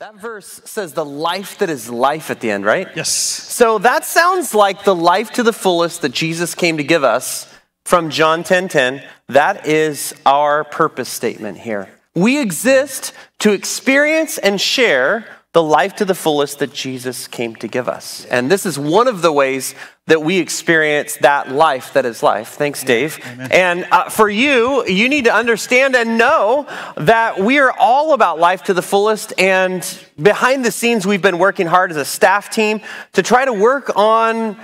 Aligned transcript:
That 0.00 0.14
verse 0.14 0.62
says 0.64 0.94
the 0.94 1.04
life 1.04 1.58
that 1.58 1.68
is 1.68 1.90
life 1.90 2.30
at 2.30 2.40
the 2.40 2.50
end, 2.50 2.64
right? 2.64 2.88
Yes. 2.96 3.10
So 3.10 3.76
that 3.80 4.06
sounds 4.06 4.54
like 4.54 4.84
the 4.84 4.94
life 4.94 5.30
to 5.32 5.42
the 5.42 5.52
fullest 5.52 6.00
that 6.00 6.12
Jesus 6.12 6.54
came 6.54 6.78
to 6.78 6.82
give 6.82 7.04
us 7.04 7.52
from 7.84 8.08
John 8.08 8.42
10:10. 8.42 8.46
10, 8.46 8.68
10. 8.70 9.02
That 9.28 9.66
is 9.66 10.14
our 10.24 10.64
purpose 10.64 11.10
statement 11.10 11.58
here. 11.58 11.90
We 12.14 12.40
exist 12.40 13.12
to 13.40 13.52
experience 13.52 14.38
and 14.38 14.58
share 14.58 15.26
the 15.52 15.62
life 15.62 15.96
to 15.96 16.06
the 16.06 16.14
fullest 16.14 16.60
that 16.60 16.72
Jesus 16.72 17.28
came 17.28 17.54
to 17.56 17.68
give 17.68 17.86
us. 17.86 18.24
And 18.30 18.50
this 18.50 18.64
is 18.64 18.78
one 18.78 19.06
of 19.06 19.20
the 19.20 19.32
ways 19.32 19.74
that 20.10 20.22
we 20.22 20.38
experience 20.38 21.16
that 21.18 21.50
life 21.50 21.92
that 21.94 22.04
is 22.04 22.22
life. 22.22 22.48
Thanks, 22.48 22.82
Dave. 22.82 23.18
Amen. 23.24 23.48
And 23.52 23.86
uh, 23.90 24.10
for 24.10 24.28
you, 24.28 24.86
you 24.86 25.08
need 25.08 25.24
to 25.24 25.32
understand 25.32 25.94
and 25.94 26.18
know 26.18 26.66
that 26.96 27.38
we 27.38 27.58
are 27.58 27.72
all 27.78 28.12
about 28.12 28.38
life 28.38 28.64
to 28.64 28.74
the 28.74 28.82
fullest. 28.82 29.32
And 29.38 29.86
behind 30.20 30.64
the 30.64 30.72
scenes, 30.72 31.06
we've 31.06 31.22
been 31.22 31.38
working 31.38 31.66
hard 31.66 31.90
as 31.92 31.96
a 31.96 32.04
staff 32.04 32.50
team 32.50 32.80
to 33.12 33.22
try 33.22 33.44
to 33.44 33.52
work 33.52 33.96
on 33.96 34.60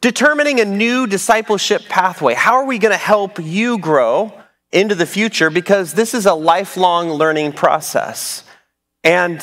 determining 0.00 0.60
a 0.60 0.64
new 0.64 1.06
discipleship 1.06 1.82
pathway. 1.88 2.34
How 2.34 2.54
are 2.56 2.66
we 2.66 2.78
going 2.78 2.92
to 2.92 2.98
help 2.98 3.38
you 3.38 3.78
grow 3.78 4.32
into 4.70 4.94
the 4.94 5.06
future? 5.06 5.50
Because 5.50 5.94
this 5.94 6.14
is 6.14 6.26
a 6.26 6.34
lifelong 6.34 7.10
learning 7.10 7.52
process. 7.52 8.44
And 9.02 9.42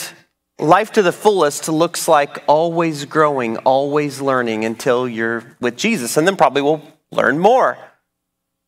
Life 0.59 0.93
to 0.93 1.03
the 1.03 1.11
fullest 1.11 1.69
looks 1.69 2.07
like 2.07 2.43
always 2.47 3.05
growing, 3.05 3.57
always 3.57 4.21
learning 4.21 4.65
until 4.65 5.07
you're 5.07 5.55
with 5.59 5.77
Jesus, 5.77 6.17
and 6.17 6.27
then 6.27 6.35
probably 6.35 6.63
we'll 6.63 6.81
learn 7.11 7.37
more. 7.37 7.77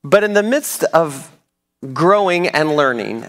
But 0.04 0.24
in 0.24 0.34
the 0.34 0.44
midst 0.44 0.84
of 0.84 1.32
growing 1.94 2.48
and 2.48 2.76
learning, 2.76 3.26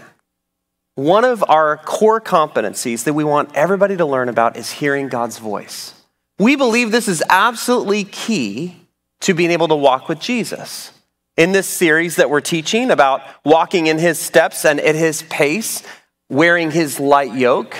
one 0.93 1.25
of 1.25 1.43
our 1.49 1.77
core 1.77 2.21
competencies 2.21 3.03
that 3.05 3.13
we 3.13 3.23
want 3.23 3.49
everybody 3.55 3.97
to 3.97 4.05
learn 4.05 4.29
about 4.29 4.55
is 4.55 4.71
hearing 4.71 5.09
God's 5.09 5.39
voice. 5.39 5.95
We 6.37 6.55
believe 6.55 6.91
this 6.91 7.07
is 7.07 7.23
absolutely 7.29 8.03
key 8.03 8.75
to 9.21 9.33
being 9.33 9.51
able 9.51 9.69
to 9.69 9.75
walk 9.75 10.07
with 10.07 10.19
Jesus. 10.19 10.91
In 11.35 11.51
this 11.51 11.67
series 11.67 12.17
that 12.17 12.29
we're 12.29 12.41
teaching 12.41 12.91
about 12.91 13.21
walking 13.43 13.87
in 13.87 13.97
his 13.97 14.19
steps 14.19 14.65
and 14.65 14.79
at 14.79 14.95
his 14.95 15.23
pace, 15.23 15.81
wearing 16.29 16.69
his 16.69 16.99
light 16.99 17.33
yoke, 17.33 17.75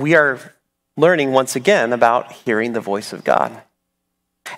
we 0.00 0.14
are 0.14 0.38
learning 0.96 1.32
once 1.32 1.56
again 1.56 1.92
about 1.92 2.32
hearing 2.32 2.72
the 2.72 2.80
voice 2.80 3.12
of 3.12 3.24
God. 3.24 3.62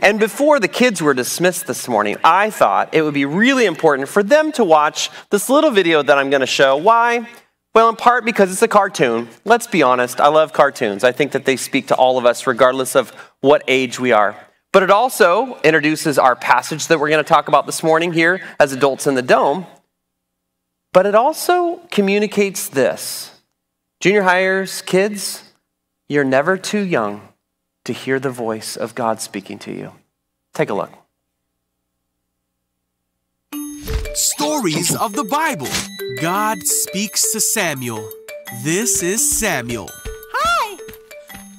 And 0.00 0.18
before 0.18 0.58
the 0.60 0.68
kids 0.68 1.02
were 1.02 1.14
dismissed 1.14 1.66
this 1.66 1.88
morning, 1.88 2.16
I 2.24 2.50
thought 2.50 2.94
it 2.94 3.02
would 3.02 3.14
be 3.14 3.24
really 3.24 3.66
important 3.66 4.08
for 4.08 4.22
them 4.22 4.52
to 4.52 4.64
watch 4.64 5.10
this 5.30 5.50
little 5.50 5.70
video 5.70 6.02
that 6.02 6.18
I'm 6.18 6.30
going 6.30 6.40
to 6.40 6.46
show. 6.46 6.76
Why? 6.76 7.28
Well, 7.74 7.88
in 7.88 7.96
part 7.96 8.24
because 8.24 8.52
it's 8.52 8.62
a 8.62 8.68
cartoon. 8.68 9.28
Let's 9.44 9.66
be 9.66 9.82
honest, 9.82 10.20
I 10.20 10.28
love 10.28 10.52
cartoons. 10.52 11.04
I 11.04 11.12
think 11.12 11.32
that 11.32 11.44
they 11.44 11.56
speak 11.56 11.88
to 11.88 11.94
all 11.94 12.18
of 12.18 12.24
us, 12.24 12.46
regardless 12.46 12.94
of 12.94 13.10
what 13.40 13.62
age 13.66 13.98
we 13.98 14.12
are. 14.12 14.36
But 14.72 14.82
it 14.82 14.90
also 14.90 15.60
introduces 15.62 16.18
our 16.18 16.36
passage 16.36 16.86
that 16.86 16.98
we're 16.98 17.10
going 17.10 17.22
to 17.22 17.28
talk 17.28 17.48
about 17.48 17.66
this 17.66 17.82
morning 17.82 18.12
here 18.12 18.40
as 18.58 18.72
adults 18.72 19.06
in 19.06 19.14
the 19.14 19.22
dome. 19.22 19.66
But 20.92 21.06
it 21.06 21.14
also 21.14 21.76
communicates 21.90 22.68
this 22.68 23.31
Junior 24.02 24.22
hires, 24.22 24.82
kids, 24.82 25.44
you're 26.08 26.24
never 26.24 26.56
too 26.56 26.80
young 26.80 27.20
to 27.84 27.92
hear 27.92 28.18
the 28.18 28.30
voice 28.30 28.76
of 28.76 28.96
God 28.96 29.20
speaking 29.20 29.60
to 29.60 29.70
you. 29.70 29.92
Take 30.54 30.70
a 30.70 30.74
look. 30.74 30.90
Stories 34.14 34.96
of 34.96 35.12
the 35.12 35.22
Bible. 35.22 35.68
God 36.20 36.58
speaks 36.64 37.30
to 37.30 37.38
Samuel. 37.38 38.10
This 38.64 39.04
is 39.04 39.38
Samuel. 39.38 39.88
Hi. 40.32 40.80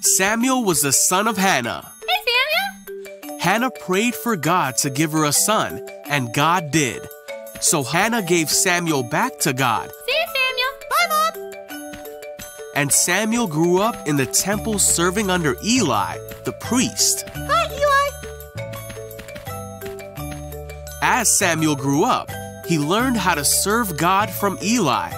Samuel 0.02 0.66
was 0.66 0.82
the 0.82 0.92
son 0.92 1.30
of 1.30 1.38
Hannah. 1.38 1.90
Hey, 2.06 2.26
Samuel. 2.28 3.40
Hannah 3.40 3.72
prayed 3.72 4.16
for 4.16 4.36
God 4.36 4.76
to 4.80 4.90
give 4.90 5.14
her 5.14 5.24
a 5.24 5.32
son, 5.32 5.88
and 6.08 6.34
God 6.34 6.72
did. 6.72 7.08
So 7.62 7.84
Hannah 7.84 8.22
gave 8.22 8.50
Samuel 8.50 9.04
back 9.04 9.40
to 9.40 9.54
God 9.54 9.90
and 12.76 12.92
Samuel 12.92 13.48
grew 13.48 13.80
up 13.80 14.08
in 14.08 14.18
the 14.18 14.26
temple 14.26 14.80
serving 14.80 15.30
under 15.30 15.56
Eli, 15.64 16.18
the 16.44 16.54
priest. 16.54 17.26
Hi, 17.34 17.66
Eli. 17.72 18.10
As 21.02 21.30
Samuel 21.38 21.76
grew 21.76 22.04
up, 22.04 22.32
he 22.68 22.80
learned 22.80 23.18
how 23.18 23.36
to 23.36 23.46
serve 23.46 23.98
God 23.98 24.30
from 24.30 24.58
Eli. 24.62 25.12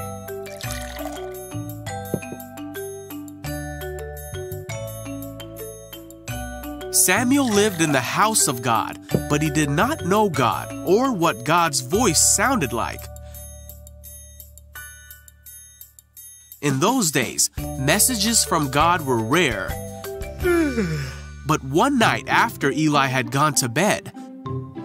Samuel 6.91 7.47
lived 7.47 7.81
in 7.81 7.91
the 7.91 8.01
house 8.01 8.47
of 8.47 8.61
God, 8.61 8.97
but 9.29 9.41
he 9.41 9.49
did 9.49 9.69
not 9.69 10.05
know 10.05 10.29
God 10.29 10.73
or 10.85 11.13
what 11.13 11.43
God's 11.43 11.81
voice 11.81 12.35
sounded 12.35 12.73
like. 12.73 13.01
In 16.65 16.79
those 16.79 17.11
days, 17.11 17.51
messages 17.77 18.43
from 18.43 18.71
God 18.71 19.05
were 19.05 19.19
rare. 19.19 19.69
But 21.45 21.63
one 21.63 21.99
night 21.99 22.27
after 22.27 22.71
Eli 22.71 23.05
had 23.05 23.29
gone 23.29 23.53
to 23.61 23.69
bed, 23.69 24.11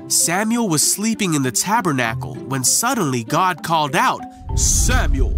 Samuel 0.09 0.69
was 0.69 0.83
sleeping 0.83 1.33
in 1.33 1.43
the 1.43 1.51
tabernacle 1.51 2.35
when 2.35 2.65
suddenly 2.65 3.25
God 3.25 3.63
called 3.63 3.97
out, 3.97 4.21
Samuel. 4.57 5.35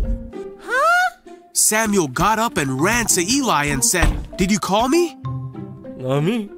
Huh? 0.61 1.11
Samuel 1.53 2.09
got 2.09 2.41
up 2.41 2.57
and 2.57 2.81
ran 2.81 3.07
to 3.15 3.23
Eli 3.23 3.67
and 3.67 3.85
said, 3.85 4.37
Did 4.37 4.51
you 4.51 4.59
call 4.59 4.89
me? 4.89 5.15
Not 5.97 6.23
me. 6.23 6.51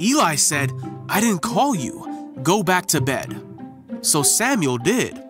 Eli 0.00 0.36
said, 0.36 0.70
I 1.08 1.20
didn't 1.20 1.42
call 1.42 1.74
you. 1.74 2.36
Go 2.44 2.62
back 2.62 2.86
to 2.94 3.00
bed. 3.00 3.42
So 4.02 4.22
Samuel 4.22 4.78
did. 4.78 5.20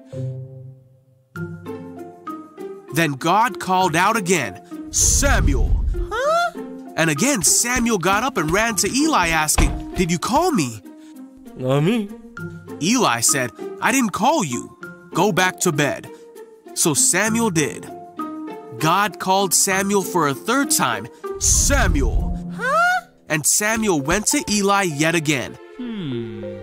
Then 2.96 3.12
God 3.12 3.60
called 3.60 3.94
out 3.94 4.16
again, 4.16 4.90
Samuel. 4.90 5.84
Huh? 6.10 6.60
And 6.96 7.10
again, 7.10 7.42
Samuel 7.42 7.98
got 7.98 8.22
up 8.22 8.38
and 8.38 8.50
ran 8.50 8.74
to 8.76 8.90
Eli, 8.90 9.28
asking, 9.28 9.92
Did 9.96 10.10
you 10.10 10.18
call 10.18 10.50
me? 10.50 10.80
Not 11.56 11.80
me. 11.80 12.08
Eli 12.80 13.20
said, 13.20 13.50
I 13.82 13.92
didn't 13.92 14.12
call 14.12 14.42
you. 14.42 14.78
Go 15.12 15.30
back 15.30 15.60
to 15.60 15.72
bed. 15.72 16.10
So 16.72 16.94
Samuel 16.94 17.50
did. 17.50 17.86
God 18.78 19.18
called 19.18 19.52
Samuel 19.52 20.02
for 20.02 20.28
a 20.28 20.34
third 20.34 20.70
time, 20.70 21.06
Samuel. 21.38 22.50
Huh? 22.56 23.08
And 23.28 23.44
Samuel 23.44 24.00
went 24.00 24.26
to 24.28 24.42
Eli 24.50 24.84
yet 24.84 25.14
again. 25.14 25.58
Hmm. 25.76 26.60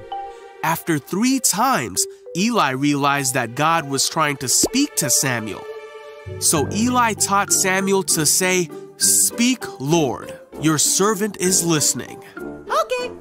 After 0.64 0.98
three 0.98 1.40
times, 1.40 2.04
Eli 2.36 2.72
realized 2.72 3.36
that 3.36 3.54
God 3.54 3.88
was 3.88 4.10
trying 4.10 4.38
to 4.38 4.48
speak 4.48 4.96
to 4.96 5.12
Samuel. 5.12 5.64
So 6.40 6.70
Eli 6.72 7.14
taught 7.14 7.52
Samuel 7.52 8.04
to 8.04 8.26
say, 8.26 8.70
Speak, 8.98 9.64
Lord, 9.80 10.38
your 10.62 10.78
servant 10.78 11.38
is 11.38 11.66
listening. 11.66 12.24
Okay. 12.38 13.12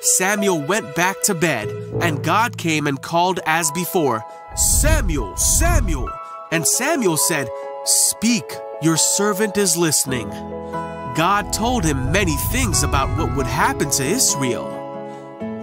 Samuel 0.00 0.60
went 0.60 0.94
back 0.94 1.22
to 1.22 1.34
bed, 1.34 1.68
and 2.02 2.22
God 2.24 2.58
came 2.58 2.86
and 2.86 3.00
called 3.00 3.40
as 3.46 3.70
before, 3.70 4.24
Samuel, 4.56 5.36
Samuel. 5.36 6.10
And 6.50 6.66
Samuel 6.66 7.16
said, 7.16 7.48
Speak, 7.84 8.44
your 8.82 8.96
servant 8.96 9.56
is 9.56 9.76
listening. 9.76 10.28
God 11.14 11.52
told 11.52 11.84
him 11.84 12.10
many 12.10 12.36
things 12.50 12.82
about 12.82 13.16
what 13.18 13.36
would 13.36 13.46
happen 13.46 13.90
to 13.90 14.04
Israel. 14.04 14.66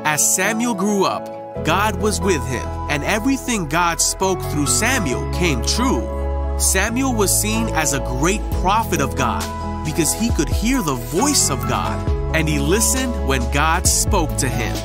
As 0.06 0.36
Samuel 0.36 0.74
grew 0.74 1.04
up, 1.06 1.66
God 1.66 2.02
was 2.02 2.22
with 2.22 2.46
him, 2.48 2.66
and 2.90 3.04
everything 3.04 3.68
God 3.68 4.00
spoke 4.00 4.42
through 4.42 4.68
Samuel 4.68 5.31
came 5.34 5.62
true. 5.64 6.19
Samuel 6.59 7.16
was 7.16 7.31
seen 7.31 7.70
as 7.70 7.94
a 7.94 8.00
great 8.00 8.42
prophet 8.59 9.00
of 9.00 9.16
God 9.16 9.86
because 9.86 10.13
he 10.13 10.30
could 10.30 10.50
hear 10.50 10.81
the 10.81 10.95
voice 10.95 11.50
of 11.50 11.62
God 11.69 12.06
and 12.36 12.50
he 12.50 12.60
listened 12.60 13.13
when 13.30 13.39
God 13.54 13.88
spoke 13.88 14.36
to 14.36 14.50
him. 14.50 14.75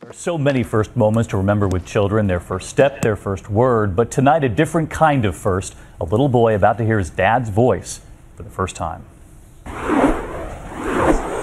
There 0.00 0.10
are 0.10 0.12
so 0.12 0.36
many 0.36 0.62
first 0.62 0.94
moments 0.96 1.30
to 1.30 1.38
remember 1.38 1.66
with 1.66 1.86
children 1.86 2.26
their 2.26 2.40
first 2.40 2.68
step, 2.68 3.00
their 3.00 3.16
first 3.16 3.48
word, 3.48 3.96
but 3.96 4.10
tonight 4.10 4.44
a 4.44 4.50
different 4.50 4.90
kind 4.90 5.24
of 5.24 5.34
first. 5.34 5.74
A 5.98 6.04
little 6.04 6.28
boy 6.28 6.54
about 6.54 6.76
to 6.76 6.84
hear 6.84 6.98
his 6.98 7.08
dad's 7.08 7.48
voice 7.48 8.02
for 8.36 8.42
the 8.42 8.50
first 8.50 8.76
time. 8.76 9.06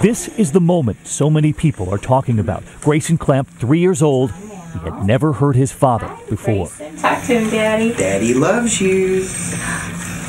This 0.02 0.26
is 0.36 0.50
the 0.50 0.60
moment 0.60 1.06
so 1.06 1.28
many 1.30 1.52
people 1.52 1.88
are 1.92 1.98
talking 1.98 2.38
about. 2.38 2.64
Grayson 2.80 3.18
Clamp, 3.18 3.48
three 3.48 3.78
years 3.78 4.02
old, 4.02 4.32
he 4.72 4.78
had 4.80 5.04
never 5.04 5.32
heard 5.32 5.56
his 5.56 5.72
father 5.72 6.10
before. 6.28 6.68
Talk 6.98 7.22
to 7.24 7.38
him, 7.38 7.50
Daddy. 7.50 7.92
Daddy 7.94 8.34
loves 8.34 8.80
you. 8.80 9.28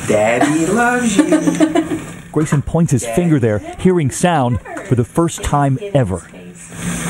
Daddy 0.06 0.66
loves 0.66 1.16
you. 1.16 2.00
Grayson 2.32 2.62
points 2.62 2.92
his 2.92 3.02
Daddy. 3.02 3.14
finger 3.14 3.38
there, 3.38 3.58
hearing 3.78 4.10
sound 4.10 4.60
for 4.86 4.94
the 4.94 5.04
first 5.04 5.42
time 5.42 5.78
ever. 5.94 6.20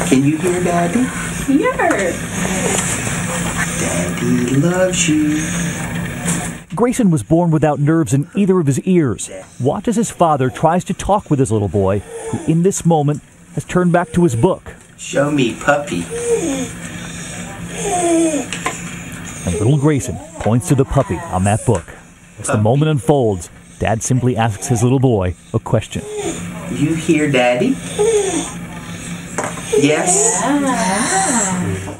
Can 0.08 0.22
you 0.22 0.36
hear 0.36 0.62
Daddy? 0.62 1.04
Here. 1.52 1.72
Daddy 3.80 4.56
loves 4.56 5.08
you. 5.08 5.40
Grayson 6.74 7.10
was 7.10 7.22
born 7.22 7.50
without 7.50 7.78
nerves 7.78 8.12
in 8.12 8.28
either 8.34 8.58
of 8.58 8.66
his 8.66 8.80
ears. 8.80 9.30
Watch 9.60 9.88
as 9.88 9.96
his 9.96 10.10
father 10.10 10.50
tries 10.50 10.84
to 10.84 10.94
talk 10.94 11.30
with 11.30 11.38
his 11.38 11.52
little 11.52 11.68
boy, 11.68 12.00
who 12.00 12.52
in 12.52 12.62
this 12.62 12.84
moment 12.84 13.22
has 13.54 13.64
turned 13.64 13.92
back 13.92 14.12
to 14.12 14.24
his 14.24 14.34
book. 14.34 14.74
Show 14.96 15.30
me 15.30 15.54
puppy. 15.54 16.04
And 17.84 19.54
little 19.54 19.78
Grayson 19.78 20.16
points 20.40 20.68
to 20.68 20.74
the 20.74 20.84
puppy 20.84 21.16
on 21.16 21.44
that 21.44 21.64
book. 21.66 21.84
As 22.38 22.46
the 22.48 22.58
moment 22.58 22.90
unfolds, 22.90 23.50
Dad 23.78 24.02
simply 24.02 24.36
asks 24.36 24.66
his 24.68 24.82
little 24.82 24.98
boy 25.00 25.34
a 25.52 25.58
question. 25.58 26.02
You 26.70 26.94
hear 26.94 27.30
daddy? 27.30 27.76
Yes. 29.76 30.40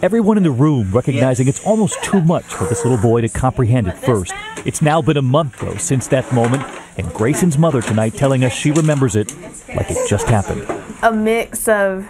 Everyone 0.03 0.37
in 0.37 0.43
the 0.43 0.51
room 0.51 0.91
recognizing 0.93 1.49
it's 1.49 1.65
almost 1.67 2.03
too 2.03 2.21
much 2.23 2.45
for 2.45 2.65
this 2.67 2.85
little 2.85 3.01
boy 3.01 3.21
to 3.23 3.29
comprehend 3.29 3.89
at 3.89 3.99
first. 3.99 4.33
It's 4.65 4.81
now 4.81 5.03
been 5.03 5.17
a 5.17 5.23
month, 5.23 5.61
though, 5.61 5.77
since 5.77 6.07
that 6.09 6.33
moment, 6.33 6.63
and 6.97 7.13
Grayson's 7.13 7.59
mother 7.59 7.83
tonight 7.83 8.15
telling 8.15 8.45
us 8.45 8.53
she 8.53 8.71
remembers 8.71 9.17
it 9.17 9.35
like 9.75 9.91
it 9.91 10.09
just 10.09 10.27
happened. 10.29 10.65
a 11.03 11.13
mix 11.13 11.69
of 11.69 12.09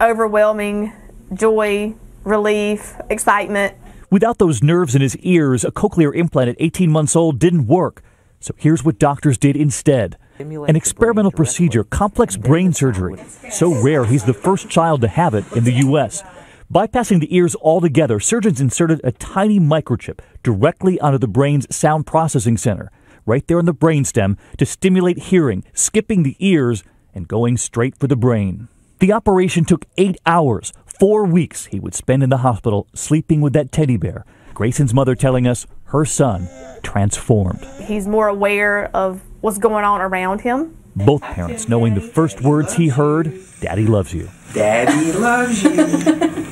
overwhelming 0.00 0.92
joy, 1.32 1.94
relief, 2.24 2.96
excitement. 3.10 3.76
Without 4.10 4.38
those 4.38 4.62
nerves 4.62 4.94
in 4.94 5.02
his 5.02 5.16
ears, 5.18 5.64
a 5.64 5.70
cochlear 5.70 6.14
implant 6.14 6.48
at 6.48 6.56
18 6.58 6.90
months 6.90 7.16
old 7.16 7.38
didn't 7.38 7.66
work. 7.66 8.02
So 8.40 8.54
here's 8.58 8.84
what 8.84 8.98
doctors 8.98 9.38
did 9.38 9.56
instead 9.56 10.16
an 10.38 10.74
experimental 10.74 11.30
procedure, 11.30 11.84
complex 11.84 12.36
brain 12.36 12.72
surgery. 12.72 13.22
So 13.50 13.72
rare, 13.82 14.04
he's 14.04 14.24
the 14.24 14.34
first 14.34 14.68
child 14.68 15.00
to 15.02 15.08
have 15.08 15.32
it 15.34 15.44
in 15.52 15.64
the 15.64 15.72
U.S. 15.72 16.24
Bypassing 16.72 17.20
the 17.20 17.34
ears 17.34 17.54
altogether, 17.56 18.18
surgeons 18.18 18.60
inserted 18.60 19.00
a 19.04 19.12
tiny 19.12 19.60
microchip 19.60 20.18
directly 20.42 20.98
onto 21.00 21.18
the 21.18 21.28
brain's 21.28 21.72
sound 21.74 22.06
processing 22.06 22.56
center, 22.56 22.90
right 23.26 23.46
there 23.46 23.60
in 23.60 23.66
the 23.66 23.74
brainstem, 23.74 24.36
to 24.58 24.66
stimulate 24.66 25.18
hearing, 25.18 25.62
skipping 25.72 26.22
the 26.22 26.36
ears 26.40 26.82
and 27.14 27.28
going 27.28 27.56
straight 27.56 27.96
for 27.96 28.08
the 28.08 28.16
brain. 28.16 28.68
The 28.98 29.12
operation 29.12 29.64
took 29.64 29.84
eight 29.98 30.16
hours. 30.26 30.72
Four 30.98 31.24
weeks 31.26 31.66
he 31.66 31.80
would 31.80 31.94
spend 31.94 32.22
in 32.22 32.30
the 32.30 32.38
hospital 32.38 32.86
sleeping 32.94 33.40
with 33.40 33.52
that 33.54 33.72
teddy 33.72 33.96
bear. 33.96 34.24
Grayson's 34.54 34.94
mother 34.94 35.14
telling 35.14 35.46
us 35.46 35.66
her 35.86 36.04
son 36.04 36.48
transformed. 36.82 37.64
He's 37.82 38.06
more 38.06 38.28
aware 38.28 38.86
of 38.94 39.20
what's 39.40 39.58
going 39.58 39.84
on 39.84 40.00
around 40.00 40.42
him. 40.42 40.76
Both 40.94 41.22
parents 41.22 41.68
knowing 41.68 41.94
the 41.94 42.00
first 42.00 42.40
words 42.40 42.74
he 42.74 42.88
heard, 42.88 43.40
Daddy 43.60 43.86
loves 43.86 44.14
you. 44.14 44.28
Daddy 44.52 45.12
loves 45.12 45.64
you. 45.64 46.46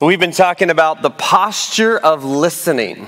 We've 0.06 0.18
been 0.18 0.32
talking 0.32 0.70
about 0.70 1.02
the 1.02 1.10
posture 1.10 1.96
of 1.96 2.24
listening 2.24 3.06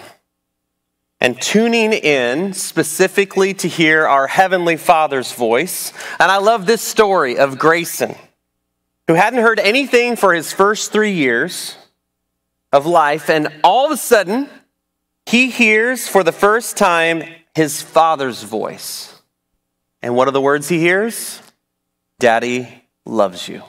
and 1.21 1.41
tuning 1.43 1.93
in 1.93 2.53
specifically 2.53 3.55
to 3.55 3.69
hear 3.69 4.07
our 4.07 4.29
Heavenly 4.29 4.77
Father's 4.77 5.33
voice. 5.33 5.93
And 6.21 6.31
I 6.31 6.39
love 6.39 6.67
this 6.67 6.83
story 6.83 7.39
of 7.39 7.59
Grayson, 7.59 8.15
who 9.07 9.15
hadn't 9.15 9.43
heard 9.43 9.59
anything 9.61 10.17
for 10.17 10.35
his 10.35 10.53
first 10.53 10.93
three 10.93 11.13
years 11.13 11.77
of 12.73 12.87
life, 12.87 13.31
and 13.31 13.49
all 13.63 13.87
of 13.87 13.93
a 13.93 13.97
sudden, 13.97 14.49
he 15.27 15.51
hears 15.51 16.09
for 16.09 16.23
the 16.23 16.33
first 16.33 16.77
time 16.77 17.23
his 17.55 17.83
Father's 17.83 18.43
voice. 18.43 19.21
And 20.03 20.15
what 20.15 20.29
are 20.29 20.33
the 20.33 20.41
words 20.41 20.69
he 20.69 20.79
hears? 20.79 21.41
Daddy 22.19 22.85
loves 23.05 23.49
you. 23.49 23.63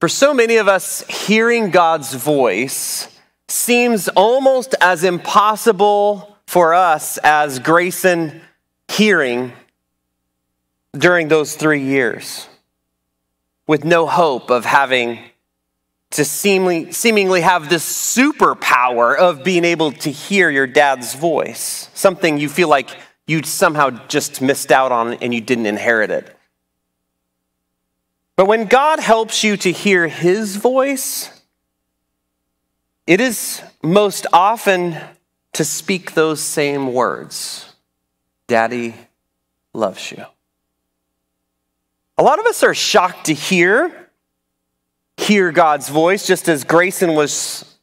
For 0.00 0.08
so 0.08 0.34
many 0.34 0.56
of 0.56 0.68
us, 0.68 1.04
hearing 1.08 1.70
God's 1.70 2.14
voice 2.14 3.08
seems 3.48 4.08
almost 4.08 4.74
as 4.80 5.04
impossible 5.04 6.36
for 6.46 6.74
us 6.74 7.18
as 7.18 7.58
Grayson 7.58 8.40
hearing 8.88 9.52
during 10.96 11.28
those 11.28 11.54
three 11.54 11.82
years, 11.82 12.48
with 13.66 13.84
no 13.84 14.06
hope 14.06 14.50
of 14.50 14.64
having 14.64 15.18
to 16.10 16.24
seemingly, 16.24 16.92
seemingly 16.92 17.40
have 17.40 17.68
this 17.68 17.84
superpower 17.84 19.16
of 19.16 19.42
being 19.42 19.64
able 19.64 19.92
to 19.92 20.10
hear 20.10 20.50
your 20.50 20.66
dad's 20.66 21.14
voice, 21.14 21.90
something 21.94 22.38
you 22.38 22.48
feel 22.48 22.68
like 22.68 22.90
you 23.26 23.42
somehow 23.42 23.90
just 24.06 24.40
missed 24.40 24.70
out 24.70 24.92
on 24.92 25.14
and 25.14 25.34
you 25.34 25.40
didn't 25.40 25.66
inherit 25.66 26.10
it. 26.10 26.36
But 28.36 28.46
when 28.46 28.66
God 28.66 29.00
helps 29.00 29.42
you 29.42 29.56
to 29.56 29.72
hear 29.72 30.06
his 30.06 30.56
voice, 30.56 31.30
it 33.06 33.20
is 33.20 33.62
most 33.82 34.26
often 34.32 34.96
to 35.54 35.64
speak 35.64 36.12
those 36.12 36.40
same 36.40 36.92
words 36.92 37.72
Daddy 38.46 38.94
loves 39.72 40.12
you. 40.12 40.24
A 42.18 42.22
lot 42.22 42.38
of 42.38 42.46
us 42.46 42.62
are 42.62 42.74
shocked 42.74 43.26
to 43.26 43.34
hear 43.34 44.06
hear 45.16 45.50
God's 45.50 45.88
voice 45.88 46.26
just 46.26 46.48
as 46.48 46.64
Grayson 46.64 47.14
was 47.14 47.78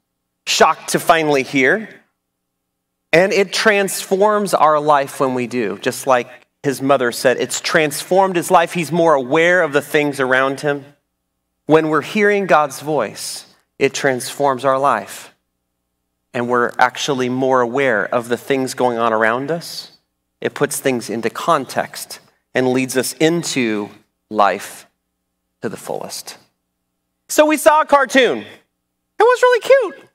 shocked 0.46 0.90
to 0.90 1.00
finally 1.00 1.44
hear. 1.44 1.90
And 3.12 3.32
it 3.32 3.54
transforms 3.54 4.54
our 4.54 4.80
life 4.80 5.20
when 5.20 5.34
we 5.34 5.48
do, 5.48 5.78
just 5.80 6.08
like 6.08 6.28
his 6.64 6.82
mother 6.82 7.12
said. 7.12 7.38
It's 7.38 7.62
transformed 7.62 8.36
his 8.36 8.50
life. 8.50 8.74
He's 8.74 8.92
more 8.92 9.14
aware 9.14 9.62
of 9.62 9.74
the 9.74 9.82
things 9.82 10.20
around 10.20 10.62
him. 10.62 10.86
When 11.66 11.90
we're 11.90 12.02
hearing 12.02 12.48
God's 12.48 12.80
voice, 12.80 13.46
it 13.78 13.94
transforms 13.94 14.66
our 14.66 14.80
life. 14.80 15.34
And 16.34 16.50
we're 16.50 16.72
actually 16.80 17.30
more 17.30 17.62
aware 17.62 18.06
of 18.06 18.30
the 18.30 18.38
things 18.38 18.74
going 18.74 18.98
on 18.98 19.14
around 19.14 19.52
us. 19.52 19.92
It 20.42 20.56
puts 20.56 20.80
things 20.80 21.10
into 21.10 21.30
context 21.30 22.20
and 22.56 22.70
leads 22.70 22.98
us 22.98 23.14
into 23.14 23.90
life 24.34 24.88
to 25.62 25.70
the 25.70 25.78
fullest. 25.78 26.38
So 27.30 27.46
we 27.46 27.58
saw 27.58 27.82
a 27.82 27.86
cartoon. 27.86 28.40
It 28.40 29.24
was 29.24 29.42
really 29.42 29.62
cute. 29.62 30.10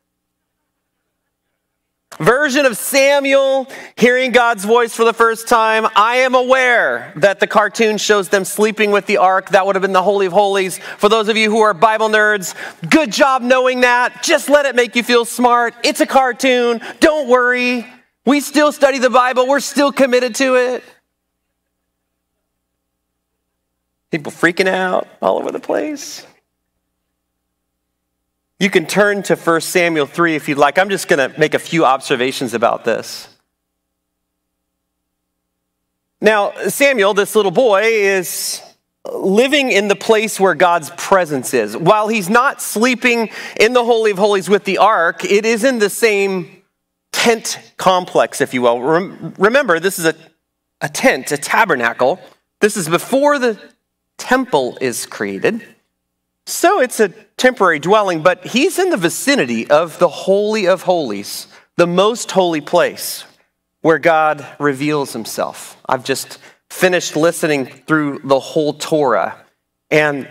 Version 2.19 2.67
of 2.67 2.77
Samuel 2.77 3.69
hearing 3.97 4.33
God's 4.33 4.65
voice 4.65 4.93
for 4.95 5.05
the 5.05 5.13
first 5.13 5.47
time. 5.47 5.87
I 5.95 6.17
am 6.17 6.35
aware 6.35 7.13
that 7.17 7.39
the 7.39 7.47
cartoon 7.47 7.97
shows 7.97 8.29
them 8.29 8.45
sleeping 8.45 8.91
with 8.91 9.07
the 9.07 9.19
ark. 9.19 9.51
That 9.51 9.67
would 9.67 9.77
have 9.77 9.83
been 9.83 9.93
the 9.93 10.03
Holy 10.03 10.27
of 10.27 10.33
Holies. 10.33 10.79
For 10.79 11.09
those 11.09 11.29
of 11.29 11.37
you 11.37 11.49
who 11.49 11.61
are 11.61 11.73
Bible 11.75 12.09
nerds, 12.09 12.57
good 12.91 13.13
job 13.13 13.43
knowing 13.43 13.83
that. 13.83 14.23
Just 14.23 14.49
let 14.49 14.67
it 14.67 14.75
make 14.75 14.97
you 14.97 15.05
feel 15.05 15.25
smart. 15.25 15.75
It's 15.85 16.01
a 16.01 16.07
cartoon. 16.07 16.81
Don't 16.99 17.29
worry. 17.29 17.87
We 18.27 18.41
still 18.41 18.73
study 18.73 18.99
the 18.99 19.09
Bible, 19.09 19.47
we're 19.47 19.61
still 19.61 19.91
committed 19.91 20.35
to 20.35 20.57
it. 20.57 20.85
People 24.11 24.33
freaking 24.33 24.69
out 24.69 25.07
all 25.21 25.39
over 25.39 25.53
the 25.53 25.61
place. 25.61 26.27
You 28.59 28.71
can 28.71 28.87
turn 28.87 29.23
to 29.25 29.37
1 29.37 29.61
Samuel 29.61 30.07
3 30.07 30.35
if 30.35 30.49
you'd 30.49 30.59
like. 30.59 30.79
I'm 30.79 30.89
just 30.89 31.09
going 31.09 31.31
to 31.31 31.39
make 31.39 31.55
a 31.55 31.59
few 31.59 31.85
observations 31.85 32.55
about 32.55 32.85
this. 32.85 33.29
Now, 36.21 36.53
Samuel, 36.69 37.15
this 37.15 37.37
little 37.37 37.53
boy, 37.53 37.83
is 37.85 38.61
living 39.13 39.71
in 39.71 39.87
the 39.87 39.95
place 39.95 40.41
where 40.41 40.55
God's 40.55 40.91
presence 40.97 41.55
is. 41.55 41.77
While 41.77 42.09
he's 42.09 42.29
not 42.29 42.61
sleeping 42.61 43.31
in 43.61 43.73
the 43.73 43.85
Holy 43.85 44.11
of 44.11 44.19
Holies 44.19 44.49
with 44.49 44.65
the 44.65 44.79
ark, 44.79 45.25
it 45.25 45.47
is 45.47 45.63
in 45.63 45.79
the 45.79 45.91
same 45.91 46.63
tent 47.13 47.61
complex, 47.77 48.41
if 48.41 48.53
you 48.53 48.63
will. 48.63 48.81
Remember, 48.81 49.79
this 49.79 50.01
is 50.01 50.07
a, 50.07 50.15
a 50.81 50.89
tent, 50.89 51.31
a 51.31 51.39
tabernacle. 51.39 52.19
This 52.61 52.77
is 52.77 52.89
before 52.89 53.39
the 53.39 53.59
temple 54.19 54.77
is 54.81 55.07
created. 55.07 55.65
So 56.47 56.81
it's 56.81 57.01
a 57.01 57.09
temporary 57.37 57.79
dwelling, 57.79 58.23
but 58.23 58.47
he's 58.47 58.79
in 58.79 58.91
the 58.91 58.97
vicinity 58.97 59.71
of 59.71 59.99
the 59.99 60.09
Holy 60.09 60.67
of 60.67 60.83
Holies, 60.83 61.47
the 61.77 61.87
most 61.87 62.31
holy 62.31 62.61
place 62.61 63.25
where 63.81 63.99
God 63.99 64.47
reveals 64.59 65.13
himself. 65.13 65.77
I've 65.89 66.05
just 66.05 66.39
finished 66.69 67.17
listening 67.17 67.67
through 67.87 68.21
the 68.25 68.41
whole 68.41 68.75
Torah. 68.75 69.37
And 69.91 70.29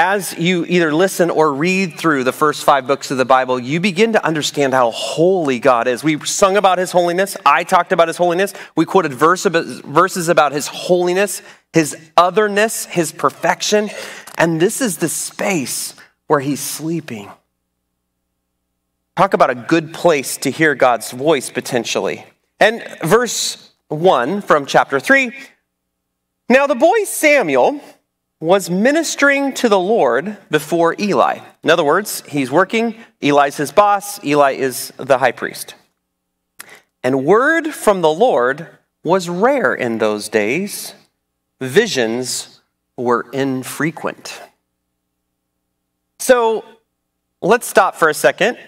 as 0.00 0.34
you 0.38 0.64
either 0.64 0.94
listen 0.94 1.28
or 1.28 1.52
read 1.52 1.98
through 1.98 2.24
the 2.24 2.32
first 2.32 2.64
five 2.64 2.86
books 2.86 3.10
of 3.10 3.18
the 3.18 3.26
Bible, 3.26 3.60
you 3.60 3.80
begin 3.80 4.14
to 4.14 4.26
understand 4.26 4.72
how 4.72 4.90
holy 4.92 5.58
God 5.58 5.86
is. 5.86 6.02
We 6.02 6.18
sung 6.24 6.56
about 6.56 6.78
his 6.78 6.90
holiness. 6.90 7.36
I 7.44 7.64
talked 7.64 7.92
about 7.92 8.08
his 8.08 8.16
holiness. 8.16 8.54
We 8.74 8.86
quoted 8.86 9.12
verse 9.12 9.44
about, 9.44 9.66
verses 9.66 10.30
about 10.30 10.52
his 10.52 10.68
holiness, 10.68 11.42
his 11.74 11.94
otherness, 12.16 12.86
his 12.86 13.12
perfection. 13.12 13.90
And 14.38 14.58
this 14.58 14.80
is 14.80 14.96
the 14.96 15.08
space 15.10 15.94
where 16.28 16.40
he's 16.40 16.60
sleeping. 16.60 17.30
Talk 19.16 19.34
about 19.34 19.50
a 19.50 19.54
good 19.54 19.92
place 19.92 20.38
to 20.38 20.50
hear 20.50 20.74
God's 20.74 21.10
voice 21.10 21.50
potentially. 21.50 22.24
And 22.58 22.82
verse 23.04 23.70
1 23.88 24.40
from 24.40 24.64
chapter 24.64 24.98
3 24.98 25.30
Now 26.48 26.66
the 26.66 26.74
boy 26.74 27.04
Samuel 27.04 27.82
was 28.40 28.70
ministering 28.70 29.52
to 29.52 29.68
the 29.68 29.78
Lord 29.78 30.38
before 30.50 30.96
Eli. 30.98 31.40
In 31.62 31.70
other 31.70 31.84
words, 31.84 32.22
he's 32.26 32.50
working, 32.50 32.96
Eli's 33.22 33.58
his 33.58 33.70
boss, 33.70 34.22
Eli 34.24 34.52
is 34.52 34.92
the 34.96 35.18
high 35.18 35.32
priest. 35.32 35.74
And 37.02 37.24
word 37.24 37.68
from 37.68 38.00
the 38.00 38.10
Lord 38.10 38.66
was 39.04 39.28
rare 39.28 39.74
in 39.74 39.98
those 39.98 40.28
days, 40.28 40.94
visions 41.60 42.60
were 42.96 43.26
infrequent. 43.32 44.40
So 46.18 46.64
let's 47.42 47.66
stop 47.66 47.94
for 47.94 48.08
a 48.08 48.14
second. 48.14 48.58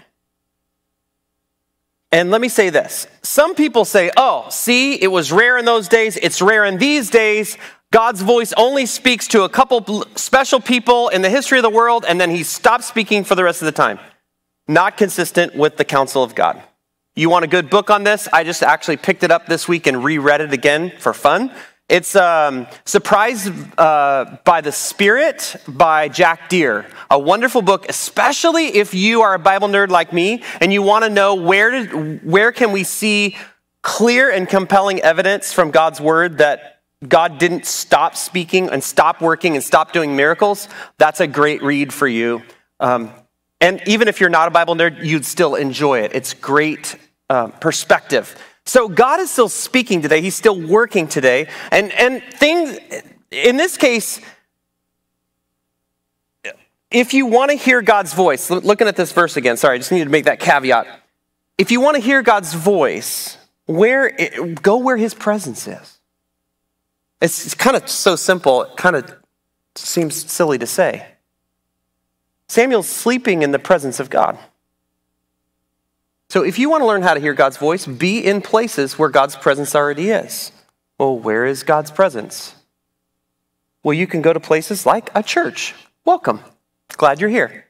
And 2.10 2.30
let 2.30 2.42
me 2.42 2.48
say 2.48 2.68
this. 2.68 3.06
Some 3.22 3.54
people 3.54 3.86
say, 3.86 4.10
oh, 4.18 4.46
see, 4.50 5.02
it 5.02 5.08
was 5.08 5.32
rare 5.32 5.56
in 5.56 5.64
those 5.64 5.88
days, 5.88 6.18
it's 6.18 6.42
rare 6.42 6.66
in 6.66 6.76
these 6.76 7.08
days. 7.08 7.56
God's 7.92 8.22
voice 8.22 8.54
only 8.56 8.86
speaks 8.86 9.28
to 9.28 9.42
a 9.42 9.50
couple 9.50 10.06
special 10.16 10.60
people 10.60 11.10
in 11.10 11.20
the 11.20 11.28
history 11.28 11.58
of 11.58 11.62
the 11.62 11.70
world, 11.70 12.06
and 12.08 12.18
then 12.18 12.30
he 12.30 12.42
stops 12.42 12.86
speaking 12.86 13.22
for 13.22 13.34
the 13.34 13.44
rest 13.44 13.60
of 13.60 13.66
the 13.66 13.72
time. 13.72 13.98
Not 14.66 14.96
consistent 14.96 15.54
with 15.54 15.76
the 15.76 15.84
counsel 15.84 16.22
of 16.22 16.34
God. 16.34 16.62
You 17.14 17.28
want 17.28 17.44
a 17.44 17.48
good 17.48 17.68
book 17.68 17.90
on 17.90 18.02
this? 18.02 18.28
I 18.32 18.44
just 18.44 18.62
actually 18.62 18.96
picked 18.96 19.22
it 19.24 19.30
up 19.30 19.44
this 19.44 19.68
week 19.68 19.86
and 19.86 20.02
reread 20.02 20.40
it 20.40 20.54
again 20.54 20.90
for 20.98 21.12
fun. 21.12 21.52
It's 21.90 22.16
um, 22.16 22.66
Surprised 22.86 23.52
uh, 23.78 24.38
by 24.46 24.62
the 24.62 24.72
Spirit 24.72 25.56
by 25.68 26.08
Jack 26.08 26.48
Deere. 26.48 26.86
A 27.10 27.18
wonderful 27.18 27.60
book, 27.60 27.86
especially 27.90 28.68
if 28.68 28.94
you 28.94 29.20
are 29.20 29.34
a 29.34 29.38
Bible 29.38 29.68
nerd 29.68 29.90
like 29.90 30.14
me 30.14 30.42
and 30.62 30.72
you 30.72 30.80
want 30.80 31.04
to 31.04 31.10
know 31.10 31.34
where, 31.34 31.84
where 31.84 32.52
can 32.52 32.72
we 32.72 32.84
see 32.84 33.36
clear 33.82 34.30
and 34.30 34.48
compelling 34.48 35.00
evidence 35.00 35.52
from 35.52 35.70
God's 35.70 36.00
Word 36.00 36.38
that 36.38 36.72
God 37.06 37.38
didn't 37.38 37.66
stop 37.66 38.16
speaking 38.16 38.68
and 38.68 38.82
stop 38.82 39.20
working 39.20 39.54
and 39.54 39.64
stop 39.64 39.92
doing 39.92 40.14
miracles, 40.16 40.68
that's 40.98 41.20
a 41.20 41.26
great 41.26 41.62
read 41.62 41.92
for 41.92 42.06
you. 42.06 42.42
Um, 42.80 43.10
and 43.60 43.80
even 43.86 44.08
if 44.08 44.20
you're 44.20 44.30
not 44.30 44.48
a 44.48 44.50
Bible 44.50 44.74
nerd, 44.74 45.04
you'd 45.04 45.24
still 45.24 45.54
enjoy 45.54 46.00
it. 46.00 46.12
It's 46.14 46.34
great 46.34 46.96
uh, 47.30 47.48
perspective. 47.48 48.36
So 48.64 48.88
God 48.88 49.20
is 49.20 49.30
still 49.30 49.48
speaking 49.48 50.02
today. 50.02 50.20
He's 50.20 50.34
still 50.34 50.60
working 50.60 51.08
today. 51.08 51.48
And, 51.70 51.92
and 51.92 52.22
things, 52.22 52.78
in 53.30 53.56
this 53.56 53.76
case, 53.76 54.20
if 56.90 57.14
you 57.14 57.26
want 57.26 57.50
to 57.50 57.56
hear 57.56 57.82
God's 57.82 58.12
voice, 58.14 58.50
looking 58.50 58.86
at 58.86 58.96
this 58.96 59.12
verse 59.12 59.36
again, 59.36 59.56
sorry, 59.56 59.76
I 59.76 59.78
just 59.78 59.92
need 59.92 60.04
to 60.04 60.10
make 60.10 60.26
that 60.26 60.40
caveat. 60.40 60.86
If 61.58 61.70
you 61.70 61.80
want 61.80 61.96
to 61.96 62.02
hear 62.02 62.22
God's 62.22 62.54
voice, 62.54 63.38
where 63.66 64.16
go 64.60 64.78
where 64.78 64.96
his 64.96 65.14
presence 65.14 65.66
is. 65.66 65.91
It's 67.22 67.54
kind 67.54 67.76
of 67.76 67.88
so 67.88 68.16
simple, 68.16 68.64
it 68.64 68.76
kind 68.76 68.96
of 68.96 69.14
seems 69.76 70.30
silly 70.30 70.58
to 70.58 70.66
say. 70.66 71.06
Samuel's 72.48 72.88
sleeping 72.88 73.42
in 73.42 73.52
the 73.52 73.60
presence 73.60 74.00
of 74.00 74.10
God. 74.10 74.36
So 76.30 76.42
if 76.42 76.58
you 76.58 76.68
want 76.68 76.82
to 76.82 76.86
learn 76.86 77.02
how 77.02 77.14
to 77.14 77.20
hear 77.20 77.32
God's 77.32 77.58
voice, 77.58 77.86
be 77.86 78.18
in 78.18 78.42
places 78.42 78.98
where 78.98 79.08
God's 79.08 79.36
presence 79.36 79.76
already 79.76 80.10
is. 80.10 80.50
Well, 80.98 81.16
where 81.16 81.46
is 81.46 81.62
God's 81.62 81.92
presence? 81.92 82.56
Well, 83.84 83.94
you 83.94 84.08
can 84.08 84.20
go 84.20 84.32
to 84.32 84.40
places 84.40 84.84
like 84.84 85.08
a 85.14 85.22
church. 85.22 85.76
Welcome. 86.04 86.40
Glad 86.96 87.20
you're 87.20 87.30
here. 87.30 87.66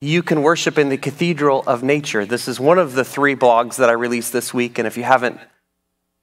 You 0.00 0.22
can 0.22 0.42
worship 0.42 0.78
in 0.78 0.88
the 0.88 0.96
cathedral 0.96 1.64
of 1.66 1.82
nature. 1.82 2.24
This 2.24 2.48
is 2.48 2.58
one 2.58 2.78
of 2.78 2.94
the 2.94 3.04
three 3.04 3.36
blogs 3.36 3.76
that 3.76 3.90
I 3.90 3.92
released 3.92 4.32
this 4.32 4.54
week. 4.54 4.78
And 4.78 4.86
if 4.86 4.96
you 4.96 5.02
haven't 5.02 5.38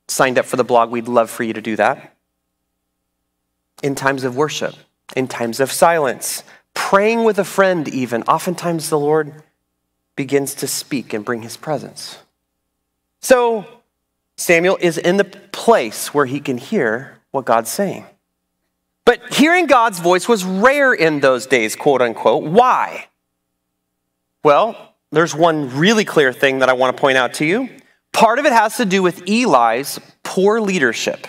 signed 0.07 0.37
up 0.37 0.45
for 0.45 0.57
the 0.57 0.63
blog, 0.63 0.91
we'd 0.91 1.07
love 1.07 1.29
for 1.29 1.43
you 1.43 1.53
to 1.53 1.61
do 1.61 1.75
that. 1.75 2.15
In 3.83 3.95
times 3.95 4.23
of 4.23 4.35
worship, 4.35 4.75
in 5.15 5.27
times 5.27 5.59
of 5.59 5.71
silence, 5.71 6.43
praying 6.73 7.23
with 7.23 7.39
a 7.39 7.43
friend, 7.43 7.87
even, 7.87 8.23
oftentimes 8.23 8.89
the 8.89 8.99
Lord 8.99 9.43
begins 10.15 10.55
to 10.55 10.67
speak 10.67 11.13
and 11.13 11.25
bring 11.25 11.41
his 11.41 11.57
presence. 11.57 12.19
So 13.21 13.65
Samuel 14.37 14.77
is 14.79 14.97
in 14.97 15.17
the 15.17 15.25
place 15.25 16.13
where 16.13 16.25
he 16.25 16.39
can 16.39 16.57
hear 16.57 17.17
what 17.31 17.45
God's 17.45 17.69
saying. 17.69 18.05
But 19.05 19.33
hearing 19.33 19.67
God's 19.67 19.99
voice 19.99 20.27
was 20.27 20.43
rare 20.43 20.93
in 20.93 21.19
those 21.19 21.45
days, 21.45 21.75
quote 21.75 22.01
unquote. 22.01 22.43
Why? 22.43 23.07
Well, 24.43 24.93
there's 25.11 25.35
one 25.35 25.77
really 25.77 26.05
clear 26.05 26.33
thing 26.33 26.59
that 26.59 26.69
I 26.69 26.73
want 26.73 26.95
to 26.95 27.01
point 27.01 27.17
out 27.17 27.35
to 27.35 27.45
you. 27.45 27.69
Part 28.15 28.39
of 28.39 28.45
it 28.45 28.53
has 28.53 28.77
to 28.77 28.85
do 28.85 29.03
with 29.03 29.27
Eli's 29.27 29.99
poor 30.23 30.61
leadership. 30.61 31.27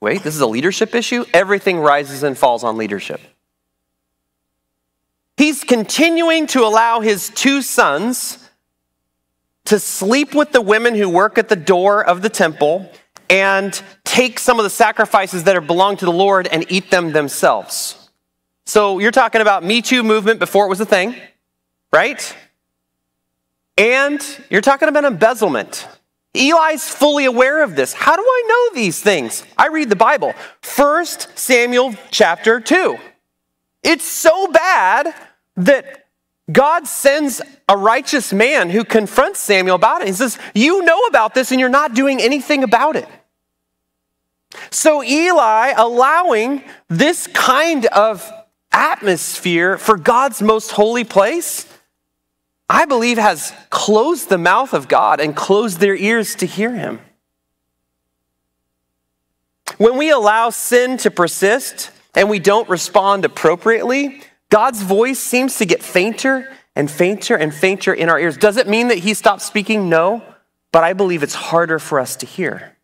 Wait, 0.00 0.24
this 0.24 0.34
is 0.34 0.40
a 0.40 0.46
leadership 0.46 0.96
issue? 0.96 1.24
Everything 1.32 1.78
rises 1.78 2.24
and 2.24 2.36
falls 2.36 2.64
on 2.64 2.76
leadership. 2.76 3.20
He's 5.36 5.62
continuing 5.62 6.48
to 6.48 6.64
allow 6.64 6.98
his 6.98 7.28
two 7.28 7.62
sons 7.62 8.50
to 9.66 9.78
sleep 9.78 10.34
with 10.34 10.50
the 10.50 10.60
women 10.60 10.96
who 10.96 11.08
work 11.08 11.38
at 11.38 11.48
the 11.48 11.54
door 11.54 12.04
of 12.04 12.20
the 12.20 12.30
temple 12.30 12.90
and 13.30 13.80
take 14.02 14.40
some 14.40 14.58
of 14.58 14.64
the 14.64 14.70
sacrifices 14.70 15.44
that 15.44 15.54
are 15.54 15.60
belong 15.60 15.98
to 15.98 16.04
the 16.04 16.12
Lord 16.12 16.48
and 16.48 16.66
eat 16.68 16.90
them 16.90 17.12
themselves. 17.12 18.10
So 18.64 18.98
you're 18.98 19.12
talking 19.12 19.40
about 19.40 19.62
Me 19.62 19.82
Too 19.82 20.02
movement 20.02 20.40
before 20.40 20.66
it 20.66 20.68
was 20.68 20.80
a 20.80 20.84
thing, 20.84 21.14
right? 21.92 22.34
And 23.76 24.24
you're 24.48 24.62
talking 24.62 24.88
about 24.88 25.04
embezzlement. 25.04 25.86
Eli's 26.34 26.88
fully 26.88 27.24
aware 27.24 27.62
of 27.62 27.76
this. 27.76 27.92
How 27.92 28.16
do 28.16 28.22
I 28.22 28.42
know 28.46 28.80
these 28.80 29.00
things? 29.00 29.44
I 29.56 29.68
read 29.68 29.90
the 29.90 29.96
Bible. 29.96 30.34
First 30.60 31.38
Samuel 31.38 31.94
chapter 32.10 32.60
2. 32.60 32.98
It's 33.82 34.04
so 34.04 34.48
bad 34.48 35.14
that 35.56 36.06
God 36.50 36.86
sends 36.86 37.40
a 37.68 37.76
righteous 37.76 38.32
man 38.32 38.70
who 38.70 38.84
confronts 38.84 39.40
Samuel 39.40 39.76
about 39.76 40.02
it. 40.02 40.08
He 40.08 40.12
says, 40.12 40.38
You 40.54 40.82
know 40.84 41.00
about 41.08 41.34
this 41.34 41.50
and 41.50 41.60
you're 41.60 41.68
not 41.68 41.94
doing 41.94 42.20
anything 42.20 42.62
about 42.62 42.96
it. 42.96 43.08
So 44.70 45.02
Eli 45.02 45.72
allowing 45.76 46.62
this 46.88 47.26
kind 47.28 47.86
of 47.86 48.30
atmosphere 48.72 49.78
for 49.78 49.96
God's 49.96 50.40
most 50.40 50.70
holy 50.70 51.04
place 51.04 51.66
I 52.68 52.84
believe, 52.84 53.18
has 53.18 53.52
closed 53.70 54.28
the 54.28 54.38
mouth 54.38 54.74
of 54.74 54.88
God 54.88 55.20
and 55.20 55.36
closed 55.36 55.78
their 55.78 55.94
ears 55.94 56.34
to 56.36 56.46
hear 56.46 56.72
him. 56.72 57.00
When 59.78 59.96
we 59.96 60.10
allow 60.10 60.50
sin 60.50 60.96
to 60.98 61.10
persist 61.10 61.90
and 62.14 62.28
we 62.28 62.38
don't 62.38 62.68
respond 62.68 63.24
appropriately, 63.24 64.22
God's 64.50 64.82
voice 64.82 65.18
seems 65.18 65.58
to 65.58 65.66
get 65.66 65.82
fainter 65.82 66.52
and 66.74 66.90
fainter 66.90 67.36
and 67.36 67.54
fainter 67.54 67.92
in 67.92 68.08
our 68.08 68.18
ears. 68.18 68.36
Does 68.36 68.56
it 68.56 68.68
mean 68.68 68.88
that 68.88 68.98
he 68.98 69.14
stopped 69.14 69.42
speaking? 69.42 69.88
No, 69.88 70.22
but 70.72 70.82
I 70.82 70.92
believe 70.92 71.22
it's 71.22 71.34
harder 71.34 71.78
for 71.78 72.00
us 72.00 72.16
to 72.16 72.26
hear. 72.26 72.76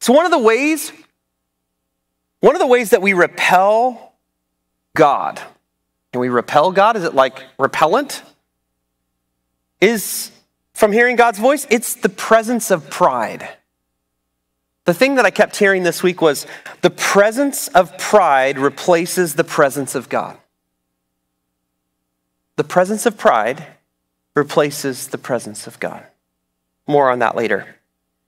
So 0.00 0.12
one 0.12 0.24
of 0.24 0.30
the 0.30 0.38
ways 0.38 0.92
one 2.40 2.54
of 2.54 2.60
the 2.60 2.66
ways 2.66 2.90
that 2.90 3.02
we 3.02 3.12
repel 3.12 4.12
God, 4.94 5.40
and 6.12 6.20
we 6.20 6.28
repel 6.28 6.70
God, 6.70 6.96
is 6.96 7.04
it 7.04 7.14
like 7.14 7.42
repellent? 7.58 8.22
Is 9.80 10.30
from 10.74 10.92
hearing 10.92 11.16
God's 11.16 11.38
voice, 11.38 11.66
it's 11.70 11.94
the 11.94 12.08
presence 12.08 12.70
of 12.70 12.90
pride. 12.90 13.48
The 14.84 14.94
thing 14.94 15.16
that 15.16 15.24
I 15.24 15.30
kept 15.30 15.56
hearing 15.56 15.82
this 15.82 16.02
week 16.02 16.20
was 16.20 16.46
the 16.82 16.90
presence 16.90 17.68
of 17.68 17.96
pride 17.98 18.58
replaces 18.58 19.34
the 19.34 19.44
presence 19.44 19.94
of 19.94 20.08
God. 20.08 20.36
The 22.56 22.64
presence 22.64 23.04
of 23.04 23.18
pride 23.18 23.66
replaces 24.34 25.08
the 25.08 25.18
presence 25.18 25.66
of 25.66 25.80
God. 25.80 26.06
More 26.86 27.10
on 27.10 27.18
that 27.18 27.34
later. 27.34 27.76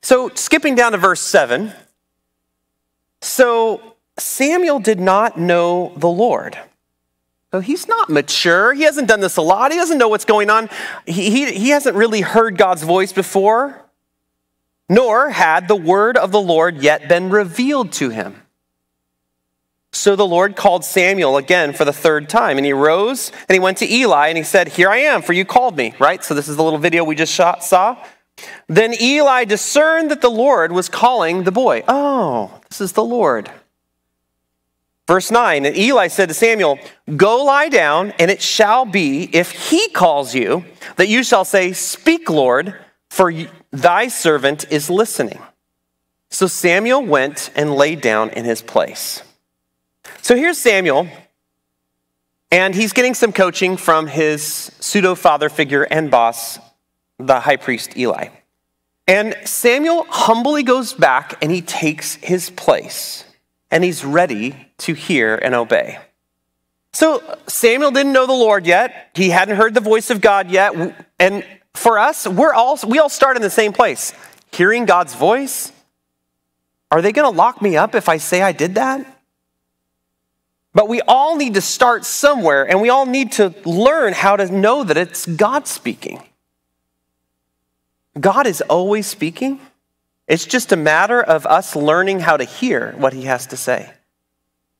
So, 0.02 0.30
skipping 0.34 0.74
down 0.74 0.92
to 0.92 0.98
verse 0.98 1.20
7. 1.20 1.72
So, 3.20 3.94
Samuel 4.18 4.80
did 4.80 4.98
not 4.98 5.38
know 5.38 5.92
the 5.96 6.08
Lord. 6.08 6.58
So 7.50 7.60
he's 7.60 7.88
not 7.88 8.10
mature. 8.10 8.74
He 8.74 8.82
hasn't 8.82 9.08
done 9.08 9.20
this 9.20 9.38
a 9.38 9.42
lot. 9.42 9.72
He 9.72 9.78
doesn't 9.78 9.96
know 9.96 10.08
what's 10.08 10.26
going 10.26 10.50
on. 10.50 10.68
He, 11.06 11.30
he, 11.30 11.52
he 11.52 11.68
hasn't 11.70 11.96
really 11.96 12.20
heard 12.20 12.58
God's 12.58 12.82
voice 12.82 13.12
before, 13.12 13.86
nor 14.88 15.30
had 15.30 15.66
the 15.66 15.76
word 15.76 16.18
of 16.18 16.30
the 16.30 16.40
Lord 16.40 16.82
yet 16.82 17.08
been 17.08 17.30
revealed 17.30 17.92
to 17.92 18.10
him. 18.10 18.42
So 19.92 20.14
the 20.14 20.26
Lord 20.26 20.56
called 20.56 20.84
Samuel 20.84 21.38
again 21.38 21.72
for 21.72 21.86
the 21.86 21.92
third 21.92 22.28
time, 22.28 22.58
and 22.58 22.66
he 22.66 22.74
rose 22.74 23.32
and 23.48 23.54
he 23.54 23.58
went 23.58 23.78
to 23.78 23.90
Eli 23.90 24.28
and 24.28 24.36
he 24.36 24.44
said, 24.44 24.68
Here 24.68 24.90
I 24.90 24.98
am, 24.98 25.22
for 25.22 25.32
you 25.32 25.46
called 25.46 25.76
me, 25.76 25.94
right? 25.98 26.22
So 26.22 26.34
this 26.34 26.48
is 26.48 26.56
the 26.56 26.62
little 26.62 26.78
video 26.78 27.04
we 27.04 27.14
just 27.14 27.32
shot, 27.32 27.64
saw. 27.64 27.96
Then 28.68 28.94
Eli 29.00 29.44
discerned 29.44 30.10
that 30.10 30.20
the 30.20 30.30
Lord 30.30 30.72
was 30.72 30.90
calling 30.90 31.44
the 31.44 31.52
boy. 31.52 31.82
Oh, 31.88 32.60
this 32.68 32.82
is 32.82 32.92
the 32.92 33.04
Lord. 33.04 33.50
Verse 35.08 35.30
9, 35.30 35.64
and 35.64 35.74
Eli 35.74 36.08
said 36.08 36.28
to 36.28 36.34
Samuel, 36.34 36.78
Go 37.16 37.42
lie 37.42 37.70
down, 37.70 38.12
and 38.18 38.30
it 38.30 38.42
shall 38.42 38.84
be, 38.84 39.24
if 39.32 39.50
he 39.70 39.88
calls 39.88 40.34
you, 40.34 40.66
that 40.96 41.08
you 41.08 41.24
shall 41.24 41.46
say, 41.46 41.72
Speak, 41.72 42.28
Lord, 42.28 42.74
for 43.08 43.32
thy 43.70 44.08
servant 44.08 44.70
is 44.70 44.90
listening. 44.90 45.40
So 46.28 46.46
Samuel 46.46 47.02
went 47.02 47.50
and 47.56 47.74
lay 47.74 47.96
down 47.96 48.28
in 48.30 48.44
his 48.44 48.60
place. 48.60 49.22
So 50.20 50.36
here's 50.36 50.58
Samuel, 50.58 51.08
and 52.52 52.74
he's 52.74 52.92
getting 52.92 53.14
some 53.14 53.32
coaching 53.32 53.78
from 53.78 54.08
his 54.08 54.42
pseudo 54.78 55.14
father 55.14 55.48
figure 55.48 55.84
and 55.84 56.10
boss, 56.10 56.58
the 57.18 57.40
high 57.40 57.56
priest 57.56 57.96
Eli. 57.96 58.28
And 59.06 59.34
Samuel 59.44 60.04
humbly 60.10 60.62
goes 60.62 60.92
back 60.92 61.42
and 61.42 61.50
he 61.50 61.62
takes 61.62 62.16
his 62.16 62.50
place, 62.50 63.24
and 63.70 63.84
he's 63.84 64.04
ready 64.04 64.68
to 64.78 64.94
hear 64.94 65.36
and 65.36 65.54
obey. 65.54 65.98
So 66.92 67.22
Samuel 67.46 67.90
didn't 67.90 68.12
know 68.12 68.26
the 68.26 68.32
Lord 68.32 68.66
yet. 68.66 69.10
He 69.14 69.30
hadn't 69.30 69.56
heard 69.56 69.74
the 69.74 69.80
voice 69.80 70.10
of 70.10 70.20
God 70.20 70.50
yet. 70.50 70.74
And 71.18 71.44
for 71.74 71.98
us, 71.98 72.26
we're 72.26 72.54
all 72.54 72.78
we 72.86 72.98
all 72.98 73.08
start 73.08 73.36
in 73.36 73.42
the 73.42 73.50
same 73.50 73.72
place. 73.72 74.12
Hearing 74.52 74.86
God's 74.86 75.14
voice. 75.14 75.72
Are 76.90 77.02
they 77.02 77.12
going 77.12 77.30
to 77.30 77.36
lock 77.36 77.60
me 77.60 77.76
up 77.76 77.94
if 77.94 78.08
I 78.08 78.16
say 78.16 78.40
I 78.40 78.52
did 78.52 78.76
that? 78.76 79.06
But 80.72 80.88
we 80.88 81.00
all 81.02 81.36
need 81.36 81.54
to 81.54 81.60
start 81.60 82.04
somewhere 82.04 82.68
and 82.68 82.80
we 82.80 82.88
all 82.88 83.04
need 83.04 83.32
to 83.32 83.54
learn 83.64 84.12
how 84.12 84.36
to 84.36 84.50
know 84.50 84.84
that 84.84 84.96
it's 84.96 85.26
God 85.26 85.66
speaking. 85.66 86.22
God 88.18 88.46
is 88.46 88.60
always 88.62 89.06
speaking. 89.06 89.60
It's 90.28 90.44
just 90.44 90.72
a 90.72 90.76
matter 90.76 91.22
of 91.22 91.46
us 91.46 91.74
learning 91.74 92.20
how 92.20 92.36
to 92.36 92.44
hear 92.44 92.92
what 92.98 93.14
he 93.14 93.22
has 93.22 93.46
to 93.46 93.56
say. 93.56 93.90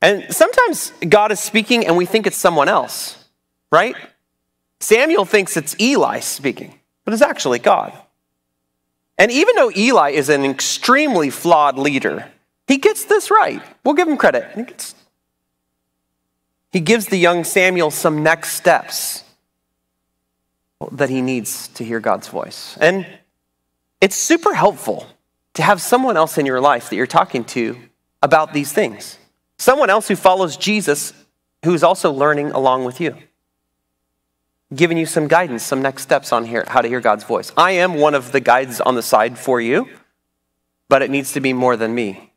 And 0.01 0.33
sometimes 0.33 0.93
God 1.07 1.31
is 1.31 1.39
speaking 1.39 1.85
and 1.85 1.97
we 1.97 2.05
think 2.05 2.27
it's 2.27 2.37
someone 2.37 2.69
else, 2.69 3.21
right? 3.71 3.95
Samuel 4.79 5.25
thinks 5.25 5.57
it's 5.57 5.75
Eli 5.79 6.19
speaking, 6.19 6.79
but 7.03 7.13
it's 7.13 7.23
actually 7.23 7.59
God. 7.59 7.91
And 9.17 9.31
even 9.31 9.55
though 9.55 9.71
Eli 9.75 10.11
is 10.11 10.29
an 10.29 10.45
extremely 10.45 11.31
flawed 11.31 11.77
leader, 11.77 12.29
he 12.67 12.77
gets 12.77 13.05
this 13.05 13.29
right. 13.31 13.61
We'll 13.83 13.95
give 13.95 14.07
him 14.07 14.15
credit. 14.15 14.49
He, 14.55 14.63
gets, 14.63 14.95
he 16.71 16.79
gives 16.79 17.07
the 17.07 17.17
young 17.17 17.43
Samuel 17.43 17.91
some 17.91 18.23
next 18.23 18.53
steps 18.53 19.23
that 20.91 21.09
he 21.09 21.21
needs 21.21 21.67
to 21.69 21.83
hear 21.83 21.99
God's 21.99 22.27
voice. 22.27 22.77
And 22.79 23.05
it's 23.99 24.15
super 24.15 24.53
helpful 24.53 25.07
to 25.55 25.63
have 25.63 25.81
someone 25.81 26.17
else 26.17 26.37
in 26.37 26.45
your 26.45 26.61
life 26.61 26.89
that 26.89 26.95
you're 26.95 27.07
talking 27.07 27.43
to 27.45 27.77
about 28.21 28.53
these 28.53 28.71
things. 28.71 29.17
Someone 29.57 29.89
else 29.89 30.07
who 30.07 30.15
follows 30.15 30.55
Jesus 30.57 31.13
who's 31.63 31.83
also 31.83 32.11
learning 32.11 32.51
along 32.51 32.85
with 32.85 33.01
you, 33.01 33.15
giving 34.73 34.97
you 34.97 35.05
some 35.05 35.27
guidance, 35.27 35.63
some 35.63 35.81
next 35.81 36.03
steps 36.03 36.31
on 36.31 36.45
here, 36.45 36.63
how 36.67 36.81
to 36.81 36.87
hear 36.87 37.01
God's 37.01 37.23
voice. 37.23 37.51
I 37.57 37.71
am 37.71 37.95
one 37.95 38.15
of 38.15 38.31
the 38.31 38.39
guides 38.39 38.79
on 38.79 38.95
the 38.95 39.01
side 39.01 39.37
for 39.37 39.59
you, 39.59 39.89
but 40.87 41.01
it 41.01 41.09
needs 41.09 41.33
to 41.33 41.41
be 41.41 41.53
more 41.53 41.75
than 41.75 41.93
me. 41.93 42.31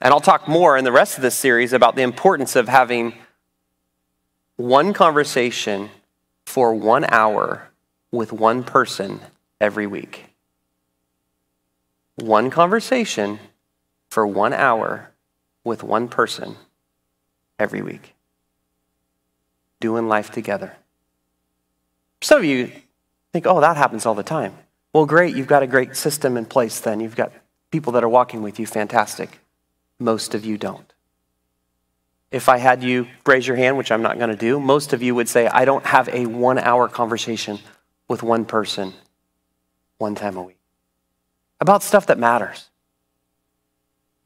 And 0.00 0.12
I'll 0.12 0.20
talk 0.20 0.48
more 0.48 0.76
in 0.76 0.84
the 0.84 0.92
rest 0.92 1.16
of 1.16 1.22
this 1.22 1.34
series 1.34 1.72
about 1.72 1.96
the 1.96 2.02
importance 2.02 2.56
of 2.56 2.68
having 2.68 3.14
one 4.56 4.92
conversation 4.92 5.90
for 6.46 6.74
one 6.74 7.04
hour 7.04 7.68
with 8.10 8.32
one 8.32 8.64
person 8.64 9.20
every 9.60 9.86
week. 9.86 10.27
One 12.18 12.50
conversation 12.50 13.38
for 14.10 14.26
one 14.26 14.52
hour 14.52 15.12
with 15.62 15.84
one 15.84 16.08
person 16.08 16.56
every 17.60 17.80
week, 17.80 18.16
doing 19.78 20.08
life 20.08 20.32
together. 20.32 20.74
Some 22.20 22.38
of 22.38 22.44
you 22.44 22.72
think, 23.32 23.46
oh, 23.46 23.60
that 23.60 23.76
happens 23.76 24.04
all 24.04 24.16
the 24.16 24.24
time. 24.24 24.56
Well, 24.92 25.06
great, 25.06 25.36
you've 25.36 25.46
got 25.46 25.62
a 25.62 25.68
great 25.68 25.94
system 25.94 26.36
in 26.36 26.46
place 26.46 26.80
then. 26.80 26.98
You've 26.98 27.14
got 27.14 27.32
people 27.70 27.92
that 27.92 28.02
are 28.02 28.08
walking 28.08 28.42
with 28.42 28.58
you, 28.58 28.66
fantastic. 28.66 29.38
Most 30.00 30.34
of 30.34 30.44
you 30.44 30.58
don't. 30.58 30.92
If 32.32 32.48
I 32.48 32.58
had 32.58 32.82
you 32.82 33.06
raise 33.26 33.46
your 33.46 33.56
hand, 33.56 33.78
which 33.78 33.92
I'm 33.92 34.02
not 34.02 34.18
going 34.18 34.30
to 34.30 34.36
do, 34.36 34.58
most 34.58 34.92
of 34.92 35.02
you 35.04 35.14
would 35.14 35.28
say, 35.28 35.46
I 35.46 35.64
don't 35.64 35.86
have 35.86 36.08
a 36.08 36.26
one 36.26 36.58
hour 36.58 36.88
conversation 36.88 37.60
with 38.08 38.24
one 38.24 38.44
person 38.44 38.94
one 39.98 40.16
time 40.16 40.36
a 40.36 40.42
week 40.42 40.57
about 41.60 41.82
stuff 41.82 42.06
that 42.06 42.18
matters, 42.18 42.68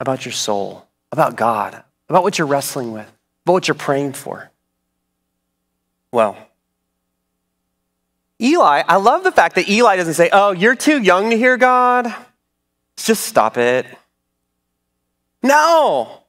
about 0.01 0.25
your 0.25 0.33
soul, 0.33 0.87
about 1.11 1.37
God, 1.37 1.83
about 2.09 2.23
what 2.23 2.39
you're 2.39 2.47
wrestling 2.47 2.93
with, 2.93 3.11
about 3.45 3.53
what 3.53 3.69
you're 3.69 3.75
praying 3.75 4.13
for. 4.13 4.51
Well, 6.11 6.37
Eli, 8.41 8.83
I 8.87 8.97
love 8.97 9.23
the 9.23 9.33
fact 9.33 9.55
that 9.55 9.69
Eli 9.69 9.97
doesn't 9.97 10.15
say, 10.15 10.29
Oh, 10.33 10.51
you're 10.51 10.75
too 10.75 11.01
young 11.01 11.31
to 11.31 11.39
hear 11.39 11.57
God. 11.57 12.13
Just 12.97 13.25
stop 13.25 13.57
it. 13.57 13.87
No. 15.43 16.23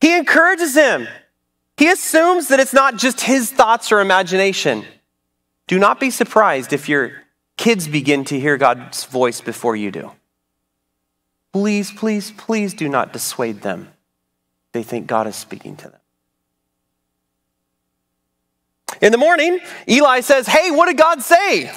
He 0.00 0.16
encourages 0.16 0.74
him. 0.74 1.08
He 1.76 1.88
assumes 1.88 2.48
that 2.48 2.60
it's 2.60 2.74
not 2.74 2.98
just 2.98 3.22
his 3.22 3.50
thoughts 3.50 3.90
or 3.90 4.00
imagination. 4.00 4.84
Do 5.66 5.78
not 5.78 5.98
be 5.98 6.10
surprised 6.10 6.72
if 6.72 6.88
your 6.88 7.23
kids 7.56 7.88
begin 7.88 8.24
to 8.26 8.38
hear 8.38 8.56
God's 8.56 9.04
voice 9.04 9.40
before 9.40 9.76
you 9.76 9.90
do. 9.90 10.12
Please, 11.52 11.92
please, 11.92 12.32
please 12.32 12.74
do 12.74 12.88
not 12.88 13.12
dissuade 13.12 13.62
them. 13.62 13.88
They 14.72 14.82
think 14.82 15.06
God 15.06 15.26
is 15.26 15.36
speaking 15.36 15.76
to 15.76 15.88
them. 15.88 16.00
In 19.00 19.12
the 19.12 19.18
morning, 19.18 19.60
Eli 19.88 20.20
says, 20.20 20.46
Hey, 20.46 20.70
what 20.70 20.86
did 20.86 20.98
God 20.98 21.22
say? 21.22 21.70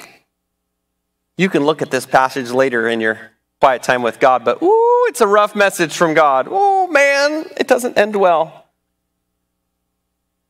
You 1.36 1.48
can 1.48 1.64
look 1.64 1.82
at 1.82 1.90
this 1.90 2.06
passage 2.06 2.50
later 2.50 2.88
in 2.88 3.00
your 3.00 3.30
quiet 3.60 3.82
time 3.82 4.02
with 4.02 4.18
God, 4.18 4.44
but 4.44 4.62
ooh, 4.62 5.06
it's 5.08 5.20
a 5.20 5.26
rough 5.26 5.54
message 5.54 5.96
from 5.96 6.14
God. 6.14 6.48
Oh 6.50 6.88
man, 6.88 7.46
it 7.56 7.68
doesn't 7.68 7.96
end 7.96 8.16
well. 8.16 8.66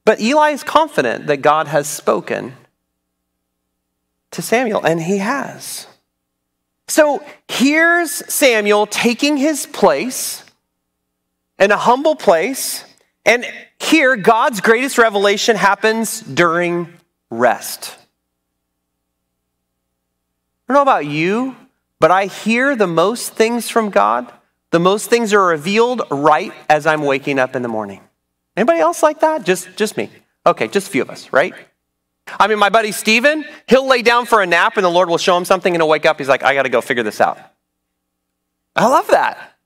But 0.04 0.20
Eli 0.20 0.50
is 0.50 0.64
confident 0.64 1.26
that 1.26 1.42
God 1.42 1.66
has 1.66 1.86
spoken 1.86 2.54
to 4.32 4.42
Samuel, 4.42 4.84
and 4.84 5.00
he 5.00 5.18
has. 5.18 5.86
So 6.88 7.22
here's 7.48 8.10
Samuel 8.32 8.86
taking 8.86 9.36
his 9.36 9.66
place 9.66 10.44
in 11.58 11.70
a 11.70 11.76
humble 11.76 12.16
place. 12.16 12.84
And 13.24 13.46
here, 13.78 14.16
God's 14.16 14.60
greatest 14.60 14.96
revelation 14.96 15.56
happens 15.56 16.20
during 16.20 16.92
rest. 17.30 17.96
I 20.68 20.72
don't 20.72 20.78
know 20.78 20.90
about 20.90 21.06
you, 21.06 21.56
but 22.00 22.10
I 22.10 22.26
hear 22.26 22.74
the 22.74 22.86
most 22.86 23.34
things 23.34 23.68
from 23.68 23.90
God. 23.90 24.32
The 24.70 24.80
most 24.80 25.08
things 25.08 25.32
are 25.32 25.46
revealed 25.46 26.02
right 26.10 26.52
as 26.68 26.86
I'm 26.86 27.02
waking 27.02 27.38
up 27.38 27.56
in 27.56 27.62
the 27.62 27.68
morning. 27.68 28.02
Anybody 28.56 28.80
else 28.80 29.02
like 29.02 29.20
that? 29.20 29.44
Just, 29.44 29.76
just 29.76 29.96
me. 29.96 30.10
Okay, 30.46 30.68
just 30.68 30.88
a 30.88 30.90
few 30.90 31.02
of 31.02 31.10
us, 31.10 31.32
right? 31.32 31.54
I 32.38 32.46
mean, 32.46 32.58
my 32.58 32.68
buddy 32.68 32.92
Steven, 32.92 33.44
he'll 33.68 33.86
lay 33.86 34.02
down 34.02 34.26
for 34.26 34.42
a 34.42 34.46
nap 34.46 34.76
and 34.76 34.84
the 34.84 34.90
Lord 34.90 35.08
will 35.08 35.18
show 35.18 35.36
him 35.36 35.44
something 35.44 35.74
and 35.74 35.82
he'll 35.82 35.88
wake 35.88 36.06
up. 36.06 36.18
He's 36.18 36.28
like, 36.28 36.42
I 36.42 36.54
got 36.54 36.64
to 36.64 36.68
go 36.68 36.80
figure 36.80 37.02
this 37.02 37.20
out. 37.20 37.38
I 38.76 38.86
love 38.86 39.08
that. 39.08 39.56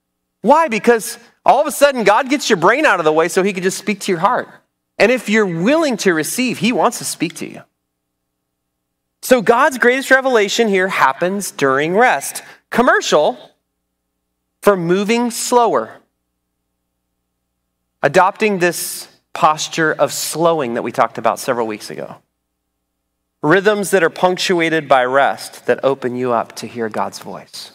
Why? 0.40 0.68
Because 0.68 1.18
all 1.44 1.61
of 1.61 1.66
a 1.66 1.72
sudden 1.72 2.05
God 2.05 2.29
gets 2.29 2.48
your 2.48 2.57
brain 2.57 2.87
out 2.87 2.98
of 2.98 3.05
the 3.05 3.12
way 3.12 3.29
so 3.29 3.42
he 3.42 3.53
can 3.53 3.62
just 3.62 3.79
speak 3.79 4.01
to 4.01 4.12
your 4.12 4.20
heart. 4.20 4.48
And 4.98 5.11
if 5.11 5.29
you're 5.29 5.46
willing 5.46 5.96
to 5.98 6.14
receive, 6.14 6.59
he 6.59 6.72
wants 6.72 6.98
to 6.98 7.05
speak 7.05 7.35
to 7.37 7.48
you. 7.48 7.62
So 9.22 9.42
God's 9.42 9.79
greatest 9.79 10.11
revelation 10.11 10.68
here 10.68 10.88
happens 10.88 11.51
during 11.51 11.96
rest. 11.96 12.42
Commercial 12.70 13.38
for 14.61 14.77
moving 14.77 15.31
slower. 15.31 15.98
Adopting 18.03 18.59
this 18.59 19.09
posture 19.33 19.92
of 19.92 20.12
slowing 20.12 20.75
that 20.75 20.83
we 20.83 20.92
talked 20.92 21.18
about 21.18 21.38
several 21.38 21.66
weeks 21.66 21.90
ago. 21.90 22.22
Rhythms 23.42 23.90
that 23.90 24.05
are 24.05 24.11
punctuated 24.11 24.87
by 24.87 25.05
rest 25.05 25.66
that 25.66 25.81
open 25.83 26.14
you 26.14 26.33
up 26.33 26.55
to 26.57 26.66
hear 26.68 26.88
God's 26.88 27.18
voice. 27.18 27.72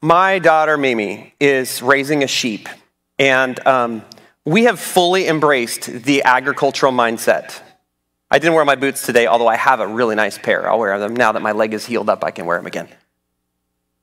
My 0.00 0.38
daughter 0.38 0.78
Mimi 0.78 1.34
is 1.38 1.82
raising 1.82 2.22
a 2.22 2.26
sheep, 2.26 2.70
and 3.18 3.64
um, 3.66 4.02
we 4.46 4.64
have 4.64 4.80
fully 4.80 5.28
embraced 5.28 5.86
the 6.04 6.22
agricultural 6.22 6.92
mindset. 6.92 7.60
I 8.30 8.38
didn't 8.38 8.54
wear 8.54 8.64
my 8.64 8.76
boots 8.76 9.04
today, 9.04 9.26
although 9.26 9.46
I 9.46 9.56
have 9.56 9.80
a 9.80 9.86
really 9.86 10.14
nice 10.14 10.38
pair. 10.38 10.70
I'll 10.70 10.78
wear 10.78 10.98
them 10.98 11.14
now 11.14 11.32
that 11.32 11.42
my 11.42 11.52
leg 11.52 11.74
is 11.74 11.84
healed 11.84 12.08
up, 12.08 12.24
I 12.24 12.30
can 12.30 12.46
wear 12.46 12.56
them 12.56 12.66
again. 12.66 12.88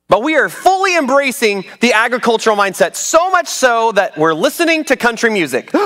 But 0.07 0.21
we 0.21 0.35
are 0.35 0.49
fully 0.49 0.95
embracing 0.95 1.65
the 1.79 1.93
agricultural 1.93 2.55
mindset, 2.55 2.95
so 2.95 3.31
much 3.31 3.47
so 3.47 3.91
that 3.93 4.17
we're 4.19 4.35
listening 4.35 4.83
to 4.85 4.95
country 4.95 5.31
music. 5.31 5.71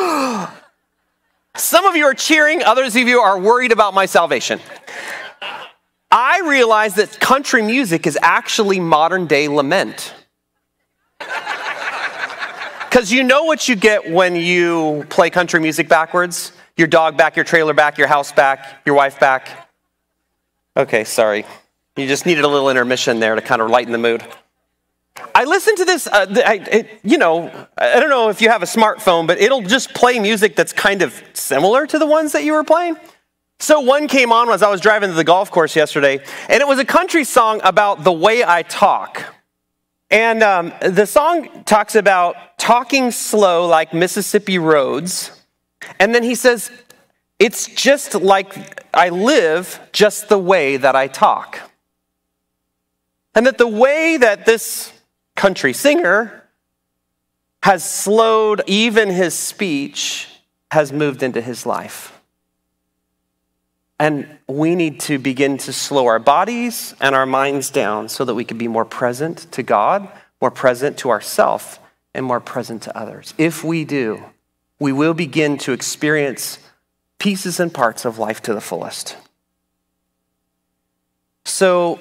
Some 1.57 1.85
of 1.85 1.95
you 1.95 2.05
are 2.05 2.13
cheering, 2.13 2.63
others 2.63 2.95
of 2.95 3.07
you 3.07 3.19
are 3.19 3.39
worried 3.39 3.71
about 3.71 3.93
my 3.93 4.05
salvation. 4.05 4.59
I 6.11 6.41
realize 6.45 6.95
that 6.95 7.19
country 7.19 7.61
music 7.61 8.07
is 8.07 8.17
actually 8.21 8.79
modern 8.79 9.27
day 9.27 9.47
lament. 9.47 10.13
Because 11.19 13.11
you 13.11 13.23
know 13.23 13.43
what 13.43 13.67
you 13.67 13.75
get 13.75 14.09
when 14.09 14.35
you 14.35 15.05
play 15.09 15.29
country 15.29 15.59
music 15.59 15.89
backwards? 15.89 16.51
Your 16.77 16.87
dog 16.87 17.17
back, 17.17 17.35
your 17.35 17.45
trailer 17.45 17.73
back, 17.73 17.97
your 17.97 18.07
house 18.07 18.31
back, 18.31 18.81
your 18.85 18.95
wife 18.95 19.19
back. 19.19 19.69
Okay, 20.77 21.03
sorry. 21.03 21.43
You 21.95 22.07
just 22.07 22.27
needed 22.27 22.43
a 22.43 22.47
little 22.47 22.69
intermission 22.69 23.19
there 23.19 23.33
to 23.33 23.41
kind 23.41 23.61
of 23.61 23.69
lighten 23.69 23.91
the 23.91 23.97
mood. 23.97 24.23
I 25.33 25.43
listened 25.43 25.77
to 25.77 25.85
this, 25.85 26.07
uh, 26.07 26.25
I, 26.45 26.55
it, 26.71 26.99
you 27.03 27.17
know, 27.17 27.51
I 27.77 27.99
don't 27.99 28.09
know 28.09 28.29
if 28.29 28.41
you 28.41 28.49
have 28.49 28.63
a 28.63 28.65
smartphone, 28.65 29.27
but 29.27 29.39
it'll 29.39 29.61
just 29.61 29.93
play 29.93 30.19
music 30.19 30.55
that's 30.55 30.73
kind 30.73 31.01
of 31.01 31.21
similar 31.33 31.85
to 31.87 31.99
the 31.99 32.07
ones 32.07 32.31
that 32.31 32.43
you 32.43 32.53
were 32.53 32.63
playing. 32.63 32.97
So 33.59 33.79
one 33.79 34.07
came 34.07 34.31
on 34.31 34.49
as 34.49 34.61
I 34.61 34.69
was 34.69 34.81
driving 34.81 35.09
to 35.09 35.15
the 35.15 35.23
golf 35.23 35.49
course 35.49 35.75
yesterday, 35.75 36.19
and 36.49 36.61
it 36.61 36.67
was 36.67 36.79
a 36.79 36.85
country 36.85 37.23
song 37.23 37.59
about 37.63 38.03
the 38.03 38.11
way 38.11 38.43
I 38.43 38.61
talk. 38.63 39.33
And 40.09 40.41
um, 40.41 40.73
the 40.81 41.05
song 41.05 41.63
talks 41.65 41.95
about 41.95 42.57
talking 42.57 43.11
slow 43.11 43.67
like 43.67 43.93
Mississippi 43.93 44.57
roads. 44.57 45.31
And 45.99 46.15
then 46.15 46.23
he 46.23 46.35
says, 46.35 46.71
It's 47.39 47.67
just 47.67 48.15
like 48.15 48.85
I 48.93 49.09
live 49.09 49.79
just 49.91 50.29
the 50.29 50.39
way 50.39 50.77
that 50.77 50.95
I 50.95 51.07
talk. 51.07 51.59
And 53.35 53.45
that 53.45 53.57
the 53.57 53.67
way 53.67 54.17
that 54.17 54.45
this 54.45 54.93
country 55.37 55.71
singer 55.71 56.43
has 57.63 57.89
slowed 57.89 58.61
even 58.67 59.09
his 59.09 59.33
speech 59.33 60.27
has 60.71 60.91
moved 60.91 61.23
into 61.23 61.39
his 61.39 61.65
life. 61.65 62.19
And 63.99 64.27
we 64.47 64.75
need 64.75 64.99
to 65.01 65.17
begin 65.17 65.57
to 65.59 65.73
slow 65.73 66.07
our 66.07 66.19
bodies 66.19 66.93
and 66.99 67.15
our 67.15 67.25
minds 67.25 67.69
down 67.69 68.09
so 68.09 68.25
that 68.25 68.35
we 68.35 68.43
can 68.43 68.57
be 68.57 68.67
more 68.67 68.85
present 68.85 69.51
to 69.53 69.63
God, 69.63 70.07
more 70.41 70.51
present 70.51 70.97
to 70.99 71.09
ourselves, 71.09 71.79
and 72.13 72.25
more 72.25 72.39
present 72.39 72.83
to 72.83 72.97
others. 72.97 73.33
If 73.37 73.63
we 73.63 73.85
do, 73.85 74.23
we 74.79 74.91
will 74.91 75.13
begin 75.13 75.57
to 75.59 75.71
experience 75.71 76.59
pieces 77.17 77.59
and 77.59 77.73
parts 77.73 78.05
of 78.05 78.19
life 78.19 78.41
to 78.43 78.53
the 78.53 78.61
fullest. 78.61 79.17
So, 81.45 81.99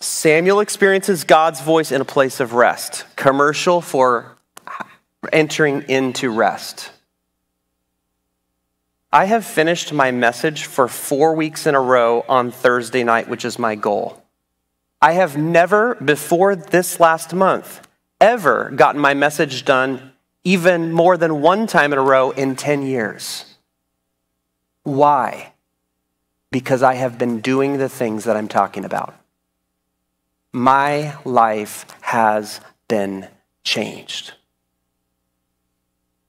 Samuel 0.00 0.60
experiences 0.60 1.24
God's 1.24 1.60
voice 1.60 1.92
in 1.92 2.00
a 2.00 2.06
place 2.06 2.40
of 2.40 2.54
rest, 2.54 3.04
commercial 3.16 3.82
for 3.82 4.38
entering 5.30 5.82
into 5.88 6.30
rest. 6.30 6.90
I 9.12 9.26
have 9.26 9.44
finished 9.44 9.92
my 9.92 10.10
message 10.10 10.64
for 10.64 10.88
four 10.88 11.34
weeks 11.34 11.66
in 11.66 11.74
a 11.74 11.80
row 11.80 12.24
on 12.28 12.50
Thursday 12.50 13.04
night, 13.04 13.28
which 13.28 13.44
is 13.44 13.58
my 13.58 13.74
goal. 13.74 14.22
I 15.02 15.12
have 15.12 15.36
never, 15.36 15.96
before 15.96 16.56
this 16.56 16.98
last 16.98 17.34
month, 17.34 17.86
ever 18.20 18.70
gotten 18.70 19.00
my 19.00 19.12
message 19.12 19.66
done 19.66 20.12
even 20.44 20.92
more 20.92 21.18
than 21.18 21.42
one 21.42 21.66
time 21.66 21.92
in 21.92 21.98
a 21.98 22.02
row 22.02 22.30
in 22.30 22.56
10 22.56 22.82
years. 22.82 23.44
Why? 24.84 25.52
Because 26.50 26.82
I 26.82 26.94
have 26.94 27.18
been 27.18 27.40
doing 27.40 27.76
the 27.76 27.88
things 27.88 28.24
that 28.24 28.36
I'm 28.36 28.48
talking 28.48 28.86
about. 28.86 29.19
My 30.52 31.16
life 31.24 31.86
has 32.00 32.60
been 32.88 33.28
changed. 33.62 34.32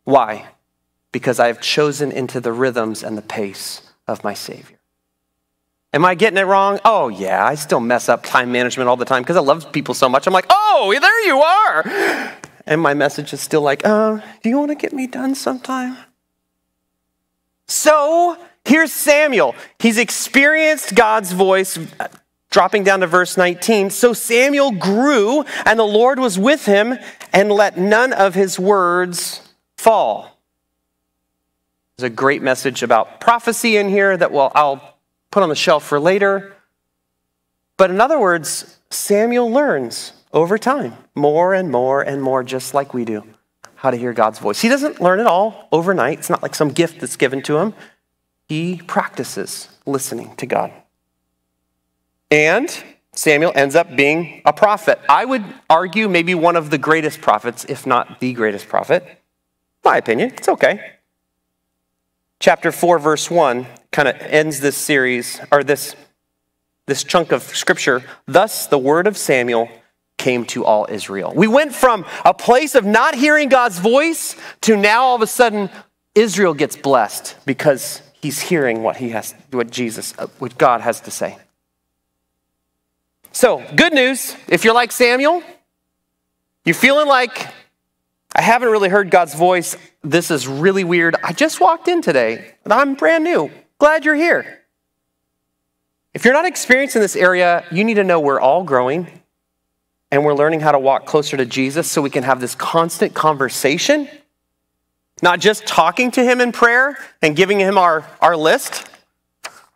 Why? 0.03 0.49
Because 1.11 1.39
I 1.39 1.47
have 1.47 1.61
chosen 1.61 2.11
into 2.11 2.39
the 2.39 2.51
rhythms 2.51 3.03
and 3.03 3.17
the 3.17 3.21
pace 3.21 3.81
of 4.07 4.23
my 4.23 4.33
Savior. 4.33 4.77
Am 5.93 6.05
I 6.05 6.15
getting 6.15 6.37
it 6.37 6.43
wrong? 6.43 6.79
Oh, 6.85 7.09
yeah, 7.09 7.45
I 7.45 7.55
still 7.55 7.81
mess 7.81 8.07
up 8.07 8.23
time 8.23 8.51
management 8.51 8.87
all 8.87 8.95
the 8.95 9.05
time 9.05 9.23
because 9.23 9.35
I 9.35 9.41
love 9.41 9.71
people 9.73 9.93
so 9.93 10.07
much. 10.07 10.25
I'm 10.25 10.33
like, 10.33 10.45
oh, 10.49 10.95
there 10.99 11.25
you 11.25 11.41
are. 11.41 12.37
And 12.65 12.79
my 12.79 12.93
message 12.93 13.33
is 13.33 13.41
still 13.41 13.61
like, 13.61 13.85
uh, 13.85 14.21
do 14.41 14.49
you 14.49 14.57
want 14.57 14.69
to 14.69 14.75
get 14.75 14.93
me 14.93 15.07
done 15.07 15.35
sometime? 15.35 15.97
So 17.67 18.37
here's 18.63 18.93
Samuel. 18.93 19.55
He's 19.79 19.97
experienced 19.97 20.95
God's 20.95 21.33
voice. 21.33 21.77
Dropping 22.51 22.83
down 22.83 22.99
to 22.99 23.07
verse 23.07 23.37
19. 23.37 23.89
So 23.89 24.13
Samuel 24.13 24.71
grew, 24.71 25.43
and 25.65 25.79
the 25.79 25.83
Lord 25.83 26.19
was 26.19 26.37
with 26.37 26.65
him, 26.65 26.99
and 27.33 27.51
let 27.51 27.77
none 27.77 28.13
of 28.13 28.35
his 28.35 28.59
words 28.59 29.41
fall. 29.77 30.37
There's 31.97 32.11
a 32.11 32.15
great 32.15 32.41
message 32.41 32.83
about 32.83 33.19
prophecy 33.19 33.77
in 33.77 33.89
here 33.89 34.15
that 34.15 34.31
well, 34.31 34.51
I'll 34.53 34.97
put 35.31 35.43
on 35.43 35.49
the 35.49 35.55
shelf 35.55 35.83
for 35.83 35.99
later. 35.99 36.55
But 37.77 37.89
in 37.89 37.99
other 37.99 38.19
words, 38.19 38.77
Samuel 38.89 39.49
learns 39.49 40.13
over 40.33 40.57
time 40.57 40.97
more 41.15 41.53
and 41.53 41.71
more 41.71 42.01
and 42.01 42.21
more, 42.21 42.43
just 42.43 42.73
like 42.73 42.93
we 42.93 43.05
do, 43.05 43.23
how 43.75 43.91
to 43.91 43.97
hear 43.97 44.13
God's 44.13 44.39
voice. 44.39 44.61
He 44.61 44.69
doesn't 44.69 45.01
learn 45.01 45.19
it 45.19 45.25
all 45.27 45.67
overnight, 45.71 46.19
it's 46.19 46.29
not 46.29 46.43
like 46.43 46.55
some 46.55 46.69
gift 46.69 46.99
that's 46.99 47.15
given 47.15 47.41
to 47.43 47.57
him. 47.57 47.73
He 48.47 48.81
practices 48.85 49.69
listening 49.85 50.35
to 50.35 50.45
God. 50.45 50.71
And 52.31 52.83
Samuel 53.13 53.51
ends 53.55 53.75
up 53.75 53.93
being 53.95 54.41
a 54.45 54.53
prophet. 54.53 54.99
I 55.09 55.25
would 55.25 55.43
argue 55.69 56.07
maybe 56.07 56.33
one 56.33 56.55
of 56.55 56.69
the 56.69 56.77
greatest 56.77 57.19
prophets, 57.21 57.65
if 57.65 57.85
not 57.85 58.21
the 58.21 58.31
greatest 58.31 58.69
prophet. 58.69 59.05
My 59.83 59.97
opinion, 59.97 60.31
it's 60.37 60.47
okay. 60.47 60.93
Chapter 62.39 62.71
4, 62.71 62.99
verse 62.99 63.29
1 63.29 63.67
kind 63.91 64.07
of 64.07 64.15
ends 64.21 64.61
this 64.61 64.77
series, 64.77 65.41
or 65.51 65.63
this, 65.63 65.95
this 66.87 67.03
chunk 67.03 67.33
of 67.33 67.43
scripture. 67.43 68.01
Thus, 68.25 68.67
the 68.67 68.77
word 68.77 69.05
of 69.05 69.17
Samuel 69.17 69.69
came 70.17 70.45
to 70.45 70.63
all 70.63 70.87
Israel. 70.89 71.33
We 71.35 71.47
went 71.47 71.75
from 71.75 72.05
a 72.23 72.33
place 72.33 72.75
of 72.75 72.85
not 72.85 73.15
hearing 73.15 73.49
God's 73.49 73.79
voice 73.79 74.35
to 74.61 74.77
now 74.77 75.03
all 75.03 75.15
of 75.15 75.21
a 75.21 75.27
sudden 75.27 75.69
Israel 76.15 76.53
gets 76.53 76.77
blessed 76.77 77.35
because 77.45 78.01
he's 78.21 78.39
hearing 78.39 78.83
what 78.83 78.97
he 78.97 79.09
has, 79.09 79.35
what 79.51 79.69
Jesus, 79.69 80.13
what 80.39 80.57
God 80.57 80.81
has 80.81 81.01
to 81.01 81.11
say. 81.11 81.37
So, 83.33 83.63
good 83.75 83.93
news. 83.93 84.35
If 84.49 84.65
you're 84.65 84.73
like 84.73 84.91
Samuel, 84.91 85.41
you're 86.65 86.75
feeling 86.75 87.07
like, 87.07 87.47
I 88.35 88.41
haven't 88.41 88.69
really 88.69 88.89
heard 88.89 89.09
God's 89.09 89.33
voice. 89.33 89.77
This 90.03 90.31
is 90.31 90.47
really 90.47 90.83
weird. 90.83 91.15
I 91.23 91.31
just 91.31 91.61
walked 91.61 91.87
in 91.87 92.01
today, 92.01 92.53
and 92.65 92.73
I'm 92.73 92.95
brand 92.95 93.23
new. 93.23 93.49
Glad 93.79 94.03
you're 94.03 94.15
here. 94.15 94.59
If 96.13 96.25
you're 96.25 96.33
not 96.33 96.45
experiencing 96.45 97.01
this 97.01 97.15
area, 97.15 97.63
you 97.71 97.85
need 97.85 97.93
to 97.93 98.03
know 98.03 98.19
we're 98.19 98.39
all 98.39 98.63
growing 98.63 99.07
and 100.11 100.25
we're 100.25 100.33
learning 100.33 100.59
how 100.59 100.73
to 100.73 100.79
walk 100.79 101.05
closer 101.05 101.37
to 101.37 101.45
Jesus 101.45 101.89
so 101.89 102.01
we 102.01 102.09
can 102.09 102.23
have 102.23 102.41
this 102.41 102.53
constant 102.53 103.13
conversation, 103.13 104.09
not 105.21 105.39
just 105.39 105.65
talking 105.65 106.11
to 106.11 106.23
Him 106.23 106.41
in 106.41 106.51
prayer 106.51 106.97
and 107.21 107.33
giving 107.33 107.59
Him 107.59 107.77
our, 107.77 108.05
our 108.19 108.35
list, 108.35 108.89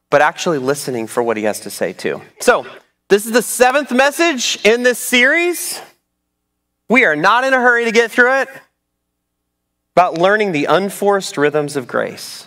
but 0.09 0.21
actually 0.21 0.57
listening 0.57 1.07
for 1.07 1.23
what 1.23 1.37
He 1.37 1.43
has 1.43 1.61
to 1.61 1.69
say 1.69 1.93
too. 1.93 2.21
So, 2.41 2.65
this 3.09 3.25
is 3.25 3.31
the 3.31 3.41
seventh 3.41 3.91
message 3.91 4.59
in 4.63 4.83
this 4.83 4.99
series. 4.99 5.81
We 6.89 7.05
are 7.05 7.15
not 7.15 7.43
in 7.43 7.53
a 7.53 7.59
hurry 7.59 7.85
to 7.85 7.91
get 7.91 8.11
through 8.11 8.41
it. 8.41 8.49
About 9.93 10.17
learning 10.17 10.51
the 10.51 10.65
unforced 10.65 11.37
rhythms 11.37 11.75
of 11.75 11.87
grace. 11.87 12.45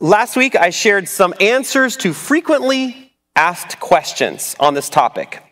Last 0.00 0.36
week, 0.36 0.54
I 0.56 0.70
shared 0.70 1.08
some 1.08 1.32
answers 1.40 1.96
to 1.98 2.12
frequently 2.12 3.12
asked 3.34 3.80
questions 3.80 4.54
on 4.60 4.74
this 4.74 4.90
topic. 4.90 5.42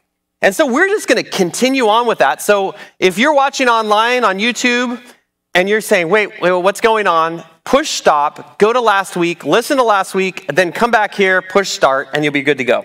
And 0.43 0.55
so 0.55 0.67
we're 0.67 0.89
just 0.89 1.09
going 1.09 1.23
to 1.23 1.31
continue 1.31 1.87
on 1.87 2.07
with 2.07 2.19
that. 2.19 2.43
So 2.43 2.75
if 2.99 3.17
you're 3.17 3.35
watching 3.35 3.69
online 3.69 4.25
on 4.25 4.39
YouTube 4.39 5.01
and 5.55 5.69
you're 5.69 5.81
saying, 5.81 6.09
wait, 6.09 6.41
wait, 6.41 6.51
what's 6.51 6.81
going 6.81 7.07
on? 7.07 7.45
Push 7.65 7.91
stop, 7.91 8.59
go 8.59 8.73
to 8.73 8.81
last 8.81 9.17
week, 9.17 9.45
listen 9.45 9.77
to 9.77 9.85
last 9.85 10.15
week, 10.15 10.47
then 10.53 10.73
come 10.73 10.91
back 10.91 11.15
here, 11.15 11.41
push 11.41 11.69
start, 11.69 12.09
and 12.13 12.25
you'll 12.25 12.33
be 12.33 12.43
good 12.43 12.59
to 12.59 12.65
go. 12.65 12.85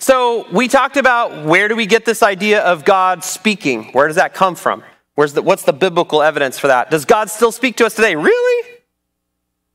So 0.00 0.46
we 0.50 0.66
talked 0.66 0.96
about 0.96 1.44
where 1.44 1.68
do 1.68 1.76
we 1.76 1.84
get 1.84 2.06
this 2.06 2.22
idea 2.22 2.62
of 2.62 2.86
God 2.86 3.22
speaking? 3.22 3.92
Where 3.92 4.06
does 4.06 4.16
that 4.16 4.32
come 4.32 4.54
from? 4.54 4.82
Where's 5.14 5.34
the, 5.34 5.42
what's 5.42 5.64
the 5.64 5.74
biblical 5.74 6.22
evidence 6.22 6.58
for 6.58 6.68
that? 6.68 6.90
Does 6.90 7.04
God 7.04 7.28
still 7.28 7.52
speak 7.52 7.76
to 7.76 7.86
us 7.86 7.94
today? 7.94 8.16
Really? 8.16 8.78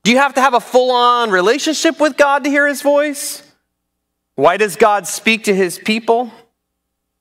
Do 0.03 0.11
you 0.11 0.17
have 0.17 0.33
to 0.33 0.41
have 0.41 0.55
a 0.55 0.59
full 0.59 0.89
on 0.89 1.29
relationship 1.29 1.99
with 1.99 2.17
God 2.17 2.43
to 2.43 2.49
hear 2.49 2.67
his 2.67 2.81
voice? 2.81 3.43
Why 4.33 4.57
does 4.57 4.75
God 4.75 5.05
speak 5.05 5.43
to 5.43 5.53
his 5.53 5.77
people 5.77 6.31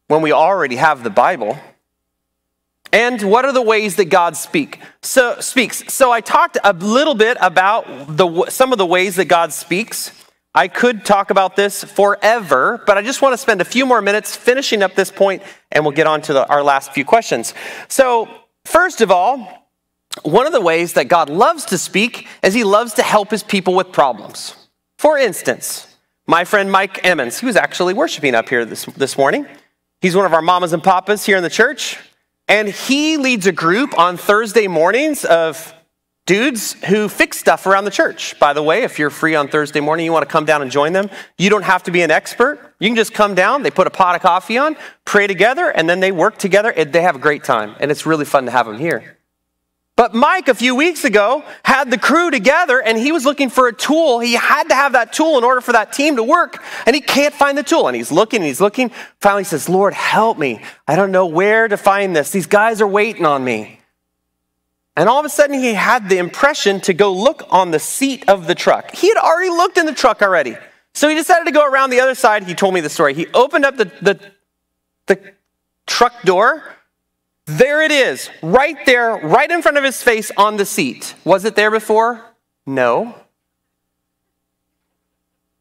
when 0.08 0.22
we 0.22 0.32
already 0.32 0.76
have 0.76 1.04
the 1.04 1.10
Bible? 1.10 1.58
And 2.90 3.20
what 3.22 3.44
are 3.44 3.52
the 3.52 3.60
ways 3.60 3.96
that 3.96 4.06
God 4.06 4.34
speak? 4.34 4.80
So, 5.02 5.40
speaks? 5.40 5.92
So 5.92 6.10
I 6.10 6.22
talked 6.22 6.56
a 6.64 6.72
little 6.72 7.14
bit 7.14 7.36
about 7.42 8.16
the, 8.16 8.46
some 8.48 8.72
of 8.72 8.78
the 8.78 8.86
ways 8.86 9.16
that 9.16 9.26
God 9.26 9.52
speaks. 9.52 10.23
I 10.54 10.68
could 10.68 11.04
talk 11.04 11.30
about 11.30 11.56
this 11.56 11.82
forever, 11.82 12.82
but 12.86 12.96
I 12.96 13.02
just 13.02 13.20
want 13.20 13.32
to 13.32 13.38
spend 13.38 13.60
a 13.60 13.64
few 13.64 13.84
more 13.86 14.00
minutes 14.00 14.36
finishing 14.36 14.82
up 14.82 14.94
this 14.94 15.10
point 15.10 15.42
and 15.72 15.84
we'll 15.84 15.94
get 15.94 16.06
on 16.06 16.22
to 16.22 16.32
the, 16.32 16.48
our 16.48 16.62
last 16.62 16.92
few 16.92 17.04
questions. 17.04 17.54
So, 17.88 18.28
first 18.64 19.00
of 19.00 19.10
all, 19.10 19.64
one 20.22 20.46
of 20.46 20.52
the 20.52 20.60
ways 20.60 20.92
that 20.92 21.08
God 21.08 21.28
loves 21.28 21.64
to 21.66 21.78
speak 21.78 22.28
is 22.42 22.54
he 22.54 22.62
loves 22.62 22.94
to 22.94 23.02
help 23.02 23.32
his 23.32 23.42
people 23.42 23.74
with 23.74 23.90
problems. 23.90 24.54
For 24.98 25.18
instance, 25.18 25.88
my 26.26 26.44
friend 26.44 26.70
Mike 26.70 27.04
Emmons, 27.04 27.40
he 27.40 27.46
was 27.46 27.56
actually 27.56 27.92
worshiping 27.92 28.36
up 28.36 28.48
here 28.48 28.64
this, 28.64 28.84
this 28.84 29.18
morning. 29.18 29.46
He's 30.00 30.14
one 30.14 30.24
of 30.24 30.32
our 30.32 30.42
mamas 30.42 30.72
and 30.72 30.82
papas 30.82 31.26
here 31.26 31.36
in 31.36 31.42
the 31.42 31.50
church, 31.50 31.98
and 32.46 32.68
he 32.68 33.16
leads 33.16 33.46
a 33.46 33.52
group 33.52 33.98
on 33.98 34.16
Thursday 34.16 34.68
mornings 34.68 35.24
of 35.24 35.74
dudes 36.26 36.72
who 36.84 37.08
fix 37.08 37.38
stuff 37.38 37.66
around 37.66 37.84
the 37.84 37.90
church. 37.90 38.38
By 38.38 38.52
the 38.52 38.62
way, 38.62 38.82
if 38.82 38.98
you're 38.98 39.10
free 39.10 39.34
on 39.34 39.48
Thursday 39.48 39.80
morning, 39.80 40.06
you 40.06 40.12
want 40.12 40.26
to 40.26 40.32
come 40.32 40.44
down 40.44 40.62
and 40.62 40.70
join 40.70 40.92
them, 40.92 41.10
you 41.36 41.50
don't 41.50 41.64
have 41.64 41.82
to 41.84 41.90
be 41.90 42.02
an 42.02 42.10
expert. 42.10 42.74
You 42.78 42.88
can 42.88 42.96
just 42.96 43.12
come 43.12 43.34
down, 43.34 43.62
they 43.62 43.70
put 43.70 43.86
a 43.86 43.90
pot 43.90 44.16
of 44.16 44.22
coffee 44.22 44.58
on, 44.58 44.76
pray 45.04 45.26
together, 45.26 45.68
and 45.68 45.88
then 45.88 46.00
they 46.00 46.12
work 46.12 46.38
together. 46.38 46.72
They 46.72 47.02
have 47.02 47.16
a 47.16 47.20
great 47.20 47.44
time, 47.44 47.76
and 47.80 47.90
it's 47.90 48.06
really 48.06 48.24
fun 48.24 48.46
to 48.46 48.50
have 48.50 48.66
them 48.66 48.78
here. 48.78 49.18
But 49.96 50.12
Mike, 50.12 50.48
a 50.48 50.54
few 50.54 50.74
weeks 50.74 51.04
ago, 51.04 51.44
had 51.62 51.88
the 51.88 51.98
crew 51.98 52.28
together 52.32 52.82
and 52.82 52.98
he 52.98 53.12
was 53.12 53.24
looking 53.24 53.48
for 53.48 53.68
a 53.68 53.72
tool. 53.72 54.18
He 54.18 54.32
had 54.32 54.64
to 54.64 54.74
have 54.74 54.92
that 54.94 55.12
tool 55.12 55.38
in 55.38 55.44
order 55.44 55.60
for 55.60 55.70
that 55.70 55.92
team 55.92 56.16
to 56.16 56.24
work, 56.24 56.60
and 56.84 56.96
he 56.96 57.00
can't 57.00 57.32
find 57.32 57.56
the 57.56 57.62
tool. 57.62 57.86
And 57.86 57.94
he's 57.96 58.10
looking 58.10 58.40
and 58.40 58.46
he's 58.46 58.60
looking. 58.60 58.90
Finally, 59.20 59.44
he 59.44 59.48
says, 59.48 59.68
Lord, 59.68 59.94
help 59.94 60.36
me. 60.36 60.60
I 60.88 60.96
don't 60.96 61.12
know 61.12 61.26
where 61.26 61.68
to 61.68 61.76
find 61.76 62.16
this. 62.16 62.32
These 62.32 62.46
guys 62.46 62.80
are 62.80 62.88
waiting 62.88 63.24
on 63.24 63.44
me. 63.44 63.78
And 64.96 65.08
all 65.08 65.18
of 65.18 65.26
a 65.26 65.28
sudden, 65.28 65.58
he 65.58 65.74
had 65.74 66.08
the 66.08 66.18
impression 66.18 66.80
to 66.82 66.94
go 66.94 67.12
look 67.12 67.42
on 67.50 67.72
the 67.72 67.80
seat 67.80 68.28
of 68.28 68.46
the 68.46 68.54
truck. 68.54 68.94
He 68.94 69.08
had 69.08 69.16
already 69.16 69.50
looked 69.50 69.76
in 69.76 69.86
the 69.86 69.94
truck 69.94 70.22
already. 70.22 70.56
So 70.92 71.08
he 71.08 71.16
decided 71.16 71.46
to 71.46 71.50
go 71.52 71.68
around 71.68 71.90
the 71.90 72.00
other 72.00 72.14
side. 72.14 72.44
He 72.44 72.54
told 72.54 72.74
me 72.74 72.80
the 72.80 72.88
story. 72.88 73.14
He 73.14 73.26
opened 73.34 73.64
up 73.64 73.76
the, 73.76 73.86
the, 74.00 74.20
the 75.06 75.32
truck 75.86 76.22
door 76.22 76.62
there 77.46 77.82
it 77.82 77.92
is, 77.92 78.30
right 78.42 78.76
there, 78.86 79.16
right 79.16 79.50
in 79.50 79.60
front 79.60 79.76
of 79.76 79.84
his 79.84 80.02
face 80.02 80.30
on 80.36 80.56
the 80.56 80.64
seat. 80.64 81.14
Was 81.24 81.44
it 81.44 81.56
there 81.56 81.70
before? 81.70 82.24
No. 82.64 83.14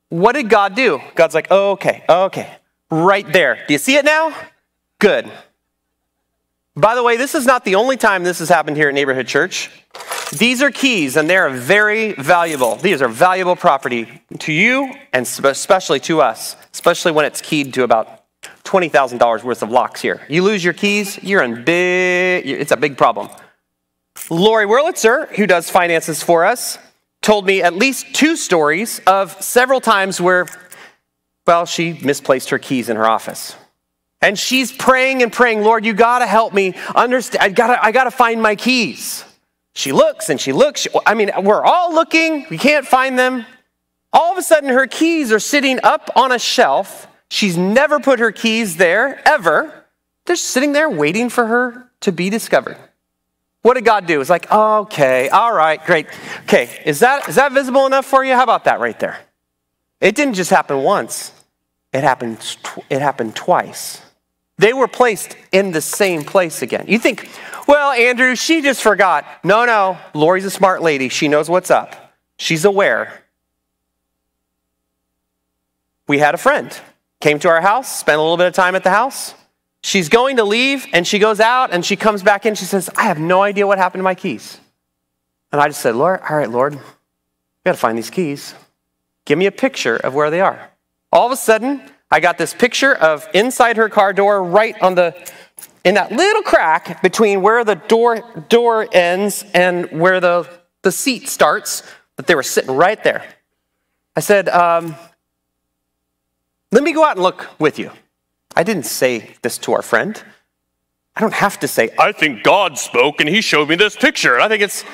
What 0.08 0.34
did 0.34 0.50
God 0.50 0.76
do? 0.76 1.02
God's 1.16 1.36
like, 1.36 1.48
oh, 1.52 1.72
okay, 1.72 2.04
okay, 2.08 2.58
right 2.90 3.30
there. 3.34 3.60
Do 3.68 3.74
you 3.74 3.80
see 3.80 3.98
it 3.98 4.06
now? 4.06 4.34
Good. 5.00 5.30
By 6.76 6.96
the 6.96 7.04
way, 7.04 7.18
this 7.18 7.36
is 7.36 7.46
not 7.46 7.66
the 7.66 7.76
only 7.76 7.98
time 7.98 8.24
this 8.24 8.40
has 8.40 8.50
happened 8.50 8.78
here 8.78 8.88
at 8.88 8.96
Neighborhood 8.96 9.28
Church. 9.28 9.70
These 10.38 10.64
are 10.64 10.72
keys, 10.72 11.16
and 11.16 11.30
they're 11.30 11.50
very 11.52 12.14
valuable. 12.14 12.78
These 12.78 13.04
are 13.04 13.08
valuable 13.08 13.56
property 13.56 14.24
to 14.40 14.52
you 14.52 14.92
and 15.14 15.28
especially 15.28 16.00
to 16.02 16.22
us, 16.22 16.56
especially 16.74 17.12
when 17.12 17.26
it's 17.26 17.42
keyed 17.42 17.76
to 17.76 17.84
about 17.84 18.24
$20,000 18.64 19.44
worth 19.44 19.62
of 19.62 19.70
locks 19.70 20.02
here. 20.02 20.26
You 20.28 20.42
lose 20.42 20.64
your 20.64 20.74
keys, 20.74 21.22
you're 21.22 21.44
in 21.44 21.64
big, 21.64 22.48
it's 22.48 22.72
a 22.72 22.78
big 22.78 22.98
problem. 22.98 23.30
Lori 24.32 24.66
Wurlitzer, 24.66 25.30
who 25.36 25.46
does 25.46 25.70
finances 25.70 26.24
for 26.24 26.44
us, 26.44 26.80
told 27.22 27.46
me 27.46 27.62
at 27.62 27.76
least 27.76 28.16
two 28.16 28.36
stories 28.36 29.00
of 29.06 29.40
several 29.44 29.80
times 29.80 30.20
where, 30.20 30.48
well, 31.46 31.68
she 31.68 32.00
misplaced 32.04 32.50
her 32.50 32.58
keys 32.58 32.90
in 32.90 32.98
her 32.98 33.06
office. 33.08 33.56
And 34.24 34.40
she's 34.40 34.72
praying 34.72 35.22
and 35.22 35.32
praying, 35.32 35.62
Lord, 35.62 35.86
you 35.86 35.94
gotta 35.94 36.26
help 36.26 36.54
me 36.54 36.74
understand. 36.96 37.44
I 37.44 37.50
gotta, 37.50 37.84
I 37.84 37.92
gotta 37.92 38.12
find 38.12 38.42
my 38.42 38.56
keys. 38.56 39.24
She 39.76 39.92
looks 39.92 40.30
and 40.30 40.42
she 40.42 40.54
looks. 40.54 40.82
She, 40.82 40.90
I 41.06 41.14
mean, 41.14 41.30
we're 41.44 41.64
all 41.64 41.94
looking, 41.94 42.48
we 42.50 42.58
can't 42.58 42.88
find 42.88 43.20
them. 43.20 43.46
All 44.12 44.32
of 44.32 44.38
a 44.38 44.44
sudden, 44.44 44.70
her 44.70 44.88
keys 44.88 45.32
are 45.32 45.40
sitting 45.40 45.80
up 45.84 46.10
on 46.16 46.32
a 46.32 46.40
shelf 46.40 47.08
She's 47.34 47.58
never 47.58 48.00
put 48.00 48.20
her 48.20 48.32
keys 48.32 48.78
there, 48.78 49.20
ever. 49.28 49.86
They're 50.26 50.36
sitting 50.36 50.72
there 50.72 50.88
waiting 50.88 51.30
for 51.30 51.48
her 51.48 51.90
to 52.02 52.12
be 52.12 52.30
discovered. 52.30 52.78
What 53.64 53.74
did 53.74 53.86
God 53.86 54.06
do? 54.06 54.22
It's 54.22 54.30
like, 54.30 54.52
okay, 54.52 55.30
all 55.30 55.52
right, 55.52 55.84
great. 55.84 56.06
Okay, 56.44 56.70
is 56.86 57.00
that, 57.00 57.28
is 57.28 57.34
that 57.34 57.52
visible 57.52 57.88
enough 57.88 58.06
for 58.06 58.24
you? 58.24 58.36
How 58.36 58.44
about 58.44 58.66
that 58.66 58.80
right 58.80 59.00
there? 59.00 59.18
It 60.00 60.14
didn't 60.14 60.36
just 60.36 60.52
happen 60.52 60.84
once, 60.84 61.32
it 61.92 62.04
happened, 62.04 62.38
it 62.92 63.02
happened 63.02 63.36
twice. 63.36 64.03
They 64.58 64.74
were 64.74 64.88
placed 64.88 65.36
in 65.52 65.72
the 65.72 65.82
same 65.82 66.24
place 66.24 66.62
again. 66.62 66.86
You 66.88 67.00
think, 67.00 67.30
well, 67.68 67.92
Andrew, 67.92 68.36
she 68.36 68.62
just 68.62 68.82
forgot. 68.82 69.26
No, 69.44 69.66
no, 69.66 69.98
Lori's 70.14 70.46
a 70.46 70.52
smart 70.52 70.82
lady. 70.82 71.10
She 71.10 71.28
knows 71.28 71.50
what's 71.50 71.72
up, 71.72 72.14
she's 72.38 72.66
aware. 72.66 73.20
We 76.08 76.20
had 76.20 76.36
a 76.36 76.38
friend 76.38 76.78
came 77.24 77.40
to 77.40 77.48
our 77.48 77.62
house, 77.62 78.00
spent 78.00 78.20
a 78.20 78.22
little 78.22 78.36
bit 78.36 78.48
of 78.48 78.54
time 78.54 78.76
at 78.76 78.84
the 78.84 78.90
house. 78.90 79.34
She's 79.82 80.10
going 80.10 80.38
to 80.38 80.44
leave, 80.44 80.86
and 80.92 81.08
she 81.08 81.20
goes 81.20 81.40
out 81.40 81.72
and 81.72 81.86
she 81.86 81.96
comes 81.96 82.22
back 82.22 82.46
in. 82.46 82.54
She 82.56 82.66
says, 82.66 82.90
I 82.98 83.04
have 83.04 83.18
no 83.18 83.42
idea 83.42 83.66
what 83.66 83.78
happened 83.78 84.00
to 84.00 84.04
my 84.04 84.14
keys. 84.14 84.60
And 85.52 85.62
I 85.62 85.68
just 85.68 85.80
said, 85.80 85.96
Lord, 85.96 86.20
all 86.30 86.36
right, 86.36 86.50
Lord, 86.50 86.76
we 86.76 86.82
got 87.66 87.72
to 87.72 87.78
find 87.78 87.98
these 87.98 88.10
keys. 88.10 88.54
Give 89.24 89.38
me 89.38 89.46
a 89.46 89.52
picture 89.52 89.96
of 89.96 90.14
where 90.14 90.30
they 90.30 90.42
are. 90.42 90.70
All 91.14 91.26
of 91.26 91.32
a 91.32 91.38
sudden, 91.38 91.82
I 92.14 92.20
got 92.20 92.38
this 92.38 92.54
picture 92.54 92.94
of 92.94 93.28
inside 93.34 93.78
her 93.78 93.90
car 93.90 94.14
door, 94.14 94.44
right 94.44 94.80
on 94.84 94.94
the 94.94 95.16
in 95.84 95.96
that 95.96 96.12
little 96.12 96.44
crack 96.44 97.02
between 97.02 97.42
where 97.42 97.64
the 97.64 97.74
door 97.74 98.22
door 98.50 98.88
ends 98.92 99.44
and 99.56 99.90
where 100.00 100.20
the 100.20 100.48
the 100.84 100.92
seat 100.92 101.28
starts. 101.28 101.82
That 102.18 102.28
they 102.28 102.36
were 102.36 102.44
sitting 102.44 102.76
right 102.76 103.04
there. 103.04 103.26
I 104.16 104.20
said, 104.20 104.48
um, 104.48 104.96
let 106.72 106.84
me 106.84 106.94
go 106.94 107.04
out 107.04 107.16
and 107.16 107.24
look 107.24 107.50
with 107.60 107.80
you. 107.80 107.90
I 108.56 108.62
didn't 108.62 108.86
say 108.86 109.32
this 109.42 109.58
to 109.58 109.74
our 109.74 109.82
friend. 109.82 110.22
I 111.16 111.22
don't 111.22 111.34
have 111.34 111.60
to 111.62 111.68
say, 111.68 111.90
I 111.98 112.12
think 112.12 112.44
God 112.44 112.78
spoke 112.78 113.20
and 113.20 113.28
he 113.28 113.42
showed 113.42 113.68
me 113.70 113.76
this 113.76 113.96
picture. 113.96 114.40
I 114.40 114.48
think 114.48 114.62
it's, 114.62 114.86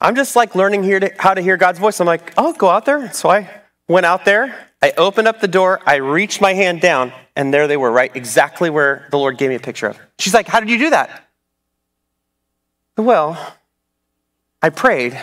I'm 0.00 0.14
just 0.14 0.34
like 0.34 0.54
learning 0.54 0.82
here 0.82 0.98
to, 0.98 1.12
how 1.18 1.34
to 1.34 1.42
hear 1.42 1.58
God's 1.58 1.78
voice. 1.78 2.00
I'm 2.00 2.06
like, 2.06 2.32
I'll 2.38 2.54
go 2.54 2.70
out 2.70 2.86
there. 2.86 3.12
So 3.12 3.28
I 3.28 3.50
went 3.88 4.06
out 4.06 4.24
there. 4.24 4.68
I 4.80 4.92
opened 4.96 5.28
up 5.28 5.40
the 5.40 5.48
door. 5.48 5.80
I 5.86 5.96
reached 5.96 6.40
my 6.40 6.54
hand 6.54 6.80
down, 6.80 7.12
and 7.36 7.52
there 7.52 7.68
they 7.68 7.76
were, 7.76 7.90
right 7.90 8.14
exactly 8.14 8.70
where 8.70 9.06
the 9.10 9.18
Lord 9.18 9.38
gave 9.38 9.48
me 9.48 9.54
a 9.54 9.60
picture 9.60 9.86
of. 9.86 9.98
She's 10.18 10.34
like, 10.34 10.48
How 10.48 10.60
did 10.60 10.70
you 10.70 10.78
do 10.78 10.90
that? 10.90 11.28
Well, 12.96 13.56
I 14.60 14.70
prayed, 14.70 15.18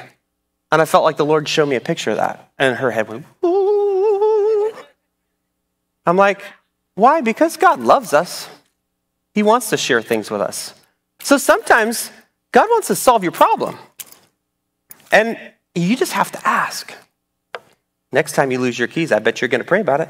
and 0.72 0.82
I 0.82 0.86
felt 0.86 1.04
like 1.04 1.18
the 1.18 1.26
Lord 1.26 1.48
showed 1.48 1.68
me 1.68 1.76
a 1.76 1.82
picture 1.82 2.12
of 2.12 2.18
that. 2.18 2.52
And 2.58 2.78
her 2.78 2.92
head 2.92 3.08
went, 3.08 3.26
Ooh. 3.44 4.74
I'm 6.06 6.18
like, 6.18 6.42
why? 6.96 7.22
Because 7.22 7.56
God 7.56 7.80
loves 7.80 8.14
us. 8.14 8.50
He 9.34 9.44
wants 9.44 9.70
to 9.70 9.78
share 9.78 10.02
things 10.02 10.30
with 10.30 10.42
us. 10.42 10.74
So 11.22 11.38
sometimes 11.38 12.12
God 12.52 12.68
wants 12.70 12.88
to 12.88 12.96
solve 12.96 13.24
your 13.24 13.32
problem. 13.32 13.78
And 15.12 15.38
you 15.76 15.96
just 15.96 16.14
have 16.14 16.32
to 16.32 16.48
ask. 16.48 16.94
Next 18.12 18.34
time 18.34 18.52
you 18.52 18.60
lose 18.60 18.78
your 18.78 18.88
keys, 18.88 19.12
I 19.12 19.20
bet 19.20 19.42
you're 19.42 19.50
going 19.50 19.62
to 19.62 19.68
pray 19.68 19.82
about 19.82 20.02
it. 20.02 20.10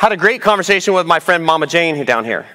Had 0.00 0.12
a 0.12 0.16
great 0.16 0.42
conversation 0.42 0.94
with 0.94 1.06
my 1.06 1.20
friend 1.20 1.44
Mama 1.44 1.66
Jane 1.66 2.04
down 2.04 2.24
here. 2.24 2.46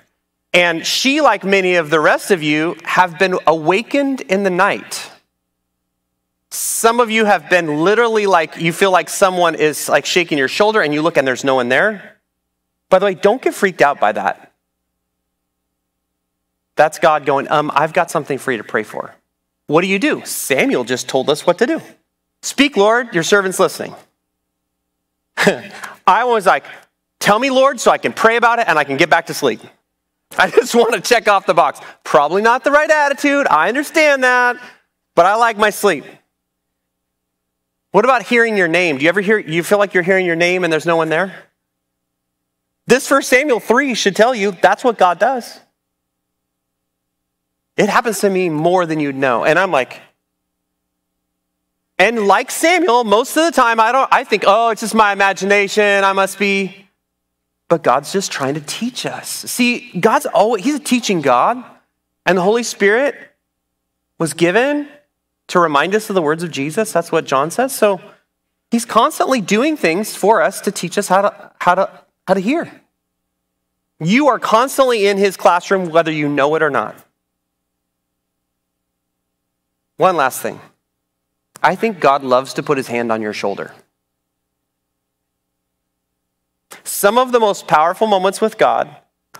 And 0.53 0.85
she, 0.85 1.21
like 1.21 1.43
many 1.43 1.75
of 1.75 1.89
the 1.89 1.99
rest 1.99 2.31
of 2.31 2.43
you, 2.43 2.77
have 2.83 3.17
been 3.17 3.37
awakened 3.47 4.21
in 4.21 4.43
the 4.43 4.49
night 4.49 5.09
some 6.53 6.99
of 6.99 7.09
you 7.09 7.25
have 7.25 7.49
been 7.49 7.83
literally 7.83 8.27
like, 8.27 8.57
you 8.57 8.71
feel 8.71 8.91
like 8.91 9.09
someone 9.09 9.55
is 9.55 9.89
like 9.89 10.05
shaking 10.05 10.37
your 10.37 10.47
shoulder 10.47 10.81
and 10.81 10.93
you 10.93 11.01
look 11.01 11.17
and 11.17 11.27
there's 11.27 11.43
no 11.43 11.55
one 11.55 11.67
there. 11.67 12.19
By 12.89 12.99
the 12.99 13.05
way, 13.05 13.15
don't 13.15 13.41
get 13.41 13.55
freaked 13.55 13.81
out 13.81 13.99
by 13.99 14.11
that. 14.11 14.51
That's 16.75 16.99
God 16.99 17.25
going, 17.25 17.49
um, 17.49 17.71
I've 17.73 17.91
got 17.93 18.11
something 18.11 18.37
for 18.37 18.51
you 18.51 18.59
to 18.59 18.63
pray 18.63 18.83
for. 18.83 19.15
What 19.65 19.81
do 19.81 19.87
you 19.87 19.97
do? 19.97 20.23
Samuel 20.25 20.83
just 20.83 21.09
told 21.09 21.29
us 21.29 21.45
what 21.47 21.57
to 21.57 21.65
do. 21.65 21.81
Speak, 22.43 22.75
Lord, 22.75 23.15
your 23.15 23.23
servant's 23.23 23.57
listening. 23.57 23.95
I 26.05 26.25
was 26.25 26.45
like, 26.45 26.65
tell 27.17 27.39
me, 27.39 27.49
Lord, 27.49 27.79
so 27.79 27.89
I 27.89 27.97
can 27.97 28.11
pray 28.11 28.35
about 28.35 28.59
it 28.59 28.67
and 28.67 28.77
I 28.77 28.83
can 28.83 28.97
get 28.97 29.09
back 29.09 29.27
to 29.27 29.33
sleep. 29.33 29.61
I 30.37 30.49
just 30.51 30.75
want 30.75 30.93
to 30.93 30.99
check 30.99 31.29
off 31.29 31.45
the 31.45 31.53
box. 31.53 31.79
Probably 32.03 32.41
not 32.41 32.65
the 32.65 32.71
right 32.71 32.89
attitude. 32.89 33.47
I 33.47 33.69
understand 33.69 34.25
that, 34.25 34.57
but 35.15 35.25
I 35.25 35.35
like 35.35 35.57
my 35.57 35.69
sleep. 35.69 36.03
What 37.91 38.03
about 38.03 38.23
hearing 38.23 38.57
your 38.57 38.67
name? 38.67 38.97
Do 38.97 39.03
you 39.03 39.09
ever 39.09 39.21
hear, 39.21 39.39
you 39.39 39.63
feel 39.63 39.77
like 39.77 39.93
you're 39.93 40.03
hearing 40.03 40.25
your 40.25 40.35
name 40.35 40.65
and 40.65 40.73
there's 40.73 40.85
no 40.85 40.97
one 40.97 41.07
there? 41.07 41.33
This 42.87 43.07
First 43.07 43.29
Samuel 43.29 43.61
3 43.61 43.93
should 43.93 44.17
tell 44.17 44.35
you 44.35 44.51
that's 44.51 44.83
what 44.83 44.97
God 44.97 45.17
does. 45.17 45.61
It 47.77 47.87
happens 47.87 48.19
to 48.19 48.29
me 48.29 48.49
more 48.49 48.85
than 48.85 48.99
you'd 48.99 49.15
know. 49.15 49.45
And 49.45 49.57
I'm 49.57 49.71
like, 49.71 50.01
and 52.03 52.27
like 52.27 52.51
Samuel, 52.51 53.05
most 53.05 53.37
of 53.37 53.45
the 53.45 53.51
time 53.51 53.79
I 53.79 53.93
don't 53.93 54.09
I 54.11 54.25
think, 54.25 54.43
oh, 54.45 54.71
it's 54.71 54.81
just 54.81 54.93
my 54.93 55.13
imagination. 55.13 56.03
I 56.03 56.11
must 56.11 56.37
be. 56.37 56.75
But 57.69 57.81
God's 57.81 58.11
just 58.11 58.29
trying 58.29 58.55
to 58.55 58.61
teach 58.61 59.05
us. 59.05 59.29
See, 59.29 59.89
God's 59.97 60.25
always 60.25 60.65
He's 60.65 60.75
a 60.75 60.79
teaching 60.79 61.21
God, 61.21 61.63
and 62.25 62.37
the 62.37 62.41
Holy 62.41 62.63
Spirit 62.63 63.15
was 64.19 64.33
given 64.33 64.89
to 65.47 65.59
remind 65.61 65.95
us 65.95 66.09
of 66.09 66.15
the 66.15 66.21
words 66.21 66.43
of 66.43 66.51
Jesus. 66.51 66.91
That's 66.91 67.09
what 67.09 67.23
John 67.23 67.49
says. 67.51 67.73
So 67.73 68.01
he's 68.69 68.85
constantly 68.85 69.39
doing 69.39 69.77
things 69.77 70.13
for 70.13 70.41
us 70.41 70.59
to 70.61 70.71
teach 70.71 70.97
us 70.97 71.07
how 71.07 71.21
to, 71.21 71.51
how 71.59 71.75
to, 71.75 71.89
how 72.27 72.33
to 72.33 72.41
hear. 72.41 72.81
You 74.01 74.27
are 74.27 74.39
constantly 74.39 75.07
in 75.07 75.17
his 75.17 75.37
classroom, 75.37 75.89
whether 75.89 76.11
you 76.11 76.27
know 76.27 76.53
it 76.55 76.63
or 76.63 76.69
not. 76.69 76.95
One 79.95 80.17
last 80.17 80.41
thing. 80.41 80.59
I 81.63 81.75
think 81.75 82.01
God 82.01 82.23
loves 82.23 82.53
to 82.55 82.63
put 82.63 82.77
his 82.77 82.87
hand 82.87 83.11
on 83.11 83.21
your 83.21 83.31
shoulder. 83.31 83.73
Some 86.83 87.17
of 87.17 87.31
the 87.31 87.39
most 87.39 87.67
powerful 87.67 88.07
moments 88.07 88.41
with 88.41 88.57
God, 88.57 88.93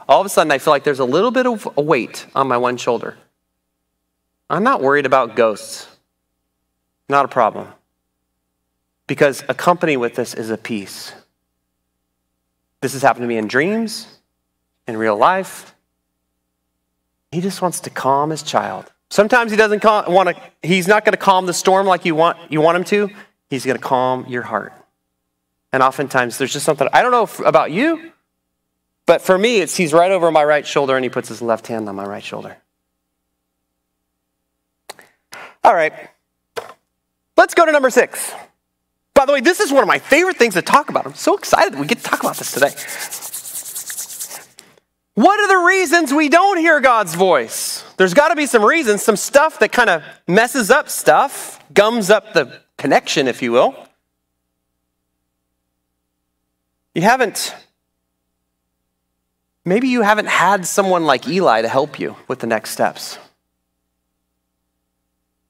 all 0.08 0.22
of 0.22 0.26
a 0.26 0.30
sudden 0.30 0.52
I 0.52 0.58
feel 0.58 0.72
like 0.72 0.86
there's 0.86 1.00
a 1.00 1.06
little 1.06 1.32
bit 1.32 1.46
of 1.46 1.68
a 1.78 1.82
weight 1.82 2.26
on 2.34 2.48
my 2.48 2.58
one 2.58 2.78
shoulder. 2.78 3.18
I'm 4.50 4.64
not 4.64 4.82
worried 4.82 5.06
about 5.06 5.36
ghosts. 5.36 5.88
Not 7.10 7.26
a 7.26 7.28
problem. 7.28 7.68
Because 9.08 9.44
accompanying 9.50 10.00
with 10.00 10.16
this 10.16 10.34
is 10.34 10.50
a 10.50 10.58
peace. 10.58 11.14
This 12.80 12.94
has 12.94 13.02
happened 13.02 13.24
to 13.24 13.28
me 13.28 13.38
in 13.38 13.48
dreams, 13.48 14.08
in 14.88 14.96
real 14.96 15.18
life. 15.18 15.76
He 17.32 17.42
just 17.42 17.62
wants 17.62 17.82
to 17.82 17.90
calm 17.90 18.30
his 18.30 18.44
child. 18.44 18.93
Sometimes 19.14 19.52
he 19.52 19.58
doesn't 19.58 19.84
want 19.84 20.30
to, 20.30 20.36
he's 20.64 20.88
not 20.88 21.06
going 21.06 21.14
to 21.14 21.20
calm 21.20 21.46
the 21.46 21.54
storm 21.54 21.86
like 21.86 22.04
you 22.04 22.16
want, 22.16 22.36
you 22.52 22.62
want 22.62 22.78
him 22.78 22.84
to. 22.86 23.12
He's 23.48 23.64
going 23.64 23.78
to 23.78 23.84
calm 23.84 24.26
your 24.28 24.42
heart. 24.42 24.74
And 25.72 25.84
oftentimes 25.84 26.40
there's 26.40 26.52
just 26.52 26.66
something, 26.66 26.88
I 26.92 27.04
don't 27.04 27.12
know 27.12 27.26
if, 27.26 27.40
about 27.42 27.70
you, 27.70 28.12
but 29.06 29.22
for 29.22 29.38
me, 29.38 29.60
it's 29.60 29.78
he's 29.78 29.94
right 29.94 30.10
over 30.10 30.32
my 30.32 30.44
right 30.44 30.66
shoulder 30.66 30.96
and 30.96 31.06
he 31.06 31.10
puts 31.10 31.30
his 31.30 31.44
left 31.44 31.68
hand 31.68 31.88
on 31.88 31.96
my 31.96 32.06
right 32.06 32.24
shoulder. 32.24 32.58
All 35.64 35.76
right. 35.76 35.94
Let's 37.38 37.54
go 37.54 37.68
to 37.68 37.72
number 37.72 37.92
six. 37.92 38.34
By 39.14 39.28
the 39.28 39.34
way, 39.34 39.42
this 39.42 39.60
is 39.60 39.72
one 39.72 39.84
of 39.84 39.88
my 39.88 40.00
favorite 40.00 40.38
things 40.38 40.56
to 40.56 40.64
talk 40.64 40.90
about. 40.90 41.06
I'm 41.06 41.14
so 41.14 41.38
excited 41.38 41.78
we 41.78 41.86
get 41.86 42.00
to 42.00 42.04
talk 42.04 42.22
about 42.22 42.38
this 42.38 42.52
today. 42.52 43.33
What 45.16 45.40
are 45.40 45.48
the 45.48 45.68
reasons 45.68 46.12
we 46.12 46.28
don't 46.28 46.58
hear 46.58 46.80
God's 46.80 47.14
voice? 47.14 47.84
There's 47.98 48.16
got 48.16 48.30
to 48.30 48.36
be 48.36 48.48
some 48.48 48.66
reasons, 48.66 49.04
some 49.04 49.16
stuff 49.16 49.60
that 49.60 49.72
kind 49.72 49.90
of 49.90 50.04
messes 50.28 50.72
up 50.72 50.90
stuff, 50.90 51.64
gums 51.74 52.10
up 52.10 52.34
the 52.34 52.62
connection, 52.78 53.28
if 53.28 53.42
you 53.42 53.52
will. 53.52 53.76
You 56.96 57.04
haven't, 57.04 57.56
maybe 59.66 59.88
you 59.88 60.02
haven't 60.02 60.28
had 60.28 60.66
someone 60.66 61.06
like 61.06 61.28
Eli 61.28 61.62
to 61.62 61.68
help 61.68 62.00
you 62.00 62.16
with 62.28 62.40
the 62.40 62.48
next 62.48 62.72
steps. 62.72 63.20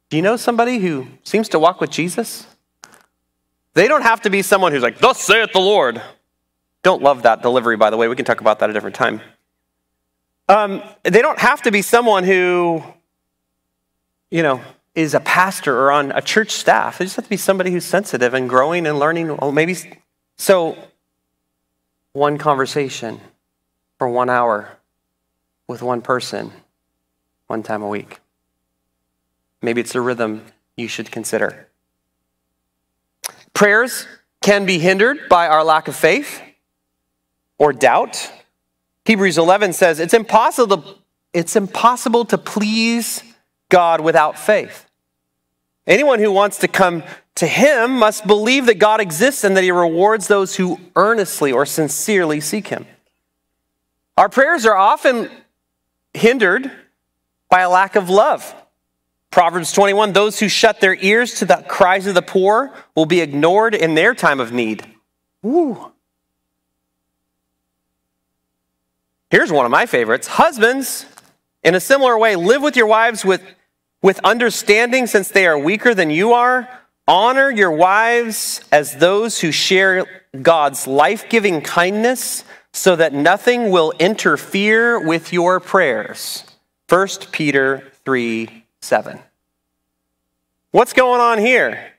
Do 0.10 0.18
you 0.18 0.24
know 0.24 0.38
somebody 0.38 0.80
who 0.80 1.08
seems 1.24 1.50
to 1.50 1.60
walk 1.60 1.82
with 1.82 1.90
Jesus? 1.90 2.46
They 3.74 3.88
don't 3.88 4.04
have 4.04 4.22
to 4.22 4.30
be 4.30 4.42
someone 4.42 4.72
who's 4.72 4.84
like, 4.84 5.00
Thus 5.00 5.22
saith 5.22 5.54
the 5.54 5.60
Lord. 5.60 6.02
Don't 6.84 7.02
love 7.02 7.24
that 7.24 7.42
delivery, 7.42 7.78
by 7.78 7.90
the 7.90 7.98
way. 7.98 8.08
We 8.10 8.16
can 8.16 8.26
talk 8.26 8.42
about 8.42 8.60
that 8.60 8.70
a 8.70 8.74
different 8.74 8.96
time. 8.96 9.22
Um, 10.50 10.84
they 11.04 11.22
don't 11.22 11.40
have 11.40 11.62
to 11.64 11.72
be 11.72 11.82
someone 11.82 12.24
who, 12.24 12.84
you 14.30 14.44
know, 14.44 14.62
is 14.94 15.14
a 15.14 15.20
pastor 15.20 15.78
or 15.78 15.92
on 15.92 16.12
a 16.12 16.22
church 16.22 16.52
staff. 16.52 16.98
They 16.98 17.06
just 17.06 17.16
have 17.16 17.26
to 17.26 17.30
be 17.30 17.38
somebody 17.38 17.72
who's 17.72 17.86
sensitive 17.86 18.34
and 18.34 18.50
growing 18.50 18.86
and 18.86 19.00
learning. 19.00 19.36
Oh, 19.42 19.52
maybe 19.52 19.76
so. 20.38 20.78
One 22.12 22.38
conversation 22.38 23.20
for 23.98 24.08
one 24.08 24.30
hour 24.30 24.78
with 25.68 25.82
one 25.82 26.02
person, 26.02 26.52
one 27.48 27.64
time 27.64 27.82
a 27.82 27.88
week. 27.88 28.20
Maybe 29.64 29.82
it's 29.82 29.96
a 29.96 30.02
rhythm 30.02 30.44
you 30.78 30.88
should 30.88 31.10
consider. 31.10 31.70
Prayers 33.54 34.08
can 34.44 34.66
be 34.66 34.78
hindered 34.78 35.30
by 35.30 35.48
our 35.48 35.64
lack 35.64 35.88
of 35.88 35.96
faith 35.96 36.42
or 37.58 37.74
doubt. 37.74 38.32
Hebrews 39.06 39.38
11 39.38 39.74
says 39.74 40.00
it's 40.00 40.14
impossible 40.14 40.78
to, 40.78 40.96
it's 41.34 41.56
impossible 41.56 42.26
to 42.26 42.38
please 42.38 43.24
God 43.70 44.02
without 44.02 44.38
faith. 44.38 44.86
Anyone 45.86 46.20
who 46.20 46.32
wants 46.32 46.60
to 46.60 46.68
come 46.68 47.04
to 47.36 47.48
him 47.48 47.98
must 47.98 48.26
believe 48.26 48.68
that 48.68 48.80
God 48.80 49.02
exists 49.02 49.44
and 49.44 49.58
that 49.58 49.64
he 49.64 49.72
rewards 49.72 50.28
those 50.28 50.56
who 50.56 50.80
earnestly 50.96 51.52
or 51.52 51.66
sincerely 51.66 52.40
seek 52.40 52.68
him. 52.68 52.86
Our 54.18 54.30
prayers 54.30 54.66
are 54.66 54.76
often 54.76 55.30
hindered 56.14 56.72
by 57.50 57.62
a 57.62 57.70
lack 57.70 57.96
of 57.96 58.10
love. 58.10 58.56
Proverbs 59.32 59.72
21 59.72 60.14
those 60.14 60.40
who 60.40 60.48
shut 60.48 60.80
their 60.80 60.96
ears 60.96 61.40
to 61.40 61.46
the 61.46 61.66
cries 61.68 62.06
of 62.06 62.14
the 62.14 62.22
poor 62.22 62.72
will 62.96 63.08
be 63.08 63.20
ignored 63.20 63.74
in 63.74 63.96
their 63.96 64.14
time 64.14 64.40
of 64.40 64.52
need. 64.52 64.86
Woo. 65.42 65.93
Here's 69.34 69.52
one 69.52 69.66
of 69.66 69.72
my 69.72 69.88
favorites. 69.88 70.28
Husbands, 70.28 71.08
in 71.64 71.74
a 71.74 71.80
similar 71.80 72.20
way, 72.20 72.36
live 72.36 72.62
with 72.62 72.78
your 72.78 72.86
wives 72.86 73.26
with, 73.26 73.42
with 74.00 74.20
understanding 74.24 75.08
since 75.08 75.30
they 75.30 75.48
are 75.48 75.58
weaker 75.58 75.96
than 75.96 76.12
you 76.12 76.34
are. 76.34 76.70
Honor 77.08 77.50
your 77.50 77.72
wives 77.72 78.62
as 78.72 78.98
those 78.98 79.40
who 79.40 79.52
share 79.52 80.06
God's 80.40 80.86
life 80.86 81.30
giving 81.30 81.62
kindness 81.62 82.44
so 82.74 82.96
that 82.96 83.12
nothing 83.12 83.72
will 83.72 83.92
interfere 83.98 85.04
with 85.04 85.34
your 85.34 85.60
prayers. 85.60 86.44
1 86.90 87.08
Peter 87.32 87.92
3 88.06 88.66
7. 88.82 89.20
What's 90.70 90.94
going 90.94 91.22
on 91.22 91.40
here? 91.40 91.93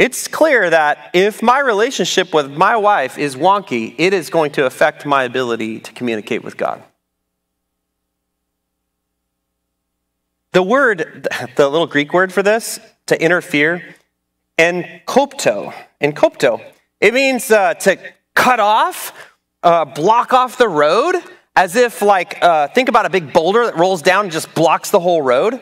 It's 0.00 0.28
clear 0.28 0.70
that 0.70 1.10
if 1.12 1.42
my 1.42 1.58
relationship 1.58 2.32
with 2.32 2.50
my 2.50 2.74
wife 2.74 3.18
is 3.18 3.36
wonky, 3.36 3.94
it 3.98 4.14
is 4.14 4.30
going 4.30 4.50
to 4.52 4.64
affect 4.64 5.04
my 5.04 5.24
ability 5.24 5.80
to 5.80 5.92
communicate 5.92 6.42
with 6.42 6.56
God. 6.56 6.82
The 10.52 10.62
word, 10.62 11.28
the 11.56 11.68
little 11.68 11.86
Greek 11.86 12.14
word 12.14 12.32
for 12.32 12.42
this, 12.42 12.80
to 13.08 13.22
interfere, 13.22 13.94
and 14.56 14.86
kopto, 15.06 15.74
enkopto, 16.00 16.64
it 16.98 17.12
means 17.12 17.50
uh, 17.50 17.74
to 17.74 17.98
cut 18.32 18.58
off, 18.58 19.12
uh, 19.62 19.84
block 19.84 20.32
off 20.32 20.56
the 20.56 20.66
road, 20.66 21.16
as 21.54 21.76
if 21.76 22.00
like, 22.00 22.42
uh, 22.42 22.68
think 22.68 22.88
about 22.88 23.04
a 23.04 23.10
big 23.10 23.34
boulder 23.34 23.66
that 23.66 23.76
rolls 23.76 24.00
down 24.00 24.24
and 24.24 24.32
just 24.32 24.54
blocks 24.54 24.90
the 24.90 25.00
whole 25.00 25.20
road. 25.20 25.60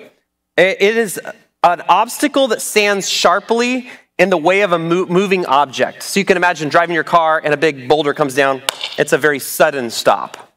it 0.57 0.81
is 0.81 1.20
an 1.64 1.83
obstacle 1.88 2.46
that 2.46 2.62
stands 2.62 3.09
sharply 3.09 3.90
in 4.18 4.31
the 4.31 4.37
way 4.37 4.62
of 4.62 4.72
a 4.72 4.78
moving 4.78 5.46
object. 5.46 6.02
So 6.02 6.18
you 6.18 6.26
can 6.26 6.37
imagine 6.37 6.68
driving 6.68 6.94
your 6.94 7.04
car 7.04 7.40
and 7.42 7.54
a 7.54 7.57
big 7.57 7.88
boulder 7.88 8.12
comes 8.12 8.35
down. 8.35 8.62
It's 8.98 9.12
a 9.12 9.18
very 9.18 9.38
sudden 9.38 9.90
stop. 9.90 10.52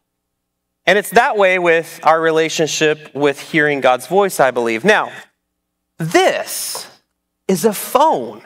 And 0.85 0.97
it's 0.97 1.11
that 1.11 1.37
way 1.37 1.59
with 1.59 1.99
our 2.03 2.19
relationship 2.19 3.13
with 3.13 3.39
hearing 3.39 3.81
God's 3.81 4.07
voice, 4.07 4.39
I 4.39 4.49
believe. 4.49 4.83
Now, 4.83 5.11
this 5.99 6.89
is 7.47 7.65
a 7.65 7.73
phone. 7.73 8.41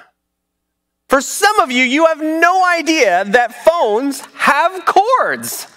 For 1.07 1.21
some 1.21 1.59
of 1.61 1.71
you, 1.71 1.83
you 1.83 2.07
have 2.07 2.21
no 2.21 2.65
idea 2.65 3.23
that 3.25 3.63
phones 3.63 4.21
have 4.35 4.85
cords, 4.85 5.67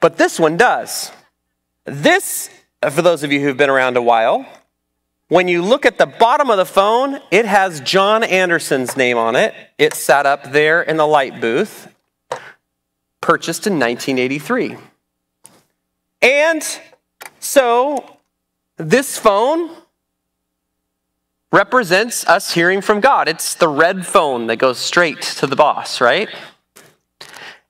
but 0.00 0.18
this 0.18 0.38
one 0.38 0.58
does. 0.58 1.10
This, 1.84 2.50
for 2.82 3.00
those 3.00 3.22
of 3.22 3.32
you 3.32 3.40
who've 3.40 3.56
been 3.56 3.70
around 3.70 3.96
a 3.96 4.02
while, 4.02 4.44
when 5.28 5.46
you 5.46 5.62
look 5.62 5.84
at 5.84 5.98
the 5.98 6.06
bottom 6.06 6.50
of 6.50 6.56
the 6.56 6.64
phone, 6.64 7.20
it 7.30 7.44
has 7.44 7.80
John 7.80 8.24
Anderson's 8.24 8.96
name 8.96 9.18
on 9.18 9.36
it. 9.36 9.54
It 9.76 9.94
sat 9.94 10.24
up 10.24 10.52
there 10.52 10.82
in 10.82 10.96
the 10.96 11.06
light 11.06 11.40
booth, 11.40 11.94
purchased 13.20 13.66
in 13.66 13.74
1983. 13.74 14.76
And 16.22 16.66
so 17.40 18.16
this 18.78 19.18
phone 19.18 19.70
represents 21.52 22.26
us 22.26 22.52
hearing 22.52 22.80
from 22.80 23.00
God. 23.00 23.28
It's 23.28 23.54
the 23.54 23.68
red 23.68 24.06
phone 24.06 24.46
that 24.46 24.56
goes 24.56 24.78
straight 24.78 25.22
to 25.22 25.46
the 25.46 25.56
boss, 25.56 26.00
right? 26.00 26.28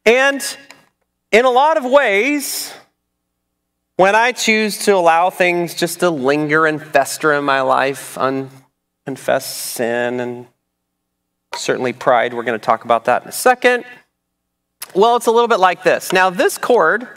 And 0.06 0.42
in 1.32 1.44
a 1.44 1.50
lot 1.50 1.76
of 1.76 1.84
ways, 1.84 2.72
when 3.98 4.14
I 4.14 4.30
choose 4.30 4.78
to 4.84 4.94
allow 4.94 5.28
things 5.28 5.74
just 5.74 5.98
to 6.00 6.08
linger 6.08 6.66
and 6.66 6.80
fester 6.80 7.32
in 7.32 7.42
my 7.42 7.62
life, 7.62 8.16
unconfessed 8.16 9.56
sin 9.56 10.20
and 10.20 10.46
certainly 11.56 11.92
pride, 11.92 12.32
we're 12.32 12.44
going 12.44 12.58
to 12.58 12.64
talk 12.64 12.84
about 12.84 13.06
that 13.06 13.22
in 13.22 13.28
a 13.28 13.32
second. 13.32 13.84
Well, 14.94 15.16
it's 15.16 15.26
a 15.26 15.32
little 15.32 15.48
bit 15.48 15.58
like 15.58 15.82
this. 15.82 16.12
Now, 16.12 16.30
this 16.30 16.58
cord, 16.58 17.08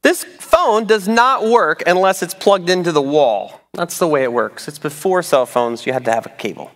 this 0.00 0.24
phone 0.24 0.86
does 0.86 1.06
not 1.06 1.44
work 1.44 1.82
unless 1.86 2.22
it's 2.22 2.32
plugged 2.32 2.70
into 2.70 2.90
the 2.90 3.02
wall. 3.02 3.60
That's 3.74 3.98
the 3.98 4.08
way 4.08 4.22
it 4.22 4.32
works. 4.32 4.66
It's 4.66 4.78
before 4.78 5.22
cell 5.22 5.44
phones, 5.44 5.84
you 5.84 5.92
had 5.92 6.06
to 6.06 6.10
have 6.10 6.24
a 6.24 6.30
cable. 6.30 6.70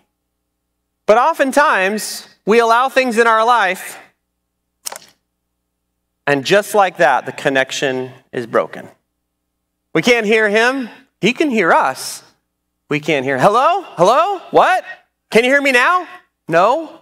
But 1.07 1.17
oftentimes, 1.17 2.27
we 2.45 2.59
allow 2.59 2.87
things 2.87 3.17
in 3.17 3.25
our 3.25 3.43
life, 3.43 3.97
and 6.27 6.45
just 6.45 6.75
like 6.75 6.97
that, 6.97 7.25
the 7.25 7.31
connection 7.31 8.11
is 8.31 8.45
broken. 8.45 8.89
We 9.93 10.01
can't 10.01 10.25
hear 10.25 10.49
him. 10.49 10.89
He 11.21 11.33
can 11.33 11.49
hear 11.49 11.71
us. 11.71 12.23
We 12.89 12.99
can't 12.99 13.25
hear. 13.25 13.39
Hello? 13.39 13.83
Hello? 13.83 14.39
What? 14.51 14.83
Can 15.29 15.43
you 15.43 15.49
hear 15.49 15.61
me 15.61 15.71
now? 15.71 16.07
No. 16.47 17.01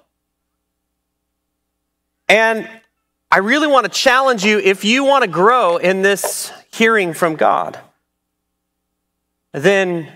And 2.29 2.69
I 3.31 3.39
really 3.39 3.67
want 3.67 3.85
to 3.85 3.91
challenge 3.91 4.43
you 4.43 4.59
if 4.59 4.83
you 4.83 5.03
want 5.03 5.23
to 5.23 5.29
grow 5.29 5.77
in 5.77 6.01
this 6.01 6.51
hearing 6.73 7.13
from 7.13 7.35
God, 7.35 7.79
then 9.53 10.11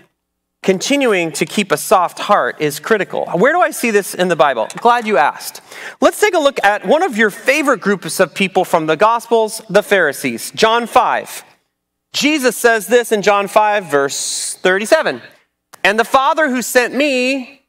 continuing 0.62 1.32
to 1.32 1.44
keep 1.44 1.72
a 1.72 1.76
soft 1.76 2.20
heart 2.20 2.60
is 2.60 2.78
critical. 2.78 3.26
Where 3.30 3.52
do 3.52 3.60
I 3.60 3.70
see 3.70 3.90
this 3.90 4.14
in 4.14 4.28
the 4.28 4.36
Bible? 4.36 4.68
Glad 4.76 5.06
you 5.06 5.18
asked. 5.18 5.60
Let's 6.00 6.20
take 6.20 6.34
a 6.34 6.38
look 6.38 6.58
at 6.62 6.86
one 6.86 7.02
of 7.02 7.16
your 7.16 7.30
favorite 7.30 7.80
groups 7.80 8.20
of 8.20 8.34
people 8.34 8.64
from 8.64 8.86
the 8.86 8.96
Gospels, 8.96 9.60
the 9.68 9.82
Pharisees. 9.82 10.50
John 10.52 10.86
5. 10.86 11.44
Jesus 12.12 12.56
says 12.56 12.86
this 12.86 13.10
in 13.12 13.22
John 13.22 13.48
5, 13.48 13.86
verse 13.86 14.54
37 14.54 15.22
And 15.82 15.98
the 15.98 16.04
Father 16.04 16.48
who 16.50 16.62
sent 16.62 16.94
me 16.94 17.62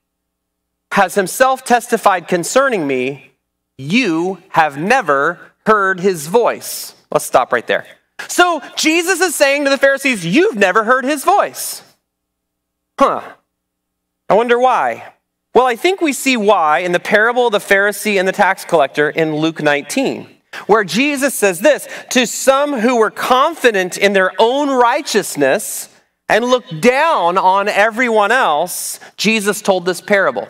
has 0.92 1.16
himself 1.16 1.64
testified 1.64 2.28
concerning 2.28 2.86
me. 2.86 3.32
you 3.78 4.38
have 4.50 4.78
never 4.78 5.40
heard 5.66 6.00
his 6.00 6.28
voice. 6.28 6.94
Let's 7.12 7.26
stop 7.26 7.52
right 7.52 7.66
there. 7.66 7.86
So 8.28 8.62
Jesus 8.76 9.20
is 9.20 9.34
saying 9.36 9.64
to 9.64 9.70
the 9.70 9.78
Pharisees, 9.78 10.26
You've 10.26 10.56
never 10.56 10.84
heard 10.84 11.04
his 11.04 11.24
voice. 11.24 11.82
Huh. 13.00 13.22
I 14.30 14.34
wonder 14.36 14.60
why. 14.60 15.14
Well, 15.54 15.66
I 15.66 15.76
think 15.76 16.02
we 16.02 16.14
see 16.14 16.38
why 16.38 16.80
in 16.80 16.92
the 16.92 17.00
parable 17.00 17.48
of 17.48 17.52
the 17.52 17.60
Pharisee 17.60 18.20
and 18.20 18.28
the 18.28 18.32
tax 18.32 18.66
collector 18.66 19.10
in 19.10 19.36
Luke 19.36 19.62
19, 19.62 20.28
where 20.68 20.84
Jesus 20.84 21.34
says 21.34 21.60
this 21.60 21.88
To 22.12 22.26
some 22.26 22.80
who 22.80 22.98
were 22.98 23.12
confident 23.12 23.98
in 23.98 24.14
their 24.14 24.32
own 24.40 24.70
righteousness 24.70 25.90
and 26.30 26.46
looked 26.46 26.82
down 26.82 27.38
on 27.38 27.68
everyone 27.68 28.32
else, 28.32 29.00
Jesus 29.18 29.62
told 29.62 29.86
this 29.86 30.02
parable. 30.02 30.48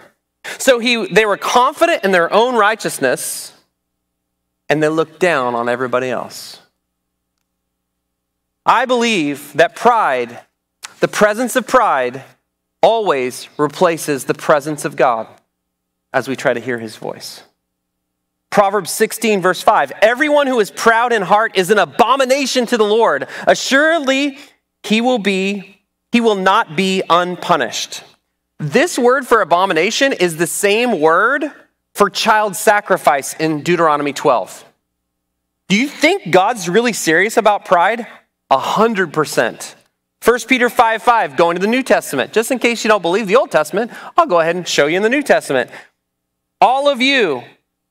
So 0.60 0.80
he, 0.80 1.08
they 1.08 1.26
were 1.26 1.38
confident 1.38 2.04
in 2.04 2.12
their 2.12 2.32
own 2.32 2.56
righteousness 2.56 3.54
and 4.70 4.82
they 4.82 4.90
looked 4.90 5.20
down 5.20 5.56
on 5.56 5.70
everybody 5.70 6.10
else. 6.10 6.60
I 8.66 8.86
believe 8.86 9.54
that 9.54 9.76
pride, 9.76 10.40
the 11.00 11.08
presence 11.08 11.56
of 11.56 11.68
pride, 11.68 12.24
always 12.82 13.50
replaces 13.58 14.26
the 14.26 14.34
presence 14.34 14.86
of 14.86 14.96
God 14.96 15.28
as 16.14 16.28
we 16.28 16.36
try 16.36 16.54
to 16.54 16.60
hear 16.60 16.80
his 16.80 16.96
voice. 16.96 17.44
Proverbs 18.54 18.92
16, 18.92 19.42
verse 19.42 19.64
5 19.64 19.92
Everyone 20.04 20.46
who 20.46 20.60
is 20.60 20.70
proud 20.70 21.12
in 21.12 21.24
heart 21.24 21.58
is 21.58 21.72
an 21.72 21.80
abomination 21.80 22.68
to 22.68 22.78
the 22.78 22.84
Lord. 22.84 23.28
Assuredly, 23.48 24.38
he 24.84 25.02
will 25.02 25.18
be, 25.18 25.82
he 26.12 26.22
will 26.22 26.36
not 26.36 26.76
be 26.76 27.02
unpunished. 27.10 28.04
This 28.60 29.00
word 29.00 29.26
for 29.26 29.42
abomination 29.42 30.14
is 30.14 30.38
the 30.38 30.46
same 30.46 31.00
word 31.02 31.52
for 31.96 32.12
child 32.12 32.56
sacrifice 32.56 33.34
in 33.34 33.64
Deuteronomy 33.64 34.14
12. 34.14 34.64
Do 35.68 35.76
you 35.76 35.88
think 35.88 36.30
God's 36.30 36.70
really 36.70 36.94
serious 36.94 37.38
about 37.38 37.66
pride? 37.66 38.06
A 38.52 38.60
hundred 38.60 39.14
percent. 39.14 39.76
1 40.24 40.40
Peter 40.48 40.70
5 40.70 41.02
5, 41.02 41.38
going 41.38 41.56
to 41.56 41.62
the 41.62 41.66
New 41.66 41.82
Testament. 41.82 42.32
Just 42.32 42.52
in 42.52 42.60
case 42.60 42.84
you 42.84 42.88
don't 42.88 43.02
believe 43.02 43.26
the 43.26 43.36
Old 43.36 43.50
Testament, 43.50 43.90
I'll 44.16 44.28
go 44.28 44.42
ahead 44.42 44.56
and 44.56 44.68
show 44.68 44.86
you 44.86 44.98
in 44.98 45.02
the 45.02 45.10
New 45.10 45.24
Testament. 45.24 45.72
All 46.62 46.88
of 46.88 47.02
you, 47.02 47.44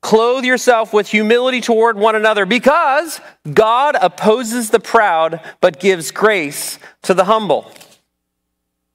clothe 0.03 0.45
yourself 0.45 0.93
with 0.93 1.09
humility 1.09 1.63
toward 1.63 1.97
one 1.97 2.15
another 2.15 2.45
because 2.45 3.21
God 3.51 3.97
opposes 4.01 4.69
the 4.69 4.81
proud 4.81 5.41
but 5.61 5.81
gives 5.81 6.11
grace 6.11 6.79
to 7.03 7.15
the 7.15 7.25
humble. 7.25 7.73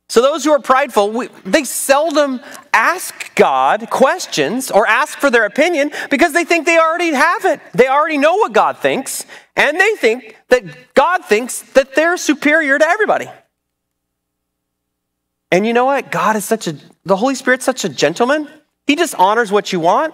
So, 0.09 0.21
those 0.21 0.45
who 0.45 0.51
are 0.51 0.59
prideful, 0.59 1.11
we, 1.11 1.27
they 1.43 1.65
seldom 1.65 2.39
ask 2.71 3.35
God 3.35 3.89
questions 3.89 4.71
or 4.71 4.87
ask 4.87 5.19
for 5.19 5.29
their 5.29 5.45
opinion 5.45 5.91
because 6.09 6.31
they 6.31 6.45
think 6.45 6.65
they 6.65 6.77
already 6.77 7.13
have 7.13 7.43
it. 7.43 7.59
They 7.73 7.87
already 7.87 8.17
know 8.17 8.35
what 8.35 8.53
God 8.53 8.77
thinks, 8.77 9.25
and 9.57 9.77
they 9.77 9.95
think 9.95 10.37
that 10.47 10.93
God 10.93 11.25
thinks 11.25 11.61
that 11.73 11.93
they're 11.93 12.15
superior 12.15 12.79
to 12.79 12.87
everybody. 12.87 13.29
And 15.51 15.65
you 15.65 15.73
know 15.73 15.85
what? 15.85 16.09
God 16.09 16.37
is 16.37 16.45
such 16.45 16.67
a, 16.67 16.75
the 17.03 17.17
Holy 17.17 17.35
Spirit's 17.35 17.65
such 17.65 17.83
a 17.83 17.89
gentleman. 17.89 18.47
He 18.85 18.95
just 18.95 19.15
honors 19.15 19.51
what 19.51 19.73
you 19.73 19.81
want. 19.81 20.13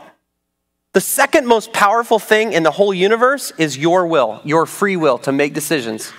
The 0.94 1.02
second 1.02 1.48
most 1.48 1.74
powerful 1.74 2.20
thing 2.20 2.54
in 2.54 2.64
the 2.64 2.72
whole 2.72 2.94
universe 2.94 3.52
is 3.58 3.78
your 3.78 4.06
will, 4.06 4.42
your 4.44 4.68
free 4.68 4.96
will 4.96 5.18
to 5.20 5.32
make 5.32 5.54
decisions. 5.54 6.14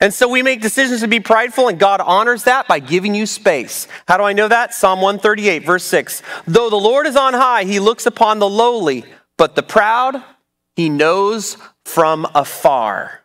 And 0.00 0.14
so 0.14 0.28
we 0.28 0.42
make 0.42 0.60
decisions 0.60 1.00
to 1.00 1.08
be 1.08 1.18
prideful, 1.18 1.68
and 1.68 1.78
God 1.78 2.00
honors 2.00 2.44
that 2.44 2.68
by 2.68 2.78
giving 2.78 3.14
you 3.14 3.26
space. 3.26 3.88
How 4.06 4.16
do 4.16 4.22
I 4.22 4.34
know 4.34 4.46
that? 4.46 4.74
Psalm 4.74 5.00
138, 5.00 5.64
verse 5.64 5.84
6. 5.84 6.22
Though 6.46 6.70
the 6.70 6.76
Lord 6.76 7.06
is 7.06 7.16
on 7.16 7.32
high, 7.32 7.64
he 7.64 7.80
looks 7.80 8.06
upon 8.06 8.38
the 8.38 8.48
lowly, 8.48 9.04
but 9.36 9.56
the 9.56 9.62
proud 9.62 10.22
he 10.76 10.88
knows 10.88 11.56
from 11.84 12.26
afar. 12.34 13.22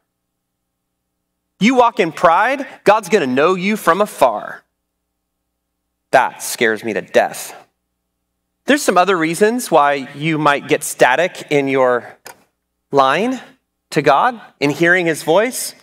You 1.59 1.75
walk 1.75 1.99
in 1.99 2.11
pride, 2.11 2.65
God's 2.85 3.09
going 3.09 3.27
to 3.27 3.33
know 3.33 3.55
you 3.55 3.77
from 3.77 4.01
afar. 4.01 4.63
That 6.11 6.41
scares 6.41 6.83
me 6.83 6.93
to 6.93 7.01
death. 7.01 7.55
There's 8.65 8.81
some 8.81 8.97
other 8.97 9.17
reasons 9.17 9.69
why 9.69 10.09
you 10.15 10.37
might 10.37 10.67
get 10.67 10.83
static 10.83 11.47
in 11.49 11.67
your 11.67 12.17
line 12.91 13.41
to 13.91 14.01
God, 14.01 14.39
in 14.59 14.69
hearing 14.69 15.05
his 15.05 15.23
voice. 15.23 15.75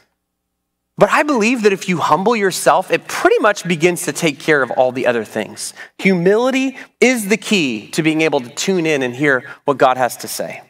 But 0.96 1.10
I 1.10 1.22
believe 1.22 1.62
that 1.62 1.72
if 1.72 1.88
you 1.88 1.98
humble 1.98 2.36
yourself, 2.36 2.90
it 2.90 3.06
pretty 3.06 3.38
much 3.38 3.66
begins 3.66 4.04
to 4.04 4.12
take 4.12 4.38
care 4.38 4.62
of 4.62 4.70
all 4.70 4.92
the 4.92 5.06
other 5.06 5.24
things. 5.24 5.72
Humility 5.98 6.76
is 7.00 7.28
the 7.28 7.36
key 7.36 7.88
to 7.92 8.02
being 8.02 8.22
able 8.22 8.40
to 8.40 8.50
tune 8.50 8.86
in 8.86 9.02
and 9.02 9.14
hear 9.14 9.44
what 9.64 9.78
God 9.78 9.96
has 9.96 10.16
to 10.18 10.28
say. 10.28 10.62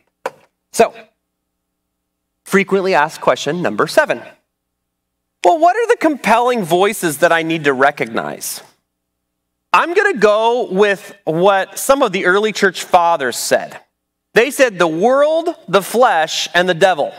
So, 0.72 0.94
frequently 2.44 2.94
asked 2.94 3.20
question 3.20 3.62
number 3.62 3.86
seven. 3.86 4.20
Well, 5.44 5.58
what 5.58 5.76
are 5.76 5.86
the 5.88 5.96
compelling 6.00 6.64
voices 6.64 7.18
that 7.18 7.32
I 7.32 7.42
need 7.42 7.64
to 7.64 7.72
recognize? 7.72 8.62
I'm 9.72 9.94
going 9.94 10.14
to 10.14 10.18
go 10.18 10.68
with 10.70 11.16
what 11.24 11.78
some 11.78 12.02
of 12.02 12.10
the 12.10 12.26
early 12.26 12.52
church 12.52 12.82
fathers 12.82 13.36
said. 13.36 13.78
They 14.34 14.50
said 14.50 14.78
the 14.78 14.88
world, 14.88 15.54
the 15.68 15.82
flesh, 15.82 16.48
and 16.54 16.68
the 16.68 16.74
devil. 16.74 17.14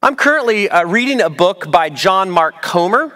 I'm 0.00 0.14
currently 0.14 0.70
uh, 0.70 0.84
reading 0.84 1.20
a 1.20 1.30
book 1.30 1.70
by 1.72 1.90
John 1.90 2.30
Mark 2.30 2.62
Comer 2.62 3.12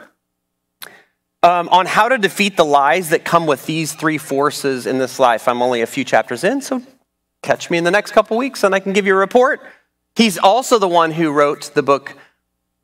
um, 1.45 1.69
on 1.69 1.87
how 1.87 2.09
to 2.09 2.19
defeat 2.19 2.57
the 2.57 2.65
lies 2.65 3.11
that 3.11 3.25
come 3.25 3.47
with 3.47 3.67
these 3.67 3.93
three 3.93 4.19
forces 4.19 4.87
in 4.87 4.99
this 4.99 5.21
life. 5.21 5.47
I'm 5.47 5.63
only 5.63 5.83
a 5.83 5.87
few 5.87 6.05
chapters 6.05 6.43
in, 6.43 6.61
so 6.61 6.83
catch 7.43 7.71
me 7.71 7.79
in 7.79 7.85
the 7.85 7.91
next 7.91 8.13
couple 8.13 8.37
weeks 8.37 8.65
and 8.65 8.75
I 8.75 8.81
can 8.81 8.93
give 8.93 9.07
you 9.07 9.15
a 9.15 9.19
report. 9.19 9.61
He's 10.17 10.39
also 10.39 10.79
the 10.79 10.89
one 10.89 11.13
who 11.13 11.31
wrote 11.31 11.71
the 11.75 11.83
book 11.83 12.17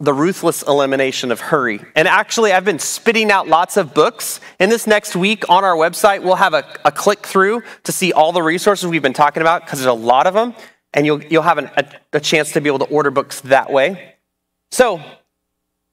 the 0.01 0.15
ruthless 0.15 0.63
elimination 0.63 1.33
of 1.33 1.41
hurry. 1.41 1.81
And 1.97 2.07
actually, 2.07 2.53
I've 2.53 2.65
been 2.65 2.79
spitting 2.79 3.33
out 3.33 3.49
lots 3.49 3.77
of 3.77 3.95
books. 3.95 4.41
And 4.61 4.71
this 4.71 4.87
next 4.87 5.17
week 5.17 5.49
on 5.49 5.65
our 5.65 5.75
website, 5.75 6.23
we'll 6.23 6.37
have 6.37 6.55
a, 6.55 6.65
a 6.85 6.93
click 6.93 7.27
through 7.27 7.63
to 7.83 7.93
see 7.93 8.13
all 8.13 8.31
the 8.31 8.43
resources 8.43 8.89
we've 8.89 9.03
been 9.03 9.13
talking 9.13 9.41
about 9.41 9.65
because 9.65 9.81
there's 9.81 9.91
a 9.91 9.93
lot 9.93 10.27
of 10.27 10.35
them. 10.35 10.55
And 10.95 11.05
you'll, 11.05 11.23
you'll 11.25 11.43
have 11.43 11.59
an, 11.59 11.71
a, 11.77 11.85
a 12.15 12.21
chance 12.21 12.53
to 12.53 12.61
be 12.61 12.69
able 12.69 12.79
to 12.79 12.87
order 12.87 13.11
books 13.11 13.41
that 13.43 13.71
way. 13.73 14.15
So, 14.71 15.03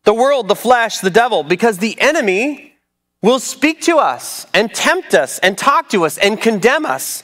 the 0.04 0.14
world, 0.14 0.48
the 0.48 0.56
flesh, 0.56 1.00
the 1.00 1.10
devil, 1.10 1.42
because 1.42 1.80
the 1.80 2.00
enemy 2.00 2.76
will 3.24 3.40
speak 3.40 3.82
to 3.82 3.98
us 3.98 4.46
and 4.54 4.72
tempt 4.72 5.16
us 5.16 5.40
and 5.40 5.58
talk 5.58 5.90
to 5.90 6.06
us 6.06 6.20
and 6.20 6.40
condemn 6.40 6.86
us. 6.86 7.24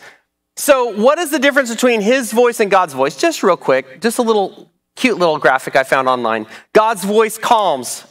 So, 0.56 0.96
what 1.00 1.20
is 1.20 1.30
the 1.30 1.38
difference 1.38 1.70
between 1.70 2.02
his 2.02 2.32
voice 2.32 2.60
and 2.60 2.72
God's 2.72 2.94
voice? 2.94 3.16
Just 3.16 3.44
real 3.44 3.56
quick, 3.56 4.02
just 4.02 4.18
a 4.18 4.24
little 4.24 4.71
Cute 5.02 5.18
little 5.18 5.40
graphic 5.40 5.76
I 5.76 5.82
found 5.82 6.08
online. 6.08 6.46
God's 6.74 7.04
voice 7.04 7.40
calms, 7.40 8.06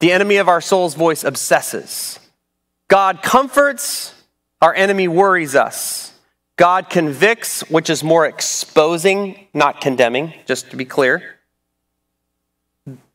the 0.00 0.12
enemy 0.12 0.36
of 0.36 0.48
our 0.48 0.60
soul's 0.60 0.92
voice 0.94 1.24
obsesses. 1.24 2.20
God 2.88 3.22
comforts, 3.22 4.12
our 4.60 4.74
enemy 4.74 5.08
worries 5.08 5.54
us. 5.54 6.12
God 6.56 6.90
convicts, 6.90 7.62
which 7.70 7.88
is 7.88 8.04
more 8.04 8.26
exposing, 8.26 9.48
not 9.54 9.80
condemning, 9.80 10.34
just 10.44 10.70
to 10.72 10.76
be 10.76 10.84
clear. 10.84 11.38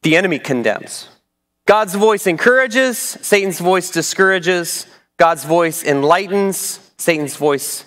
The 0.02 0.18
enemy 0.18 0.40
condemns. 0.40 1.08
God's 1.68 1.94
voice 1.94 2.26
encourages, 2.26 2.98
Satan's 2.98 3.60
voice 3.60 3.92
discourages. 3.92 4.88
God's 5.18 5.46
voice 5.46 5.84
enlightens, 5.84 6.80
Satan's 6.98 7.36
voice 7.36 7.86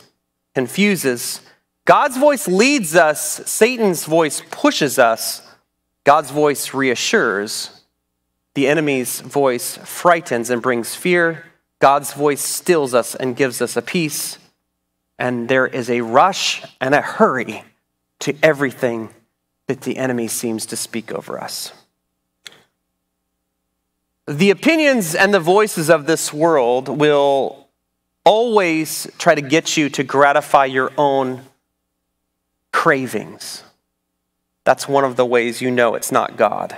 confuses. 0.55 1.41
God's 1.85 2.17
voice 2.17 2.49
leads 2.49 2.97
us, 2.97 3.43
Satan's 3.49 4.07
voice 4.07 4.43
pushes 4.51 4.99
us, 4.99 5.43
God's 6.05 6.31
voice 6.31 6.73
reassures, 6.73 7.83
the 8.55 8.69
enemy's 8.69 9.21
voice 9.21 9.77
frightens 9.79 10.49
and 10.49 10.63
brings 10.63 10.95
fear, 10.95 11.45
God's 11.81 12.15
voice 12.15 12.41
stills 12.41 12.95
us 12.95 13.15
and 13.15 13.37
gives 13.37 13.61
us 13.61 13.77
a 13.77 13.83
peace, 13.83 14.39
and 15.19 15.49
there 15.49 15.67
is 15.67 15.91
a 15.91 16.01
rush 16.01 16.63
and 16.81 16.95
a 16.95 17.03
hurry 17.03 17.65
to 18.21 18.35
everything 18.43 19.11
that 19.67 19.83
the 19.83 19.99
enemy 19.99 20.29
seems 20.29 20.65
to 20.67 20.77
speak 20.77 21.13
over 21.13 21.39
us. 21.39 21.73
The 24.27 24.49
opinions 24.49 25.15
and 25.15 25.35
the 25.35 25.41
voices 25.41 25.91
of 25.91 26.07
this 26.07 26.33
world 26.33 26.89
will 26.89 27.69
always 28.25 29.07
try 29.19 29.35
to 29.35 29.43
get 29.43 29.77
you 29.77 29.91
to 29.91 30.03
gratify 30.03 30.65
your 30.65 30.91
own 30.97 31.43
cravings. 32.75 33.63
That's 34.65 34.89
one 34.89 35.05
of 35.05 35.15
the 35.15 35.25
ways 35.25 35.63
you 35.63 35.71
know 35.71 35.95
it's 35.95 36.11
not 36.11 36.37
God. 36.37 36.77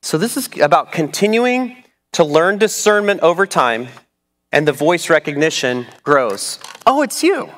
So, 0.00 0.16
this 0.16 0.36
is 0.38 0.48
about 0.60 0.92
continuing 0.92 1.76
to 2.12 2.24
learn 2.24 2.56
discernment 2.56 3.20
over 3.20 3.46
time, 3.46 3.88
and 4.50 4.66
the 4.66 4.72
voice 4.72 5.10
recognition 5.10 5.86
grows. 6.02 6.58
Oh, 6.86 7.02
it's 7.02 7.22
you. 7.22 7.50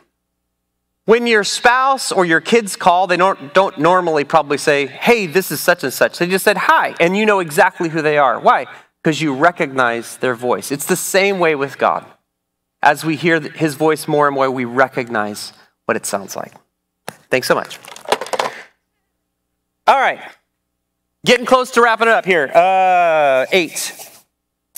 When 1.05 1.28
your 1.28 1.45
spouse 1.45 2.11
or 2.11 2.24
your 2.24 2.41
kids 2.41 2.74
call, 2.74 3.07
they 3.07 3.16
don't, 3.16 3.55
don't 3.55 3.78
normally 3.78 4.24
probably 4.24 4.59
say, 4.59 4.87
Hey, 4.87 5.26
this 5.26 5.53
is 5.53 5.61
such 5.61 5.85
and 5.85 5.93
such. 5.93 6.18
They 6.18 6.26
just 6.26 6.45
said, 6.45 6.57
Hi, 6.57 6.97
and 6.99 7.16
you 7.16 7.24
know 7.24 7.39
exactly 7.39 7.91
who 7.91 8.03
they 8.03 8.18
are. 8.18 8.41
Why? 8.41 8.66
Because 9.03 9.22
you 9.22 9.35
recognize 9.35 10.16
their 10.16 10.35
voice. 10.35 10.72
It's 10.72 10.87
the 10.87 10.97
same 10.97 11.39
way 11.39 11.55
with 11.55 11.78
God. 11.78 12.05
As 12.83 13.05
we 13.05 13.14
hear 13.14 13.41
his 13.41 13.76
voice 13.76 14.09
more 14.09 14.26
and 14.26 14.35
more, 14.35 14.51
we 14.51 14.64
recognize 14.64 15.53
what 15.85 15.97
it 15.97 16.05
sounds 16.05 16.35
like. 16.35 16.53
Thanks 17.33 17.49
so 17.49 17.55
much. 17.55 17.78
All 19.87 19.99
right. 19.99 20.20
Getting 21.24 21.47
close 21.47 21.70
to 21.70 21.80
wrapping 21.80 22.09
it 22.09 22.12
up 22.12 22.26
here. 22.26 22.51
Uh, 22.55 23.47
eight. 23.53 23.97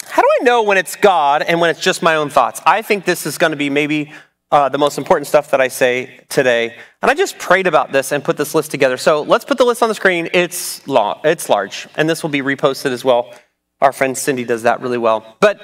How 0.05 0.23
do 0.23 0.29
I 0.41 0.45
know 0.45 0.63
when 0.63 0.79
it's 0.79 0.95
God 0.95 1.43
and 1.43 1.61
when 1.61 1.71
it's 1.71 1.81
just 1.81 2.01
my 2.01 2.15
own 2.15 2.31
thoughts? 2.31 2.61
I 2.65 2.81
think 2.83 3.07
this 3.07 3.27
is 3.27 3.39
going 3.39 3.51
to 3.51 3.57
be 3.57 3.71
maybe 3.71 4.13
uh, 4.53 4.69
the 4.69 4.79
most 4.79 4.99
important 4.99 5.27
stuff 5.27 5.51
that 5.51 5.61
I 5.61 5.67
say 5.67 6.21
today. 6.29 6.77
And 7.03 7.11
I 7.11 7.15
just 7.15 7.39
prayed 7.39 7.67
about 7.67 7.91
this 7.91 8.13
and 8.13 8.23
put 8.23 8.37
this 8.37 8.55
list 8.55 8.71
together. 8.71 8.99
So 8.99 9.23
let's 9.23 9.45
put 9.45 9.59
the 9.59 9.65
list 9.65 9.83
on 9.83 9.89
the 9.89 9.95
screen. 9.97 10.29
It's 10.33 10.87
long, 10.87 11.19
it's 11.25 11.49
large, 11.49 11.89
and 11.97 12.09
this 12.09 12.23
will 12.23 12.31
be 12.31 12.41
reposted 12.41 12.93
as 12.93 13.05
well. 13.05 13.35
Our 13.81 13.93
friend 13.93 14.17
Cindy 14.17 14.45
does 14.45 14.63
that 14.63 14.81
really 14.81 14.99
well. 14.99 15.37
But 15.41 15.61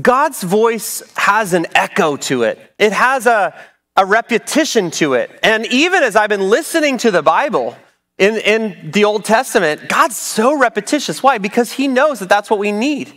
God's 0.00 0.44
voice 0.44 1.02
has 1.16 1.54
an 1.54 1.66
echo 1.74 2.16
to 2.18 2.44
it. 2.44 2.72
It 2.78 2.92
has 2.92 3.26
a, 3.26 3.52
a 3.96 4.06
repetition 4.06 4.90
to 4.92 5.14
it. 5.14 5.30
And 5.42 5.66
even 5.66 6.02
as 6.02 6.16
I've 6.16 6.28
been 6.28 6.48
listening 6.48 6.98
to 6.98 7.10
the 7.10 7.22
Bible 7.22 7.76
in, 8.18 8.36
in 8.36 8.90
the 8.92 9.04
Old 9.04 9.24
Testament, 9.24 9.88
God's 9.88 10.16
so 10.16 10.56
repetitious. 10.58 11.22
Why? 11.22 11.38
Because 11.38 11.72
He 11.72 11.88
knows 11.88 12.20
that 12.20 12.28
that's 12.28 12.50
what 12.50 12.58
we 12.58 12.72
need 12.72 13.12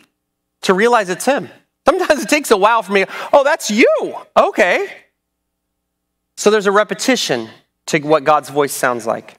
to 0.61 0.73
realize 0.73 1.09
it's 1.09 1.25
Him. 1.25 1.49
Sometimes 1.85 2.23
it 2.23 2.29
takes 2.29 2.51
a 2.51 2.57
while 2.57 2.81
for 2.81 2.93
me. 2.93 3.05
Oh, 3.31 3.43
that's 3.43 3.69
you. 3.69 4.15
Okay. 4.35 4.89
So 6.35 6.49
there's 6.49 6.65
a 6.65 6.71
repetition 6.71 7.49
to 7.87 7.99
what 7.99 8.23
God's 8.23 8.49
voice 8.49 8.73
sounds 8.73 9.05
like. 9.05 9.35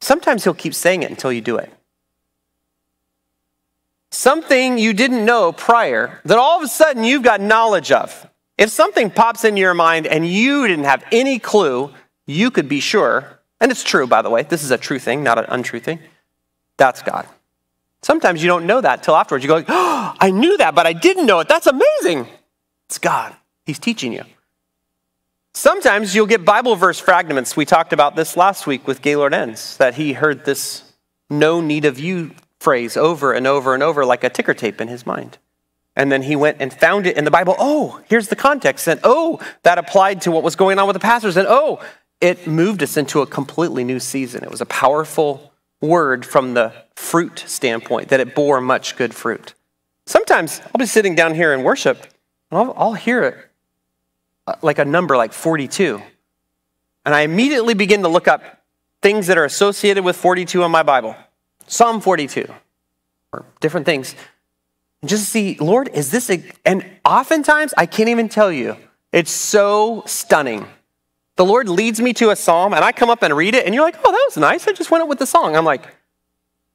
Sometimes 0.00 0.44
He'll 0.44 0.54
keep 0.54 0.74
saying 0.74 1.02
it 1.02 1.10
until 1.10 1.32
you 1.32 1.40
do 1.40 1.56
it. 1.56 1.72
Something 4.10 4.78
you 4.78 4.92
didn't 4.92 5.24
know 5.24 5.52
prior 5.52 6.20
that 6.24 6.38
all 6.38 6.56
of 6.56 6.62
a 6.62 6.68
sudden 6.68 7.04
you've 7.04 7.22
got 7.22 7.40
knowledge 7.40 7.92
of. 7.92 8.28
If 8.58 8.70
something 8.70 9.10
pops 9.10 9.44
into 9.44 9.60
your 9.60 9.74
mind 9.74 10.06
and 10.06 10.26
you 10.26 10.66
didn't 10.66 10.84
have 10.84 11.04
any 11.12 11.38
clue, 11.38 11.94
you 12.26 12.50
could 12.50 12.68
be 12.68 12.80
sure, 12.80 13.38
and 13.60 13.70
it's 13.70 13.84
true, 13.84 14.06
by 14.06 14.20
the 14.20 14.30
way, 14.30 14.42
this 14.42 14.64
is 14.64 14.72
a 14.72 14.78
true 14.78 14.98
thing, 14.98 15.22
not 15.22 15.38
an 15.38 15.46
untrue 15.48 15.80
thing. 15.80 16.00
That's 16.76 17.00
God. 17.00 17.26
Sometimes 18.02 18.42
you 18.42 18.48
don't 18.48 18.66
know 18.66 18.80
that 18.80 19.02
till 19.02 19.16
afterwards. 19.16 19.44
You 19.44 19.48
go, 19.48 19.64
oh, 19.66 20.14
I 20.20 20.30
knew 20.30 20.56
that, 20.58 20.74
but 20.74 20.86
I 20.86 20.92
didn't 20.92 21.26
know 21.26 21.40
it. 21.40 21.48
That's 21.48 21.66
amazing. 21.66 22.26
It's 22.88 22.98
God. 22.98 23.34
He's 23.64 23.78
teaching 23.78 24.12
you. 24.12 24.24
Sometimes 25.54 26.14
you'll 26.14 26.26
get 26.26 26.44
Bible 26.44 26.76
verse 26.76 26.98
fragments. 26.98 27.56
We 27.56 27.64
talked 27.64 27.92
about 27.92 28.16
this 28.16 28.36
last 28.36 28.66
week 28.66 28.86
with 28.86 29.02
Gaylord 29.02 29.34
Enns, 29.34 29.76
that 29.78 29.94
he 29.94 30.12
heard 30.12 30.44
this 30.44 30.84
no 31.30 31.60
need 31.60 31.84
of 31.84 31.98
you 31.98 32.32
phrase 32.60 32.96
over 32.96 33.32
and 33.32 33.46
over 33.46 33.74
and 33.74 33.82
over 33.82 34.04
like 34.04 34.24
a 34.24 34.30
ticker 34.30 34.54
tape 34.54 34.80
in 34.80 34.88
his 34.88 35.06
mind. 35.06 35.38
And 35.98 36.12
then 36.12 36.22
he 36.22 36.36
went 36.36 36.58
and 36.60 36.72
found 36.72 37.08
it 37.08 37.16
in 37.16 37.24
the 37.24 37.30
Bible. 37.30 37.56
Oh, 37.58 38.00
here's 38.08 38.28
the 38.28 38.36
context. 38.36 38.86
And 38.86 39.00
oh, 39.02 39.40
that 39.64 39.78
applied 39.78 40.22
to 40.22 40.30
what 40.30 40.44
was 40.44 40.54
going 40.54 40.78
on 40.78 40.86
with 40.86 40.94
the 40.94 41.00
pastors. 41.00 41.36
And 41.36 41.48
oh, 41.50 41.84
it 42.20 42.46
moved 42.46 42.84
us 42.84 42.96
into 42.96 43.20
a 43.20 43.26
completely 43.26 43.82
new 43.82 43.98
season. 43.98 44.44
It 44.44 44.50
was 44.50 44.60
a 44.60 44.66
powerful 44.66 45.52
word 45.80 46.24
from 46.24 46.54
the 46.54 46.72
fruit 46.94 47.42
standpoint, 47.46 48.10
that 48.10 48.20
it 48.20 48.36
bore 48.36 48.60
much 48.60 48.96
good 48.96 49.12
fruit. 49.12 49.54
Sometimes 50.06 50.60
I'll 50.66 50.78
be 50.78 50.86
sitting 50.86 51.16
down 51.16 51.34
here 51.34 51.52
in 51.52 51.64
worship 51.64 52.00
and 52.50 52.60
I'll, 52.60 52.74
I'll 52.76 52.94
hear 52.94 53.24
it 53.24 53.36
uh, 54.46 54.54
like 54.62 54.78
a 54.78 54.84
number 54.84 55.16
like 55.16 55.32
42. 55.32 56.00
And 57.04 57.14
I 57.14 57.22
immediately 57.22 57.74
begin 57.74 58.02
to 58.02 58.08
look 58.08 58.28
up 58.28 58.62
things 59.02 59.26
that 59.26 59.36
are 59.36 59.44
associated 59.44 60.04
with 60.04 60.16
42 60.16 60.62
in 60.62 60.70
my 60.70 60.84
Bible. 60.84 61.16
Psalm 61.66 62.00
42, 62.00 62.46
or 63.32 63.44
different 63.60 63.84
things. 63.84 64.14
And 65.02 65.08
just 65.08 65.28
see, 65.28 65.56
Lord, 65.60 65.88
is 65.94 66.10
this 66.10 66.28
a, 66.30 66.42
and 66.64 66.84
oftentimes 67.04 67.72
I 67.76 67.86
can't 67.86 68.08
even 68.08 68.28
tell 68.28 68.50
you. 68.50 68.76
It's 69.12 69.30
so 69.30 70.02
stunning. 70.06 70.66
The 71.36 71.44
Lord 71.44 71.68
leads 71.68 72.00
me 72.00 72.12
to 72.14 72.30
a 72.30 72.36
psalm 72.36 72.74
and 72.74 72.84
I 72.84 72.92
come 72.92 73.10
up 73.10 73.22
and 73.22 73.34
read 73.36 73.54
it 73.54 73.64
and 73.64 73.74
you're 73.74 73.84
like, 73.84 73.96
oh, 74.04 74.10
that 74.10 74.24
was 74.28 74.36
nice. 74.36 74.66
I 74.66 74.72
just 74.72 74.90
went 74.90 75.02
up 75.02 75.08
with 75.08 75.18
the 75.18 75.26
song. 75.26 75.56
I'm 75.56 75.64
like, 75.64 75.86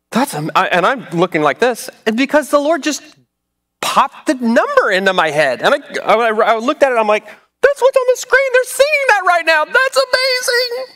that's, 0.10 0.34
and 0.34 0.52
I'm 0.56 1.10
looking 1.12 1.42
like 1.42 1.60
this. 1.60 1.90
And 2.06 2.16
because 2.16 2.50
the 2.50 2.60
Lord 2.60 2.82
just 2.82 3.04
popped 3.82 4.28
the 4.28 4.36
number 4.36 4.90
into 4.92 5.12
my 5.12 5.30
head. 5.30 5.62
And 5.62 5.76
I, 5.76 5.78
I, 6.04 6.30
I 6.30 6.58
looked 6.58 6.82
at 6.82 6.92
it, 6.92 6.96
I'm 6.96 7.08
like, 7.08 7.26
that's 7.26 7.82
what's 7.82 7.98
on 7.98 8.06
the 8.08 8.18
screen. 8.18 8.50
They're 8.54 8.64
singing 8.64 9.06
that 9.10 9.24
right 9.28 9.46
now. 9.46 9.66
That's 9.66 9.98
amazing. 9.98 10.96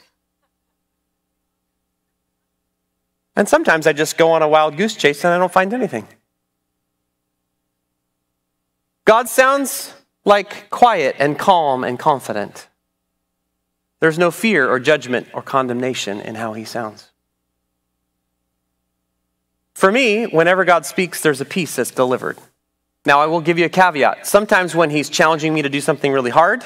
And 3.36 3.48
sometimes 3.48 3.86
I 3.86 3.94
just 3.94 4.18
go 4.18 4.32
on 4.32 4.42
a 4.42 4.48
wild 4.48 4.78
goose 4.78 4.96
chase 4.96 5.24
and 5.24 5.34
I 5.34 5.38
don't 5.38 5.52
find 5.52 5.74
anything. 5.74 6.08
God 9.08 9.30
sounds 9.30 9.94
like 10.26 10.70
quiet 10.70 11.16
and 11.18 11.40
calm 11.40 11.86
and 11.86 11.98
confident. 11.98 12.68
There's 14.02 14.20
no 14.20 14.32
fear 14.32 14.70
or 14.70 14.82
judgment 14.82 15.30
or 15.34 15.42
condemnation 15.42 16.20
in 16.20 16.36
how 16.36 16.52
he 16.52 16.66
sounds. 16.66 17.10
For 19.74 19.94
me, 19.94 20.26
whenever 20.26 20.66
God 20.66 20.86
speaks, 20.86 21.22
there's 21.22 21.40
a 21.40 21.46
peace 21.46 21.78
that's 21.78 21.92
delivered. 21.92 22.38
Now, 23.06 23.22
I 23.22 23.28
will 23.28 23.40
give 23.40 23.58
you 23.58 23.64
a 23.64 23.70
caveat. 23.70 24.28
Sometimes 24.28 24.76
when 24.76 24.90
he's 24.90 25.10
challenging 25.10 25.54
me 25.54 25.62
to 25.62 25.70
do 25.70 25.80
something 25.80 26.12
really 26.12 26.32
hard, 26.32 26.66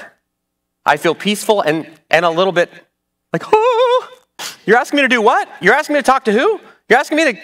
I 0.84 0.98
feel 0.98 1.14
peaceful 1.14 1.62
and, 1.62 1.88
and 2.10 2.26
a 2.26 2.32
little 2.32 2.54
bit 2.54 2.72
like, 3.32 3.44
oh, 3.46 4.08
you're 4.66 4.78
asking 4.78 4.98
me 4.98 5.04
to 5.04 5.10
do 5.10 5.22
what? 5.22 5.48
You're 5.62 5.76
asking 5.76 5.94
me 5.94 6.00
to 6.00 6.06
talk 6.06 6.26
to 6.26 6.32
who? 6.32 6.60
You're 6.90 6.98
asking 6.98 7.18
me 7.18 7.34
to 7.34 7.40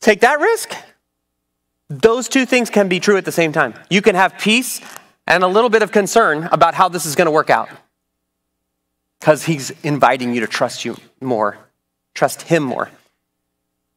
take 0.00 0.20
that 0.20 0.38
risk? 0.38 0.74
Those 1.90 2.28
two 2.28 2.46
things 2.46 2.70
can 2.70 2.88
be 2.88 3.00
true 3.00 3.16
at 3.16 3.24
the 3.24 3.32
same 3.32 3.52
time. 3.52 3.74
You 3.90 4.00
can 4.00 4.14
have 4.14 4.38
peace 4.38 4.80
and 5.26 5.42
a 5.42 5.48
little 5.48 5.68
bit 5.68 5.82
of 5.82 5.90
concern 5.90 6.48
about 6.52 6.74
how 6.74 6.88
this 6.88 7.04
is 7.04 7.16
going 7.16 7.26
to 7.26 7.32
work 7.32 7.50
out 7.50 7.68
because 9.18 9.44
he's 9.44 9.70
inviting 9.82 10.32
you 10.32 10.40
to 10.40 10.46
trust 10.46 10.84
you 10.84 10.96
more, 11.20 11.58
trust 12.14 12.42
him 12.42 12.62
more. 12.62 12.90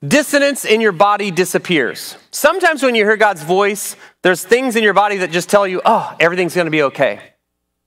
Dissonance 0.06 0.66
in 0.66 0.82
your 0.82 0.92
body 0.92 1.30
disappears. 1.30 2.18
Sometimes 2.32 2.82
when 2.82 2.96
you 2.96 3.06
hear 3.06 3.16
God's 3.16 3.44
voice, 3.44 3.96
there's 4.24 4.44
things 4.44 4.76
in 4.76 4.84
your 4.84 4.94
body 4.94 5.18
that 5.18 5.32
just 5.32 5.48
tell 5.48 5.66
you, 5.66 5.82
oh, 5.86 6.14
everything's 6.20 6.56
going 6.56 6.66
to 6.66 6.72
be 6.72 6.84
okay. 6.84 7.22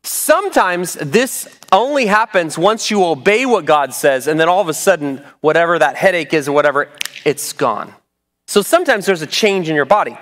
Sometimes 0.02 0.94
this 0.94 1.48
only 1.72 2.06
happens 2.06 2.56
once 2.56 2.92
you 2.92 3.04
obey 3.04 3.44
what 3.44 3.64
God 3.64 3.92
says, 3.92 4.28
and 4.28 4.38
then 4.38 4.48
all 4.48 4.60
of 4.60 4.68
a 4.68 4.74
sudden, 4.74 5.22
whatever 5.40 5.78
that 5.78 5.96
headache 5.96 6.32
is 6.32 6.48
or 6.48 6.52
whatever, 6.52 6.88
it's 7.24 7.52
gone. 7.52 7.92
So 8.46 8.62
sometimes 8.62 9.06
there's 9.06 9.22
a 9.22 9.26
change 9.26 9.68
in 9.68 9.74
your 9.74 9.84
body. 9.84 10.16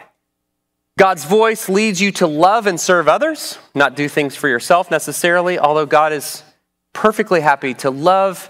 God's 0.97 1.25
voice 1.25 1.69
leads 1.69 2.01
you 2.01 2.13
to 2.13 2.27
love 2.27 2.67
and 2.67 2.79
serve 2.79 3.09
others, 3.09 3.59
not 3.75 3.97
do 3.97 4.09
things 4.09 4.37
for 4.37 4.49
yourself 4.49 4.91
necessarily, 4.91 5.59
although 5.59 5.87
God 5.87 6.13
is 6.13 6.43
perfectly 6.93 7.41
happy 7.41 7.75
to 7.75 7.91
love, 7.91 8.49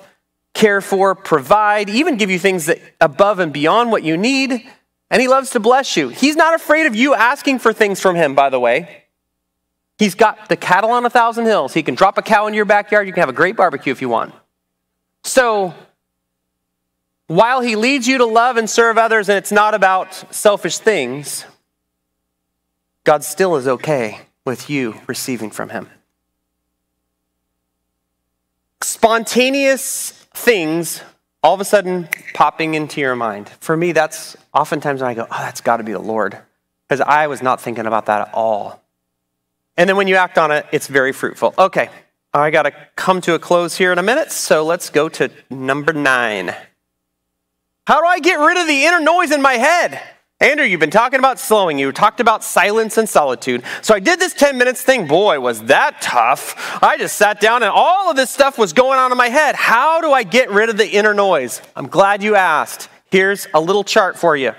care 0.52 0.80
for, 0.80 1.14
provide, 1.14 1.88
even 1.88 2.16
give 2.16 2.30
you 2.30 2.38
things 2.38 2.66
that 2.66 2.78
above 3.00 3.38
and 3.38 3.52
beyond 3.52 3.90
what 3.90 4.02
you 4.02 4.16
need, 4.16 4.52
and 5.10 5.22
He 5.22 5.28
loves 5.28 5.50
to 5.50 5.60
bless 5.60 5.96
you. 5.96 6.10
He's 6.10 6.36
not 6.36 6.54
afraid 6.54 6.86
of 6.86 6.94
you 6.94 7.14
asking 7.14 7.60
for 7.60 7.72
things 7.72 7.98
from 7.98 8.14
Him, 8.14 8.34
by 8.34 8.50
the 8.50 8.60
way. 8.60 9.04
He's 9.98 10.14
got 10.14 10.48
the 10.48 10.56
cattle 10.56 10.90
on 10.90 11.06
a 11.06 11.10
thousand 11.10 11.46
hills. 11.46 11.72
He 11.72 11.82
can 11.82 11.94
drop 11.94 12.18
a 12.18 12.22
cow 12.22 12.46
in 12.46 12.54
your 12.54 12.64
backyard. 12.64 13.06
You 13.06 13.12
can 13.12 13.20
have 13.20 13.28
a 13.28 13.34
great 13.34 13.56
barbecue 13.56 13.92
if 13.92 14.02
you 14.02 14.08
want. 14.08 14.34
So, 15.22 15.72
while 17.26 17.60
he 17.60 17.76
leads 17.76 18.06
you 18.06 18.18
to 18.18 18.26
love 18.26 18.56
and 18.56 18.68
serve 18.68 18.98
others, 18.98 19.28
and 19.28 19.38
it's 19.38 19.52
not 19.52 19.74
about 19.74 20.34
selfish 20.34 20.78
things, 20.78 21.44
God 23.04 23.24
still 23.24 23.56
is 23.56 23.66
okay 23.66 24.20
with 24.44 24.68
you 24.68 25.00
receiving 25.06 25.50
from 25.50 25.70
him. 25.70 25.88
Spontaneous 28.82 30.10
things 30.34 31.02
all 31.42 31.54
of 31.54 31.60
a 31.60 31.64
sudden 31.64 32.08
popping 32.32 32.74
into 32.74 33.00
your 33.02 33.14
mind. 33.14 33.50
For 33.60 33.76
me, 33.76 33.92
that's 33.92 34.36
oftentimes 34.54 35.02
when 35.02 35.10
I 35.10 35.14
go, 35.14 35.26
oh, 35.30 35.38
that's 35.38 35.60
got 35.60 35.76
to 35.76 35.84
be 35.84 35.92
the 35.92 35.98
Lord. 35.98 36.38
Because 36.88 37.02
I 37.02 37.26
was 37.26 37.42
not 37.42 37.60
thinking 37.60 37.86
about 37.86 38.06
that 38.06 38.28
at 38.28 38.34
all. 38.34 38.82
And 39.76 39.88
then 39.88 39.96
when 39.96 40.08
you 40.08 40.16
act 40.16 40.38
on 40.38 40.50
it, 40.50 40.66
it's 40.72 40.86
very 40.86 41.12
fruitful. 41.12 41.54
Okay, 41.58 41.90
I 42.32 42.50
got 42.50 42.62
to 42.62 42.72
come 42.96 43.20
to 43.22 43.34
a 43.34 43.38
close 43.38 43.76
here 43.76 43.92
in 43.92 43.98
a 43.98 44.02
minute, 44.02 44.32
so 44.32 44.64
let's 44.64 44.88
go 44.88 45.08
to 45.10 45.30
number 45.50 45.92
nine. 45.92 46.54
How 47.86 48.00
do 48.00 48.06
I 48.06 48.18
get 48.18 48.38
rid 48.38 48.56
of 48.56 48.66
the 48.66 48.84
inner 48.84 49.00
noise 49.00 49.30
in 49.30 49.42
my 49.42 49.54
head? 49.54 50.00
Andrew, 50.40 50.64
you've 50.64 50.80
been 50.80 50.90
talking 50.90 51.18
about 51.18 51.38
slowing. 51.38 51.78
You 51.78 51.92
talked 51.92 52.18
about 52.18 52.42
silence 52.42 52.98
and 52.98 53.08
solitude. 53.08 53.62
So 53.82 53.94
I 53.94 54.00
did 54.00 54.18
this 54.18 54.32
10 54.34 54.58
minutes 54.58 54.82
thing. 54.82 55.06
Boy, 55.06 55.38
was 55.38 55.62
that 55.64 56.00
tough. 56.00 56.82
I 56.82 56.96
just 56.96 57.16
sat 57.16 57.40
down 57.40 57.62
and 57.62 57.70
all 57.70 58.10
of 58.10 58.16
this 58.16 58.30
stuff 58.30 58.58
was 58.58 58.72
going 58.72 58.98
on 58.98 59.12
in 59.12 59.18
my 59.18 59.28
head. 59.28 59.54
How 59.54 60.00
do 60.00 60.12
I 60.12 60.22
get 60.22 60.50
rid 60.50 60.70
of 60.70 60.76
the 60.76 60.90
inner 60.90 61.14
noise? 61.14 61.62
I'm 61.76 61.86
glad 61.86 62.22
you 62.22 62.36
asked. 62.36 62.88
Here's 63.10 63.46
a 63.54 63.60
little 63.60 63.84
chart 63.84 64.18
for 64.18 64.36
you. 64.36 64.52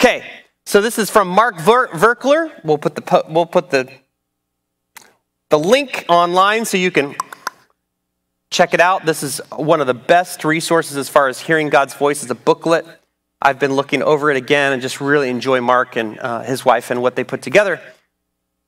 Okay, 0.00 0.24
so 0.64 0.80
this 0.80 0.98
is 0.98 1.10
from 1.10 1.28
Mark 1.28 1.60
Ver- 1.60 1.88
Virkler. 1.88 2.50
We'll 2.64 2.78
put 2.78 2.94
the, 2.94 3.24
we'll 3.28 3.46
put 3.46 3.70
the, 3.70 3.92
the 5.50 5.58
link 5.58 6.04
online 6.08 6.64
so 6.64 6.76
you 6.78 6.90
can 6.90 7.14
check 8.52 8.74
it 8.74 8.80
out. 8.80 9.04
This 9.04 9.22
is 9.22 9.40
one 9.50 9.80
of 9.80 9.86
the 9.86 9.94
best 9.94 10.44
resources 10.44 10.96
as 10.96 11.08
far 11.08 11.28
as 11.28 11.40
hearing 11.40 11.70
God's 11.70 11.94
voice. 11.94 12.22
It's 12.22 12.30
a 12.30 12.36
booklet. 12.36 12.86
I've 13.40 13.58
been 13.58 13.72
looking 13.72 14.02
over 14.02 14.30
it 14.30 14.36
again 14.36 14.72
and 14.72 14.80
just 14.80 15.00
really 15.00 15.30
enjoy 15.30 15.60
Mark 15.60 15.96
and 15.96 16.18
uh, 16.20 16.42
his 16.42 16.64
wife 16.64 16.90
and 16.90 17.02
what 17.02 17.16
they 17.16 17.24
put 17.24 17.42
together. 17.42 17.80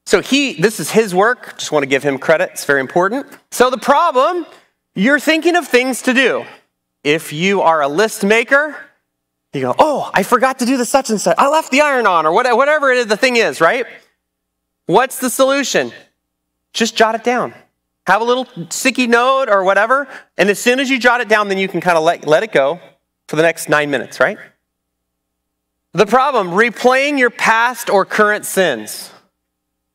So 0.07 0.20
he, 0.20 0.55
this 0.55 0.80
is 0.80 0.91
his 0.91 1.14
work. 1.14 1.59
Just 1.59 1.70
want 1.70 1.85
to 1.85 1.89
give 1.89 2.03
him 2.03 2.18
credit. 2.18 2.51
It's 2.53 2.64
very 2.64 2.80
important. 2.80 3.26
So 3.51 3.70
the 3.70 3.78
problem 3.78 4.47
you're 4.95 5.20
thinking 5.20 5.57
of 5.57 5.68
things 5.68 6.03
to 6.03 6.14
do. 6.14 6.45
If 7.03 7.32
you 7.32 7.61
are 7.61 7.82
a 7.82 7.89
list 7.89 8.24
maker, 8.24 8.76
you 9.53 9.61
go, 9.61 9.74
oh, 9.78 10.11
I 10.12 10.22
forgot 10.22 10.61
to 10.61 10.66
do 10.66 10.76
the 10.76 10.85
such 10.85 11.11
and 11.11 11.20
such. 11.20 11.37
I 11.39 11.49
left 11.49 11.70
the 11.70 11.80
iron 11.80 12.07
on, 12.07 12.26
or 12.26 12.32
whatever 12.32 12.91
it 12.91 12.99
is, 12.99 13.07
the 13.07 13.16
thing 13.16 13.37
is, 13.37 13.61
right? 13.61 13.87
What's 14.87 15.18
the 15.18 15.30
solution? 15.30 15.93
Just 16.72 16.97
jot 16.97 17.14
it 17.14 17.22
down. 17.22 17.55
Have 18.07 18.20
a 18.20 18.24
little 18.24 18.46
sticky 18.70 19.07
note 19.07 19.48
or 19.48 19.64
whatever, 19.64 20.07
and 20.36 20.50
as 20.50 20.59
soon 20.59 20.78
as 20.78 20.90
you 20.90 20.98
jot 20.98 21.20
it 21.20 21.28
down, 21.28 21.48
then 21.48 21.59
you 21.59 21.68
can 21.68 21.80
kind 21.80 21.96
of 21.96 22.05
let, 22.05 22.26
let 22.26 22.42
it 22.42 22.52
go 22.52 22.80
for 23.28 23.36
the 23.36 23.42
next 23.42 23.68
nine 23.68 23.90
minutes, 23.90 24.20
right? 24.20 24.36
The 25.92 26.07
problem, 26.07 26.48
replaying 26.48 27.18
your 27.18 27.30
past 27.30 27.88
or 27.88 28.05
current 28.05 28.44
sins. 28.44 29.11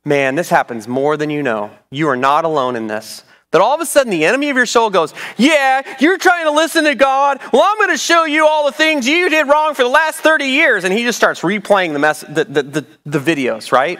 Man, 0.05 0.35
this 0.35 0.49
happens 0.49 0.87
more 0.87 1.17
than 1.17 1.29
you 1.29 1.43
know. 1.43 1.71
You 1.91 2.07
are 2.07 2.15
not 2.15 2.45
alone 2.45 2.75
in 2.75 2.87
this. 2.87 3.23
That 3.51 3.61
all 3.61 3.75
of 3.75 3.81
a 3.81 3.85
sudden 3.85 4.11
the 4.11 4.25
enemy 4.25 4.49
of 4.49 4.55
your 4.55 4.65
soul 4.65 4.89
goes, 4.91 5.13
Yeah, 5.35 5.81
you're 5.99 6.17
trying 6.17 6.45
to 6.45 6.51
listen 6.51 6.85
to 6.85 6.95
God. 6.95 7.39
Well, 7.51 7.63
I'm 7.63 7.77
going 7.77 7.89
to 7.89 7.97
show 7.97 8.25
you 8.25 8.47
all 8.47 8.65
the 8.65 8.71
things 8.71 9.07
you 9.07 9.29
did 9.29 9.47
wrong 9.47 9.73
for 9.73 9.83
the 9.83 9.89
last 9.89 10.19
30 10.19 10.45
years. 10.45 10.83
And 10.83 10.93
he 10.93 11.03
just 11.03 11.17
starts 11.17 11.41
replaying 11.41 11.93
the, 11.93 11.99
mess, 11.99 12.21
the, 12.21 12.45
the, 12.45 12.63
the, 12.63 12.85
the 13.05 13.19
videos, 13.19 13.71
right? 13.71 13.99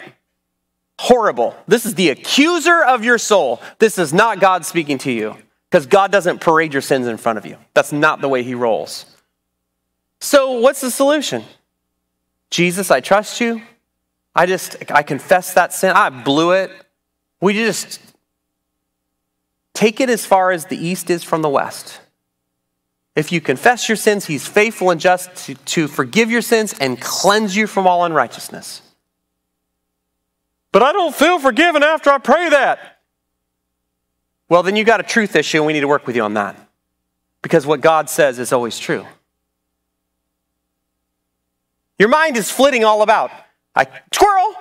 Horrible. 1.02 1.56
This 1.66 1.86
is 1.86 1.95
the 1.95 2.10
accuser 2.10 2.84
of 2.84 3.06
your 3.06 3.18
soul. 3.18 3.62
This 3.78 3.97
is 3.97 4.12
not 4.12 4.41
God 4.41 4.66
speaking 4.66 4.97
to 4.97 5.12
you 5.14 5.38
because 5.72 5.88
God 5.88 6.12
doesn't 6.12 6.41
parade 6.41 6.74
your 6.74 6.82
sins 6.82 7.08
in 7.08 7.16
front 7.16 7.38
of 7.38 7.45
you. 7.45 7.56
That's 7.74 7.93
not 7.93 8.20
the 8.20 8.28
way 8.28 8.43
he 8.43 8.54
rolls. 8.54 9.06
So, 10.20 10.60
what's 10.60 10.82
the 10.82 10.91
solution? 10.91 11.45
Jesus, 12.50 12.91
I 12.91 13.00
trust 13.00 13.39
you. 13.39 13.62
I 14.36 14.45
just, 14.45 14.91
I 14.91 15.04
confess 15.04 15.54
that 15.54 15.72
sin. 15.72 15.91
I 15.95 16.10
blew 16.10 16.52
it. 16.52 16.70
We 17.39 17.54
just 17.54 18.02
take 19.74 20.02
it 20.02 20.10
as 20.10 20.26
far 20.26 20.52
as 20.52 20.66
the 20.66 20.78
east 20.78 21.10
is 21.10 21.24
from 21.24 21.41
the 21.41 21.50
west. 21.50 22.02
If 23.16 23.32
you 23.32 23.39
confess 23.39 23.88
your 23.88 23.95
sins, 23.95 24.26
he's 24.26 24.45
faithful 24.45 24.91
and 24.91 25.00
just 25.00 25.34
to, 25.45 25.56
to 25.56 25.88
forgive 25.88 26.30
your 26.30 26.41
sins 26.41 26.76
and 26.78 27.00
cleanse 27.00 27.56
you 27.56 27.68
from 27.68 27.88
all 27.88 28.04
unrighteousness. 28.04 28.82
But 30.72 30.84
I 30.84 30.91
don't 30.91 31.15
feel 31.15 31.39
forgiven 31.39 31.84
after 31.84 32.09
I 32.09 32.17
pray 32.20 32.49
that. 32.49 32.99
Well, 34.49 34.63
then 34.63 34.76
you 34.76 34.84
got 34.84 34.99
a 34.99 35.03
truth 35.03 35.36
issue, 35.36 35.57
and 35.57 35.65
we 35.65 35.74
need 35.74 35.82
to 35.82 35.88
work 35.88 36.07
with 36.07 36.15
you 36.15 36.24
on 36.24 36.34
that. 36.36 36.55
Because 37.41 37.65
what 37.65 37.82
God 37.82 38.09
says 38.09 38.39
is 38.39 38.51
always 38.51 38.78
true. 38.78 39.05
Your 41.97 42.09
mind 42.09 42.38
is 42.38 42.49
flitting 42.49 42.84
all 42.84 43.01
about. 43.01 43.32
I 43.76 43.88
squirrel. 44.13 44.55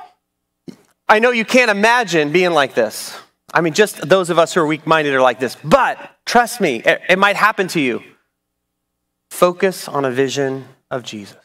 I 1.08 1.20
know 1.20 1.30
you 1.30 1.44
can't 1.44 1.70
imagine 1.70 2.32
being 2.32 2.50
like 2.50 2.74
this. 2.74 3.16
I 3.52 3.62
mean, 3.62 3.72
just 3.72 4.06
those 4.06 4.28
of 4.28 4.38
us 4.38 4.52
who 4.52 4.60
are 4.60 4.66
weak 4.66 4.86
minded 4.86 5.14
are 5.14 5.22
like 5.22 5.40
this. 5.40 5.56
But 5.64 6.16
trust 6.26 6.60
me, 6.60 6.82
it, 6.84 7.00
it 7.08 7.18
might 7.18 7.36
happen 7.36 7.66
to 7.68 7.80
you. 7.80 8.02
Focus 9.30 9.88
on 9.88 10.04
a 10.04 10.10
vision 10.10 10.66
of 10.90 11.02
Jesus. 11.02 11.36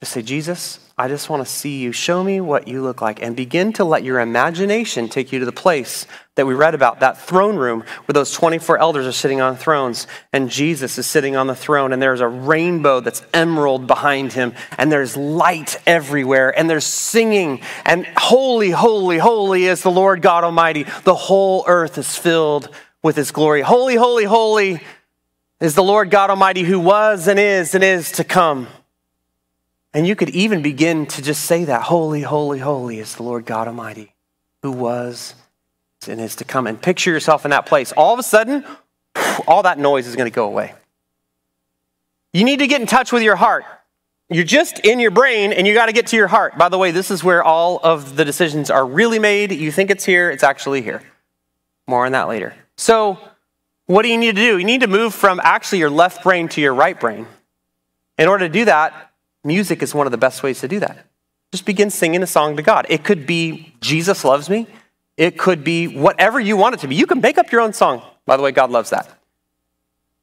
Just 0.00 0.12
say, 0.12 0.22
Jesus, 0.22 0.80
I 0.96 1.08
just 1.08 1.28
want 1.28 1.46
to 1.46 1.50
see 1.50 1.78
you. 1.78 1.92
Show 1.92 2.24
me 2.24 2.40
what 2.40 2.66
you 2.66 2.82
look 2.82 3.02
like. 3.02 3.20
And 3.20 3.36
begin 3.36 3.70
to 3.74 3.84
let 3.84 4.02
your 4.02 4.18
imagination 4.18 5.10
take 5.10 5.30
you 5.30 5.38
to 5.40 5.44
the 5.44 5.52
place 5.52 6.06
that 6.36 6.46
we 6.46 6.54
read 6.54 6.74
about, 6.74 7.00
that 7.00 7.18
throne 7.18 7.56
room 7.56 7.80
where 8.06 8.14
those 8.14 8.32
24 8.32 8.78
elders 8.78 9.06
are 9.06 9.12
sitting 9.12 9.42
on 9.42 9.56
thrones 9.56 10.06
and 10.32 10.48
Jesus 10.48 10.96
is 10.96 11.06
sitting 11.06 11.36
on 11.36 11.48
the 11.48 11.54
throne. 11.54 11.92
And 11.92 12.00
there's 12.00 12.22
a 12.22 12.28
rainbow 12.28 13.00
that's 13.00 13.22
emerald 13.34 13.86
behind 13.86 14.32
him. 14.32 14.54
And 14.78 14.90
there's 14.90 15.18
light 15.18 15.78
everywhere. 15.86 16.58
And 16.58 16.70
there's 16.70 16.86
singing. 16.86 17.60
And 17.84 18.06
holy, 18.16 18.70
holy, 18.70 19.18
holy 19.18 19.66
is 19.66 19.82
the 19.82 19.90
Lord 19.90 20.22
God 20.22 20.44
Almighty. 20.44 20.84
The 21.04 21.14
whole 21.14 21.64
earth 21.66 21.98
is 21.98 22.16
filled 22.16 22.70
with 23.02 23.16
his 23.16 23.32
glory. 23.32 23.60
Holy, 23.60 23.96
holy, 23.96 24.24
holy 24.24 24.80
is 25.60 25.74
the 25.74 25.82
Lord 25.82 26.10
God 26.10 26.30
Almighty 26.30 26.62
who 26.62 26.80
was 26.80 27.28
and 27.28 27.38
is 27.38 27.74
and 27.74 27.84
is 27.84 28.12
to 28.12 28.24
come. 28.24 28.66
And 29.92 30.06
you 30.06 30.14
could 30.14 30.30
even 30.30 30.62
begin 30.62 31.06
to 31.06 31.22
just 31.22 31.44
say 31.44 31.64
that 31.64 31.82
Holy, 31.82 32.22
holy, 32.22 32.60
holy 32.60 32.98
is 32.98 33.16
the 33.16 33.22
Lord 33.22 33.44
God 33.44 33.66
Almighty 33.66 34.14
who 34.62 34.72
was 34.72 35.34
and 36.06 36.20
is 36.20 36.36
to 36.36 36.44
come. 36.44 36.66
And 36.66 36.80
picture 36.80 37.10
yourself 37.10 37.44
in 37.44 37.50
that 37.50 37.66
place. 37.66 37.92
All 37.92 38.12
of 38.12 38.18
a 38.18 38.22
sudden, 38.22 38.64
all 39.46 39.62
that 39.62 39.78
noise 39.78 40.06
is 40.06 40.16
going 40.16 40.30
to 40.30 40.34
go 40.34 40.46
away. 40.46 40.74
You 42.32 42.44
need 42.44 42.60
to 42.60 42.66
get 42.66 42.80
in 42.80 42.86
touch 42.86 43.12
with 43.12 43.22
your 43.22 43.36
heart. 43.36 43.64
You're 44.28 44.44
just 44.44 44.78
in 44.80 45.00
your 45.00 45.10
brain 45.10 45.52
and 45.52 45.66
you 45.66 45.74
got 45.74 45.86
to 45.86 45.92
get 45.92 46.06
to 46.08 46.16
your 46.16 46.28
heart. 46.28 46.56
By 46.56 46.68
the 46.68 46.78
way, 46.78 46.92
this 46.92 47.10
is 47.10 47.24
where 47.24 47.42
all 47.42 47.80
of 47.82 48.14
the 48.14 48.24
decisions 48.24 48.70
are 48.70 48.86
really 48.86 49.18
made. 49.18 49.50
You 49.50 49.72
think 49.72 49.90
it's 49.90 50.04
here, 50.04 50.30
it's 50.30 50.44
actually 50.44 50.82
here. 50.82 51.02
More 51.88 52.06
on 52.06 52.12
that 52.12 52.28
later. 52.28 52.54
So, 52.76 53.18
what 53.86 54.02
do 54.02 54.08
you 54.08 54.18
need 54.18 54.36
to 54.36 54.40
do? 54.40 54.58
You 54.58 54.64
need 54.64 54.82
to 54.82 54.86
move 54.86 55.12
from 55.12 55.40
actually 55.42 55.80
your 55.80 55.90
left 55.90 56.22
brain 56.22 56.48
to 56.50 56.60
your 56.60 56.72
right 56.72 56.98
brain. 56.98 57.26
In 58.18 58.28
order 58.28 58.46
to 58.46 58.52
do 58.52 58.66
that, 58.66 59.09
Music 59.44 59.82
is 59.82 59.94
one 59.94 60.06
of 60.06 60.10
the 60.10 60.18
best 60.18 60.42
ways 60.42 60.60
to 60.60 60.68
do 60.68 60.80
that. 60.80 61.06
Just 61.52 61.66
begin 61.66 61.90
singing 61.90 62.22
a 62.22 62.26
song 62.26 62.56
to 62.56 62.62
God. 62.62 62.86
It 62.88 63.04
could 63.04 63.26
be 63.26 63.74
Jesus 63.80 64.24
loves 64.24 64.48
me. 64.48 64.66
It 65.16 65.36
could 65.36 65.64
be 65.64 65.86
whatever 65.86 66.38
you 66.38 66.56
want 66.56 66.74
it 66.74 66.80
to 66.80 66.88
be. 66.88 66.94
You 66.94 67.06
can 67.06 67.20
make 67.20 67.38
up 67.38 67.50
your 67.50 67.60
own 67.60 67.72
song. 67.72 68.02
By 68.26 68.36
the 68.36 68.42
way, 68.42 68.52
God 68.52 68.70
loves 68.70 68.90
that. 68.90 69.20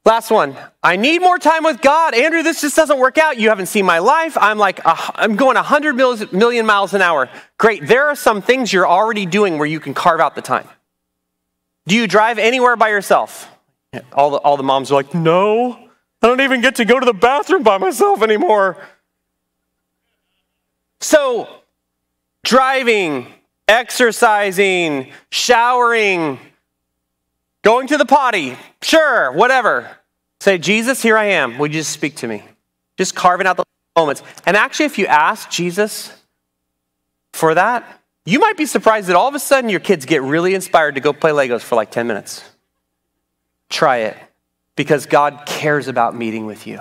Last 0.04 0.30
one. 0.30 0.56
I 0.82 0.96
need 0.96 1.20
more 1.20 1.38
time 1.38 1.64
with 1.64 1.82
God. 1.82 2.14
Andrew, 2.14 2.42
this 2.42 2.62
just 2.62 2.74
doesn't 2.74 2.98
work 2.98 3.18
out. 3.18 3.36
You 3.36 3.50
haven't 3.50 3.66
seen 3.66 3.84
my 3.84 3.98
life. 3.98 4.38
I'm 4.40 4.56
like, 4.56 4.80
uh, 4.86 4.96
I'm 5.14 5.36
going 5.36 5.56
100 5.56 5.94
million 6.32 6.64
miles 6.64 6.94
an 6.94 7.02
hour. 7.02 7.28
Great. 7.58 7.86
There 7.86 8.08
are 8.08 8.16
some 8.16 8.40
things 8.40 8.72
you're 8.72 8.88
already 8.88 9.26
doing 9.26 9.58
where 9.58 9.66
you 9.66 9.80
can 9.80 9.92
carve 9.92 10.20
out 10.20 10.34
the 10.34 10.40
time. 10.40 10.66
Do 11.86 11.94
you 11.94 12.06
drive 12.06 12.38
anywhere 12.38 12.76
by 12.76 12.88
yourself? 12.88 13.50
All 14.12 14.30
the, 14.30 14.38
all 14.38 14.56
the 14.56 14.62
moms 14.62 14.90
are 14.90 14.94
like, 14.94 15.14
no, 15.14 15.72
I 16.22 16.26
don't 16.26 16.40
even 16.40 16.60
get 16.60 16.76
to 16.76 16.84
go 16.84 16.98
to 16.98 17.06
the 17.06 17.14
bathroom 17.14 17.62
by 17.62 17.78
myself 17.78 18.22
anymore. 18.22 18.76
So, 21.00 21.48
driving, 22.44 23.26
exercising, 23.66 25.12
showering, 25.30 26.38
going 27.62 27.86
to 27.88 27.96
the 27.96 28.06
potty, 28.06 28.56
sure, 28.82 29.32
whatever. 29.32 29.88
Say, 30.40 30.58
Jesus, 30.58 31.02
here 31.02 31.16
I 31.16 31.26
am. 31.26 31.58
Would 31.58 31.72
you 31.72 31.80
just 31.80 31.90
speak 31.90 32.16
to 32.16 32.28
me? 32.28 32.42
Just 32.96 33.14
carving 33.14 33.46
out 33.46 33.56
the 33.56 33.64
moments. 33.96 34.22
And 34.46 34.56
actually, 34.56 34.86
if 34.86 34.98
you 34.98 35.06
ask 35.06 35.50
Jesus 35.50 36.12
for 37.32 37.54
that, 37.54 38.00
you 38.24 38.38
might 38.38 38.56
be 38.56 38.66
surprised 38.66 39.08
that 39.08 39.16
all 39.16 39.28
of 39.28 39.34
a 39.34 39.38
sudden 39.38 39.70
your 39.70 39.80
kids 39.80 40.04
get 40.04 40.22
really 40.22 40.54
inspired 40.54 40.96
to 40.96 41.00
go 41.00 41.12
play 41.12 41.30
Legos 41.30 41.62
for 41.62 41.76
like 41.76 41.90
10 41.90 42.06
minutes. 42.06 42.44
Try 43.68 43.98
it 43.98 44.16
because 44.76 45.06
God 45.06 45.44
cares 45.46 45.88
about 45.88 46.14
meeting 46.14 46.46
with 46.46 46.66
you. 46.66 46.80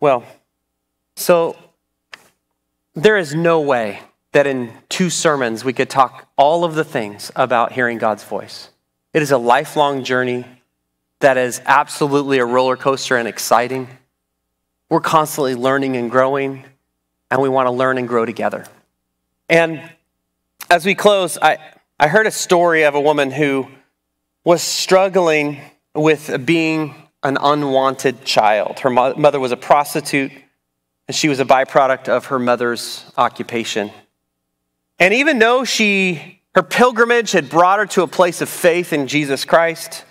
Well, 0.00 0.24
so 1.16 1.56
there 3.02 3.16
is 3.16 3.34
no 3.34 3.60
way 3.60 4.00
that 4.32 4.46
in 4.46 4.72
two 4.88 5.08
sermons 5.08 5.64
we 5.64 5.72
could 5.72 5.88
talk 5.88 6.28
all 6.36 6.64
of 6.64 6.74
the 6.74 6.84
things 6.84 7.30
about 7.36 7.72
hearing 7.72 7.98
God's 7.98 8.24
voice. 8.24 8.70
It 9.14 9.22
is 9.22 9.30
a 9.30 9.38
lifelong 9.38 10.04
journey 10.04 10.44
that 11.20 11.36
is 11.36 11.60
absolutely 11.64 12.38
a 12.38 12.44
roller 12.44 12.76
coaster 12.76 13.16
and 13.16 13.28
exciting. 13.28 13.88
We're 14.90 15.00
constantly 15.00 15.54
learning 15.54 15.96
and 15.96 16.10
growing, 16.10 16.64
and 17.30 17.40
we 17.40 17.48
want 17.48 17.66
to 17.66 17.70
learn 17.70 17.98
and 17.98 18.08
grow 18.08 18.24
together. 18.24 18.64
And 19.48 19.90
as 20.68 20.84
we 20.84 20.94
close, 20.94 21.38
I, 21.40 21.58
I 22.00 22.08
heard 22.08 22.26
a 22.26 22.30
story 22.30 22.82
of 22.82 22.94
a 22.94 23.00
woman 23.00 23.30
who 23.30 23.68
was 24.44 24.62
struggling 24.62 25.60
with 25.94 26.44
being 26.44 26.94
an 27.22 27.38
unwanted 27.40 28.24
child. 28.24 28.80
Her 28.80 28.90
mo- 28.90 29.14
mother 29.14 29.40
was 29.40 29.52
a 29.52 29.56
prostitute, 29.56 30.32
and 31.08 31.16
she 31.16 31.28
was 31.28 31.40
a 31.40 31.44
byproduct 31.44 32.08
of 32.08 32.26
her 32.26 32.38
mother's 32.38 33.10
occupation. 33.16 33.90
And 34.98 35.14
even 35.14 35.38
though 35.38 35.64
she, 35.64 36.40
her 36.54 36.62
pilgrimage 36.62 37.32
had 37.32 37.48
brought 37.48 37.78
her 37.78 37.86
to 37.86 38.02
a 38.02 38.06
place 38.06 38.40
of 38.40 38.48
faith 38.48 38.92
in 38.92 39.06
Jesus 39.06 39.44
Christ, 39.44 40.04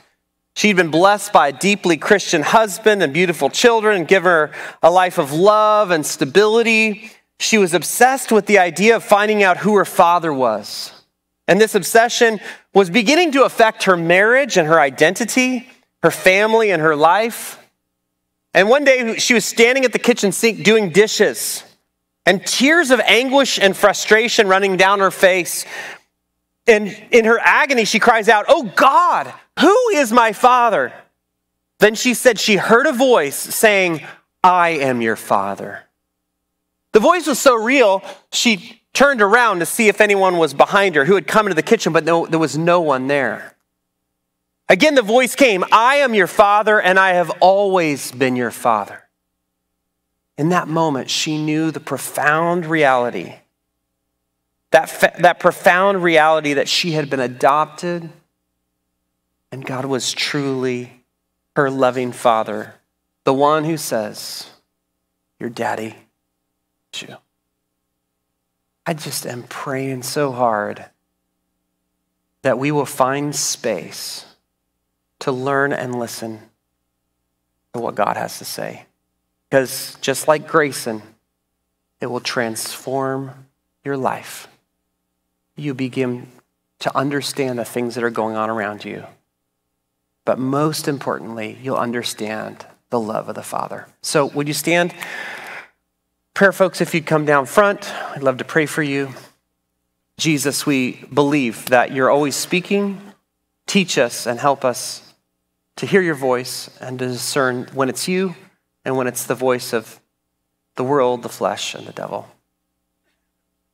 she'd 0.56 0.76
been 0.76 0.90
blessed 0.90 1.32
by 1.32 1.50
a 1.50 1.54
deeply 1.54 1.98
Christian 1.98 2.42
husband 2.42 3.04
and 3.04 3.14
beautiful 3.14 3.50
children, 3.50 4.06
given 4.06 4.32
her 4.32 4.52
a 4.82 4.90
life 4.90 5.20
of 5.20 5.32
love 5.32 5.92
and 5.92 6.06
stability. 6.06 7.12
She 7.40 7.60
was 7.60 7.76
obsessed 7.76 8.32
with 8.32 8.48
the 8.48 8.58
idea 8.58 8.96
of 8.96 9.04
finding 9.04 9.44
out 9.44 9.58
who 9.58 9.76
her 9.76 9.86
father 9.86 10.34
was. 10.34 10.92
And 11.48 11.62
this 11.62 11.76
obsession 11.76 12.40
was 12.74 12.90
beginning 12.90 13.34
to 13.34 13.44
affect 13.44 13.84
her 13.84 13.96
marriage 13.96 14.58
and 14.58 14.68
her 14.68 14.80
identity, 14.80 15.70
her 16.02 16.12
family 16.12 16.72
and 16.72 16.82
her 16.82 16.96
life. 16.96 17.60
And 18.58 18.68
one 18.70 18.86
day 18.86 19.18
she 19.18 19.36
was 19.36 19.46
standing 19.46 19.86
at 19.86 19.94
the 19.94 20.00
kitchen 20.00 20.32
sink 20.32 20.64
doing 20.64 20.90
dishes, 20.90 21.64
and 22.26 22.44
tears 22.44 22.90
of 22.90 23.00
anguish 23.02 23.60
and 23.60 23.78
frustration 23.78 24.48
running 24.48 24.78
down 24.78 25.00
her 25.00 25.12
face. 25.12 25.64
And 26.66 26.88
in 27.12 27.26
her 27.26 27.38
agony, 27.40 27.86
she 27.86 28.00
cries 28.00 28.28
out, 28.28 28.46
Oh 28.48 28.64
God, 28.76 29.32
who 29.60 29.90
is 29.90 30.12
my 30.12 30.34
father? 30.34 30.92
Then 31.78 31.94
she 31.94 32.16
said 32.16 32.40
she 32.40 32.56
heard 32.56 32.88
a 32.88 32.94
voice 32.94 33.36
saying, 33.36 34.04
I 34.44 34.70
am 34.70 35.04
your 35.04 35.18
father. 35.18 35.84
The 36.94 37.00
voice 37.00 37.28
was 37.28 37.38
so 37.38 37.54
real, 37.54 38.02
she 38.32 38.82
turned 38.92 39.22
around 39.22 39.60
to 39.60 39.68
see 39.68 39.88
if 39.88 40.02
anyone 40.02 40.40
was 40.40 40.56
behind 40.56 40.96
her 40.96 41.06
who 41.06 41.14
had 41.14 41.28
come 41.28 41.46
into 41.46 41.54
the 41.54 41.62
kitchen, 41.62 41.94
but 41.94 42.06
no, 42.06 42.26
there 42.26 42.40
was 42.40 42.58
no 42.58 42.82
one 42.82 43.06
there. 43.06 43.56
Again, 44.70 44.96
the 44.96 45.02
voice 45.02 45.36
came 45.36 45.64
I 45.72 45.98
am 45.98 46.14
your 46.14 46.28
father, 46.28 46.80
and 46.80 47.00
I 47.00 47.14
have 47.14 47.32
always 47.40 48.12
been 48.12 48.36
your 48.36 48.52
father. 48.52 49.04
In 50.38 50.50
that 50.50 50.68
moment, 50.68 51.10
she 51.10 51.38
knew 51.38 51.72
the 51.72 51.80
profound 51.80 52.66
reality, 52.66 53.36
that, 54.72 55.16
that 55.20 55.40
profound 55.40 56.04
reality 56.04 56.54
that 56.54 56.68
she 56.68 56.92
had 56.92 57.10
been 57.10 57.20
adopted 57.20 58.10
and 59.52 59.66
God 59.66 59.86
was 59.86 60.14
truly 60.14 61.04
her 61.56 61.72
loving 61.72 62.12
father, 62.12 62.76
the 63.24 63.34
one 63.34 63.64
who 63.64 63.78
says, 63.78 64.52
Your 65.40 65.50
daddy 65.50 65.96
is 66.94 67.02
you. 67.02 67.18
I 68.86 68.94
just 68.94 69.26
am 69.26 69.44
praying 69.44 70.04
so 70.04 70.32
hard 70.32 70.86
that 72.42 72.60
we 72.60 72.72
will 72.72 72.86
find 72.86 73.36
space 73.36 74.27
to 75.20 75.32
learn 75.32 75.74
and 75.74 75.98
listen 75.98 76.40
to 77.74 77.80
what 77.80 77.96
God 77.96 78.18
has 78.18 78.38
to 78.40 78.46
say. 78.46 78.86
Because 79.50 79.98
just 80.02 80.28
like 80.28 80.48
Grayson, 80.48 81.02
it 82.02 82.08
will 82.08 82.20
transform 82.20 83.32
your 83.84 83.98
life. 83.98 84.48
You 85.56 85.74
begin 85.74 86.28
to 86.80 86.96
understand 86.96 87.58
the 87.58 87.66
things 87.66 87.96
that 87.96 88.04
are 88.04 88.10
going 88.10 88.36
on 88.36 88.50
around 88.50 88.86
you. 88.86 89.06
But 90.26 90.38
most 90.38 90.88
importantly, 90.88 91.58
you'll 91.62 91.78
understand 91.78 92.66
the 92.90 93.00
love 93.00 93.30
of 93.30 93.36
the 93.36 93.44
Father. 93.44 93.88
So, 94.02 94.26
would 94.28 94.48
you 94.48 94.54
stand? 94.54 94.94
Prayer 96.34 96.52
folks, 96.52 96.82
if 96.82 96.94
you'd 96.94 97.06
come 97.06 97.26
down 97.26 97.46
front, 97.46 97.92
I'd 98.12 98.22
love 98.22 98.38
to 98.38 98.46
pray 98.46 98.66
for 98.66 98.84
you. 98.84 99.14
Jesus, 100.18 100.66
we 100.66 101.04
believe 101.14 101.66
that 101.68 101.92
you're 101.92 102.12
always 102.12 102.36
speaking. 102.36 103.02
Teach 103.66 103.98
us 103.98 104.28
and 104.28 104.40
help 104.40 104.66
us 104.66 105.07
to 105.78 105.86
hear 105.86 106.02
your 106.02 106.16
voice 106.16 106.70
and 106.82 107.00
to 107.00 107.08
discern 107.08 107.68
when 107.74 107.90
it's 107.90 108.08
you 108.08 108.36
and 108.84 108.98
when 108.98 109.08
it's 109.08 109.24
the 109.24 109.36
voice 109.36 109.74
of 109.74 110.00
the 110.76 110.84
world, 110.84 111.24
the 111.24 111.30
flesh, 111.30 111.74
and 111.74 111.88
the 111.88 111.94
devil. 111.94 112.28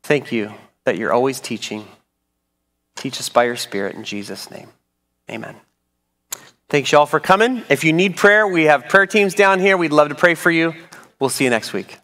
Thank 0.04 0.32
you 0.32 0.54
that 0.86 0.98
you're 0.98 1.14
always 1.14 1.40
teaching. 1.40 1.88
Teach 2.96 3.20
us 3.20 3.30
by 3.30 3.46
your 3.46 3.56
Spirit 3.56 3.96
in 3.96 4.04
Jesus' 4.04 4.52
name. 4.52 4.70
Amen. 5.30 5.56
Thanks, 6.70 6.92
y'all, 6.92 7.06
for 7.06 7.20
coming. 7.20 7.64
If 7.70 7.84
you 7.84 7.94
need 7.94 8.18
prayer, 8.18 8.48
we 8.48 8.64
have 8.64 8.90
prayer 8.90 9.06
teams 9.06 9.34
down 9.34 9.60
here. 9.60 9.78
We'd 9.78 9.92
love 9.92 10.10
to 10.10 10.16
pray 10.16 10.36
for 10.36 10.52
you. 10.52 10.74
We'll 11.20 11.30
see 11.30 11.44
you 11.44 11.50
next 11.50 11.72
week. 11.72 12.00